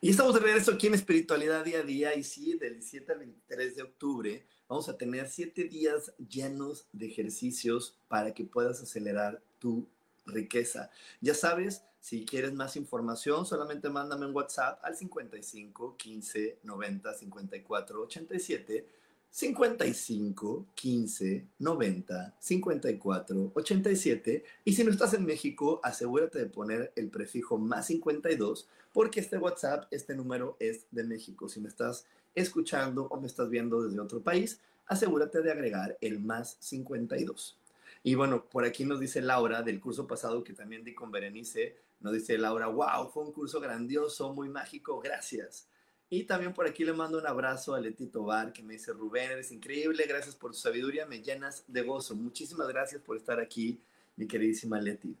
Y 0.00 0.10
estamos 0.10 0.34
de 0.34 0.40
regreso 0.40 0.72
aquí 0.72 0.86
en 0.86 0.94
Espiritualidad 0.94 1.64
Día 1.64 1.80
a 1.80 1.82
Día 1.82 2.14
y 2.14 2.22
sí, 2.22 2.56
del 2.56 2.74
17 2.74 3.12
al 3.12 3.18
23 3.18 3.76
de 3.76 3.82
octubre 3.82 4.46
vamos 4.68 4.88
a 4.88 4.96
tener 4.96 5.28
siete 5.28 5.64
días 5.64 6.12
llenos 6.28 6.86
de 6.92 7.06
ejercicios 7.06 7.96
para 8.08 8.34
que 8.34 8.44
puedas 8.44 8.82
acelerar 8.82 9.42
tu 9.58 9.86
riqueza. 10.26 10.90
Ya 11.20 11.34
sabes, 11.34 11.82
si 12.00 12.24
quieres 12.24 12.52
más 12.52 12.76
información, 12.76 13.46
solamente 13.46 13.88
mándame 13.88 14.26
un 14.26 14.36
WhatsApp 14.36 14.78
al 14.84 14.96
55 14.96 15.96
15 15.96 16.58
90 16.62 17.14
54 17.14 18.02
87 18.02 18.86
55 19.30 20.66
15 20.74 21.46
90 21.58 22.34
54 22.38 23.52
87 23.54 24.44
y 24.64 24.72
si 24.72 24.84
no 24.84 24.90
estás 24.90 25.12
en 25.12 25.26
México 25.26 25.80
asegúrate 25.82 26.38
de 26.38 26.46
poner 26.46 26.92
el 26.96 27.10
prefijo 27.10 27.58
más 27.58 27.88
52 27.88 28.68
porque 28.92 29.20
este 29.20 29.38
WhatsApp, 29.38 29.86
este 29.90 30.14
número 30.14 30.56
es 30.58 30.86
de 30.90 31.04
México. 31.04 31.48
Si 31.48 31.60
me 31.60 31.68
estás 31.68 32.06
escuchando 32.34 33.06
o 33.06 33.20
me 33.20 33.26
estás 33.26 33.48
viendo 33.48 33.82
desde 33.82 34.00
otro 34.00 34.20
país, 34.20 34.60
asegúrate 34.86 35.42
de 35.42 35.52
agregar 35.52 35.96
el 36.00 36.20
más 36.20 36.56
52. 36.60 37.58
Y 38.02 38.14
bueno, 38.14 38.44
por 38.44 38.64
aquí 38.64 38.84
nos 38.84 39.00
dice 39.00 39.20
Laura 39.20 39.62
del 39.62 39.80
curso 39.80 40.06
pasado 40.06 40.44
que 40.44 40.52
también 40.52 40.84
di 40.84 40.94
con 40.94 41.10
Berenice, 41.10 41.76
nos 42.00 42.12
dice 42.12 42.38
Laura, 42.38 42.68
wow, 42.68 43.10
fue 43.10 43.24
un 43.24 43.32
curso 43.32 43.60
grandioso, 43.60 44.32
muy 44.32 44.48
mágico, 44.48 45.00
gracias. 45.00 45.68
Y 46.10 46.24
también 46.24 46.54
por 46.54 46.66
aquí 46.66 46.84
le 46.84 46.94
mando 46.94 47.18
un 47.18 47.26
abrazo 47.26 47.74
a 47.74 47.80
Leti 47.80 48.06
Tobar, 48.06 48.52
que 48.52 48.62
me 48.62 48.74
dice, 48.74 48.92
Rubén, 48.92 49.30
eres 49.30 49.52
increíble, 49.52 50.06
gracias 50.06 50.34
por 50.34 50.52
tu 50.52 50.56
sabiduría, 50.56 51.04
me 51.04 51.22
llenas 51.22 51.64
de 51.66 51.82
gozo. 51.82 52.14
Muchísimas 52.14 52.68
gracias 52.68 53.02
por 53.02 53.16
estar 53.16 53.38
aquí, 53.40 53.78
mi 54.16 54.26
queridísima 54.26 54.80
Leti. 54.80 55.14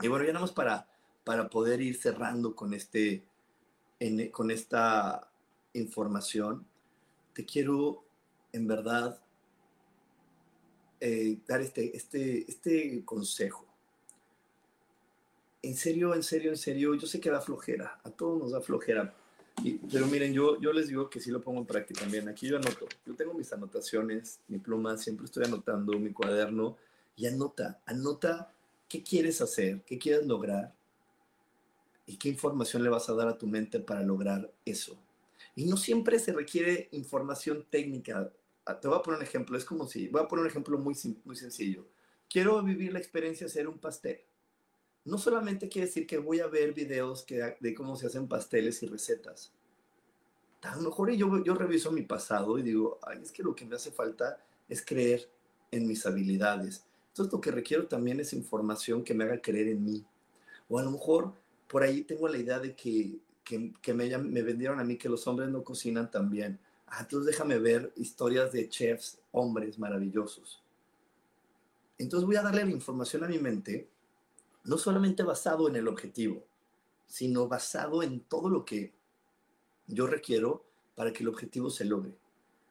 Y 0.00 0.08
bueno, 0.08 0.24
ya 0.24 0.32
nada 0.32 0.46
para, 0.48 0.88
para 1.22 1.48
poder 1.48 1.80
ir 1.80 1.96
cerrando 1.96 2.56
con, 2.56 2.74
este, 2.74 3.22
con 4.32 4.50
esta 4.50 5.29
información, 5.74 6.66
te 7.32 7.44
quiero 7.44 8.02
en 8.52 8.66
verdad 8.66 9.20
eh, 11.00 11.38
dar 11.46 11.60
este, 11.60 11.96
este, 11.96 12.50
este 12.50 13.04
consejo. 13.04 13.66
En 15.62 15.76
serio, 15.76 16.14
en 16.14 16.22
serio, 16.22 16.50
en 16.50 16.56
serio, 16.56 16.94
yo 16.94 17.06
sé 17.06 17.20
que 17.20 17.30
da 17.30 17.40
flojera, 17.40 18.00
a 18.02 18.10
todos 18.10 18.38
nos 18.38 18.52
da 18.52 18.60
flojera, 18.60 19.14
pero 19.90 20.06
miren, 20.06 20.32
yo, 20.32 20.58
yo 20.60 20.72
les 20.72 20.88
digo 20.88 21.10
que 21.10 21.20
sí 21.20 21.30
lo 21.30 21.42
pongo 21.42 21.60
en 21.60 21.66
práctica 21.66 22.00
también. 22.00 22.28
Aquí 22.28 22.48
yo 22.48 22.56
anoto. 22.56 22.86
Yo 23.06 23.14
tengo 23.14 23.34
mis 23.34 23.52
anotaciones, 23.52 24.40
mi 24.48 24.58
pluma, 24.58 24.96
siempre 24.96 25.26
estoy 25.26 25.44
anotando 25.44 25.92
mi 25.98 26.12
cuaderno 26.12 26.76
y 27.16 27.26
anota, 27.26 27.80
anota 27.86 28.52
qué 28.88 29.02
quieres 29.02 29.40
hacer, 29.40 29.82
qué 29.82 29.98
quieres 29.98 30.26
lograr 30.26 30.72
y 32.06 32.16
qué 32.16 32.30
información 32.30 32.82
le 32.82 32.88
vas 32.88 33.08
a 33.08 33.14
dar 33.14 33.28
a 33.28 33.36
tu 33.36 33.46
mente 33.46 33.80
para 33.80 34.02
lograr 34.02 34.50
eso. 34.64 34.96
Y 35.54 35.66
no 35.66 35.76
siempre 35.76 36.18
se 36.18 36.32
requiere 36.32 36.88
información 36.92 37.66
técnica. 37.68 38.32
Ah, 38.64 38.78
te 38.78 38.88
voy 38.88 38.98
a 38.98 39.02
poner 39.02 39.18
un 39.18 39.26
ejemplo. 39.26 39.56
Es 39.56 39.64
como 39.64 39.86
si, 39.86 40.08
voy 40.08 40.22
a 40.22 40.28
poner 40.28 40.44
un 40.44 40.50
ejemplo 40.50 40.78
muy, 40.78 40.94
muy 41.24 41.36
sencillo. 41.36 41.86
Quiero 42.28 42.62
vivir 42.62 42.92
la 42.92 42.98
experiencia 42.98 43.46
de 43.46 43.50
hacer 43.50 43.68
un 43.68 43.78
pastel 43.78 44.20
no 45.04 45.18
solamente 45.18 45.68
quiere 45.68 45.86
decir 45.86 46.06
que 46.06 46.18
voy 46.18 46.40
a 46.40 46.46
ver 46.46 46.72
videos 46.72 47.22
que, 47.22 47.56
de 47.58 47.74
cómo 47.74 47.96
se 47.96 48.06
hacen 48.06 48.28
pasteles 48.28 48.82
y 48.82 48.86
recetas. 48.86 49.52
A 50.62 50.76
lo 50.76 50.82
mejor 50.82 51.10
yo, 51.12 51.42
yo 51.42 51.54
reviso 51.54 51.90
mi 51.90 52.02
pasado 52.02 52.58
y 52.58 52.62
digo, 52.62 52.98
ay, 53.02 53.20
es 53.22 53.32
que 53.32 53.42
lo 53.42 53.54
que 53.54 53.64
me 53.64 53.76
hace 53.76 53.90
falta 53.90 54.38
es 54.68 54.84
creer 54.84 55.28
en 55.70 55.86
mis 55.86 56.04
habilidades. 56.04 56.84
Entonces 57.08 57.32
lo 57.32 57.40
que 57.40 57.50
requiero 57.50 57.86
también 57.86 58.20
es 58.20 58.32
información 58.32 59.02
que 59.02 59.14
me 59.14 59.24
haga 59.24 59.40
creer 59.40 59.68
en 59.68 59.84
mí. 59.84 60.04
O 60.68 60.78
a 60.78 60.82
lo 60.82 60.90
mejor 60.90 61.32
por 61.66 61.82
ahí 61.82 62.02
tengo 62.02 62.28
la 62.28 62.38
idea 62.38 62.58
de 62.58 62.76
que, 62.76 63.18
que, 63.82 63.94
me, 63.94 64.42
vendieron 64.42 64.78
a 64.78 64.84
mí 64.84 64.96
que 64.96 65.08
los 65.08 65.26
hombres 65.26 65.48
no 65.48 65.64
cocinan 65.64 66.10
tan 66.10 66.30
bien. 66.30 66.58
Ah, 66.86 66.98
entonces 67.00 67.26
déjame 67.26 67.58
ver 67.58 67.92
historias 67.96 68.52
de 68.52 68.68
chefs, 68.68 69.18
hombres 69.32 69.78
maravillosos. 69.78 70.62
Entonces 71.98 72.26
voy 72.26 72.36
a 72.36 72.42
darle 72.42 72.64
la 72.64 72.70
información 72.70 73.24
a 73.24 73.28
mi 73.28 73.38
mente 73.38 73.88
no 74.64 74.78
solamente 74.78 75.22
basado 75.22 75.68
en 75.68 75.76
el 75.76 75.88
objetivo, 75.88 76.44
sino 77.06 77.48
basado 77.48 78.02
en 78.02 78.20
todo 78.20 78.48
lo 78.48 78.64
que 78.64 78.92
yo 79.86 80.06
requiero 80.06 80.64
para 80.94 81.12
que 81.12 81.22
el 81.22 81.28
objetivo 81.28 81.70
se 81.70 81.84
logre. 81.84 82.12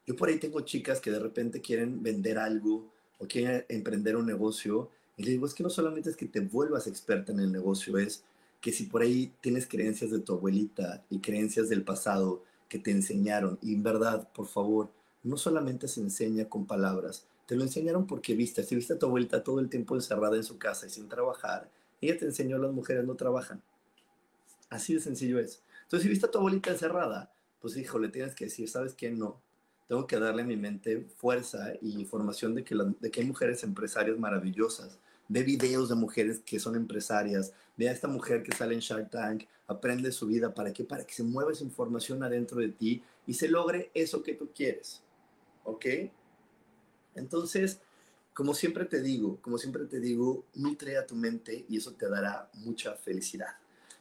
Yo 0.05 0.15
por 0.15 0.29
ahí 0.29 0.39
tengo 0.39 0.61
chicas 0.61 1.01
que 1.01 1.11
de 1.11 1.19
repente 1.19 1.61
quieren 1.61 2.01
vender 2.01 2.37
algo 2.37 2.91
o 3.17 3.27
quieren 3.27 3.65
emprender 3.69 4.15
un 4.15 4.25
negocio 4.25 4.89
y 5.17 5.23
le 5.23 5.31
digo, 5.31 5.45
es 5.45 5.53
que 5.53 5.63
no 5.63 5.69
solamente 5.69 6.09
es 6.09 6.15
que 6.15 6.27
te 6.27 6.39
vuelvas 6.39 6.87
experta 6.87 7.33
en 7.33 7.39
el 7.39 7.51
negocio, 7.51 7.97
es 7.97 8.23
que 8.61 8.71
si 8.71 8.85
por 8.85 9.01
ahí 9.01 9.33
tienes 9.41 9.67
creencias 9.67 10.11
de 10.11 10.19
tu 10.19 10.33
abuelita 10.33 11.03
y 11.09 11.19
creencias 11.19 11.69
del 11.69 11.83
pasado 11.83 12.43
que 12.67 12.79
te 12.79 12.91
enseñaron, 12.91 13.57
y 13.61 13.73
en 13.73 13.83
verdad, 13.83 14.29
por 14.33 14.47
favor, 14.47 14.91
no 15.23 15.37
solamente 15.37 15.87
se 15.87 16.01
enseña 16.01 16.49
con 16.49 16.65
palabras, 16.65 17.27
te 17.45 17.55
lo 17.55 17.63
enseñaron 17.63 18.05
porque 18.05 18.35
viste, 18.35 18.63
si 18.63 18.75
viste 18.75 18.93
a 18.93 18.99
tu 18.99 19.07
abuelita 19.07 19.43
todo 19.43 19.59
el 19.59 19.69
tiempo 19.69 19.95
encerrada 19.95 20.35
en 20.35 20.43
su 20.43 20.59
casa 20.59 20.85
y 20.85 20.89
sin 20.91 21.09
trabajar, 21.09 21.69
ella 22.01 22.17
te 22.17 22.25
enseñó 22.25 22.57
las 22.57 22.71
mujeres 22.71 23.05
no 23.05 23.15
trabajan. 23.15 23.61
Así 24.69 24.93
de 24.93 24.99
sencillo 24.99 25.39
es. 25.39 25.63
Entonces, 25.83 26.03
si 26.03 26.09
viste 26.09 26.27
a 26.27 26.31
tu 26.31 26.37
abuelita 26.37 26.69
encerrada, 26.69 27.33
pues 27.59 27.75
hijo, 27.75 27.97
le 27.97 28.09
tienes 28.09 28.35
que 28.35 28.45
decir, 28.45 28.69
¿sabes 28.69 28.93
qué? 28.93 29.09
No. 29.09 29.41
Tengo 29.87 30.05
que 30.05 30.19
darle 30.19 30.43
a 30.43 30.45
mi 30.45 30.55
mente 30.55 31.07
fuerza 31.17 31.73
y 31.81 31.99
información 31.99 32.53
de 32.53 32.63
que, 32.63 32.75
de 32.99 33.09
que 33.09 33.21
hay 33.21 33.25
mujeres 33.25 33.63
empresarias 33.63 34.19
maravillosas. 34.19 34.99
Ve 35.29 35.43
videos 35.43 35.87
de 35.87 35.95
mujeres 35.95 36.39
que 36.39 36.59
son 36.59 36.75
empresarias. 36.75 37.53
Ve 37.77 37.87
a 37.87 37.93
esta 37.93 38.09
mujer 38.09 38.43
que 38.43 38.53
sale 38.53 38.73
en 38.73 38.81
Shark 38.81 39.09
Tank. 39.09 39.45
Aprende 39.67 40.11
su 40.11 40.27
vida. 40.27 40.53
¿Para 40.53 40.73
qué? 40.73 40.83
Para 40.83 41.05
que 41.05 41.13
se 41.13 41.23
mueva 41.23 41.53
esa 41.53 41.63
información 41.63 42.21
adentro 42.23 42.59
de 42.59 42.69
ti 42.69 43.01
y 43.25 43.35
se 43.35 43.47
logre 43.47 43.91
eso 43.93 44.21
que 44.21 44.33
tú 44.33 44.49
quieres. 44.53 45.01
¿Ok? 45.63 45.85
Entonces, 47.15 47.79
como 48.33 48.53
siempre 48.53 48.85
te 48.85 49.01
digo, 49.01 49.37
como 49.41 49.57
siempre 49.57 49.85
te 49.85 49.99
digo, 49.99 50.45
nutre 50.55 50.97
a 50.97 51.05
tu 51.05 51.15
mente 51.15 51.65
y 51.67 51.77
eso 51.77 51.93
te 51.93 52.09
dará 52.09 52.49
mucha 52.53 52.95
felicidad. 52.95 53.57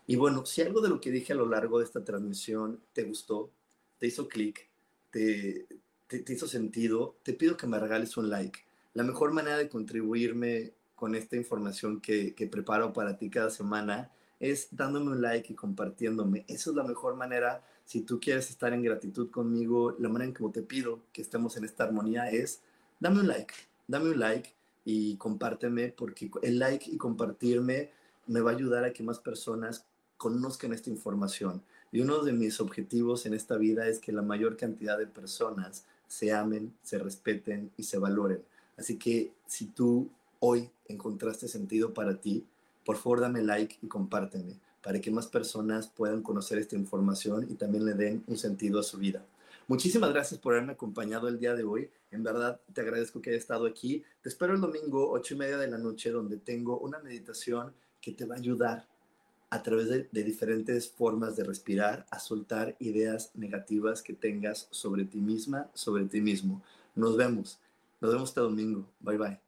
Y 0.06 0.16
bueno, 0.16 0.46
si 0.46 0.62
algo 0.62 0.80
de 0.80 0.88
lo 0.88 1.00
que 1.00 1.10
dije 1.10 1.32
a 1.32 1.36
lo 1.36 1.48
largo 1.48 1.78
de 1.78 1.84
esta 1.84 2.04
transmisión 2.04 2.80
te 2.92 3.02
gustó, 3.02 3.50
te 3.98 4.06
hizo 4.06 4.28
clic, 4.28 4.68
te, 5.10 5.66
te, 6.06 6.32
hizo 6.32 6.46
sentido, 6.46 7.16
te 7.22 7.34
pido 7.34 7.56
que 7.56 7.66
me 7.66 7.78
regales 7.78 8.16
un 8.16 8.30
like. 8.30 8.60
La 8.94 9.02
mejor 9.02 9.32
manera 9.32 9.58
de 9.58 9.68
contribuirme 9.68 10.72
con 10.98 11.14
esta 11.14 11.36
información 11.36 12.00
que, 12.00 12.48
preparo 12.50 12.92
para 12.92 13.16
ti 13.16 13.30
cada 13.30 13.50
semana 13.50 14.10
es 14.40 14.68
dándome 14.72 15.12
un 15.12 15.22
like 15.22 15.52
y 15.52 15.56
compartiéndome. 15.56 16.44
Eso 16.48 16.70
es 16.70 16.76
la 16.76 16.82
mejor 16.82 17.14
manera. 17.14 17.64
Si 17.84 18.02
tú 18.02 18.18
quieres 18.20 18.50
estar 18.50 18.72
en 18.72 18.82
gratitud 18.82 19.30
conmigo, 19.30 19.94
la 19.98 20.08
manera 20.08 20.28
en 20.28 20.34
que 20.34 20.44
te 20.52 20.62
pido 20.62 21.00
que 21.12 21.22
estemos 21.22 21.56
en 21.56 21.64
esta 21.64 21.84
armonía 21.84 22.30
es 22.30 22.62
dame 22.98 23.20
un 23.20 23.28
like, 23.28 23.54
dame 23.86 24.10
un 24.10 24.18
like 24.18 24.52
y 24.84 25.16
compárteme 25.16 25.88
porque 25.96 26.30
el 26.42 26.58
like 26.58 26.90
y 26.90 26.96
compartirme 26.96 27.90
me 28.26 28.40
va 28.40 28.50
a 28.50 28.54
ayudar 28.54 28.84
a 28.84 28.92
que 28.92 29.04
más 29.04 29.20
personas 29.20 29.86
conozcan 30.16 30.72
esta 30.72 30.90
información. 30.90 31.62
Y 31.92 32.00
uno 32.00 32.24
de 32.24 32.32
mis 32.32 32.60
objetivos 32.60 33.24
en 33.24 33.34
esta 33.34 33.56
vida 33.56 33.86
es 33.86 34.00
que 34.00 34.12
la 34.12 34.22
mayor 34.22 34.56
cantidad 34.56 34.98
de 34.98 35.06
personas 35.06 35.84
se 36.08 36.32
amen, 36.32 36.74
se 36.82 36.98
respeten 36.98 37.70
y 37.76 37.84
se 37.84 37.98
valoren. 37.98 38.42
Así 38.76 38.96
que 38.96 39.32
si 39.46 39.66
tú 39.66 40.10
hoy 40.40 40.70
encontraste 40.86 41.48
sentido 41.48 41.94
para 41.94 42.20
ti, 42.20 42.46
por 42.84 42.96
favor 42.96 43.20
dame 43.20 43.42
like 43.42 43.76
y 43.82 43.88
compárteme 43.88 44.58
para 44.82 45.00
que 45.00 45.10
más 45.10 45.26
personas 45.26 45.88
puedan 45.88 46.22
conocer 46.22 46.58
esta 46.58 46.76
información 46.76 47.46
y 47.50 47.54
también 47.54 47.84
le 47.84 47.94
den 47.94 48.24
un 48.26 48.38
sentido 48.38 48.80
a 48.80 48.82
su 48.82 48.98
vida. 48.98 49.24
Muchísimas 49.66 50.10
gracias 50.10 50.40
por 50.40 50.54
haberme 50.54 50.72
acompañado 50.72 51.28
el 51.28 51.38
día 51.38 51.54
de 51.54 51.64
hoy. 51.64 51.90
En 52.10 52.22
verdad, 52.22 52.58
te 52.72 52.80
agradezco 52.80 53.20
que 53.20 53.30
hayas 53.30 53.42
estado 53.42 53.66
aquí. 53.66 54.02
Te 54.22 54.30
espero 54.30 54.54
el 54.54 54.62
domingo, 54.62 55.10
ocho 55.10 55.34
y 55.34 55.36
media 55.36 55.58
de 55.58 55.68
la 55.68 55.76
noche, 55.76 56.10
donde 56.10 56.38
tengo 56.38 56.78
una 56.78 57.00
meditación 57.00 57.74
que 58.00 58.12
te 58.12 58.24
va 58.24 58.36
a 58.36 58.38
ayudar 58.38 58.86
a 59.50 59.62
través 59.62 59.88
de, 59.88 60.08
de, 60.10 60.24
diferentes 60.24 60.88
formas 60.88 61.36
de 61.36 61.44
respirar 61.44 62.06
a 62.10 62.18
soltar 62.18 62.76
ideas 62.78 63.30
negativas 63.34 64.02
que 64.02 64.14
tengas 64.14 64.68
sobre 64.70 65.04
ti 65.04 65.18
misma, 65.18 65.68
sobre 65.74 66.04
ti 66.06 66.22
mismo. 66.22 66.62
Nos 66.94 67.16
vemos. 67.16 67.58
Nos 68.00 68.12
vemos 68.12 68.30
este 68.30 68.40
domingo. 68.40 68.86
Bye 69.00 69.18
bye. 69.18 69.47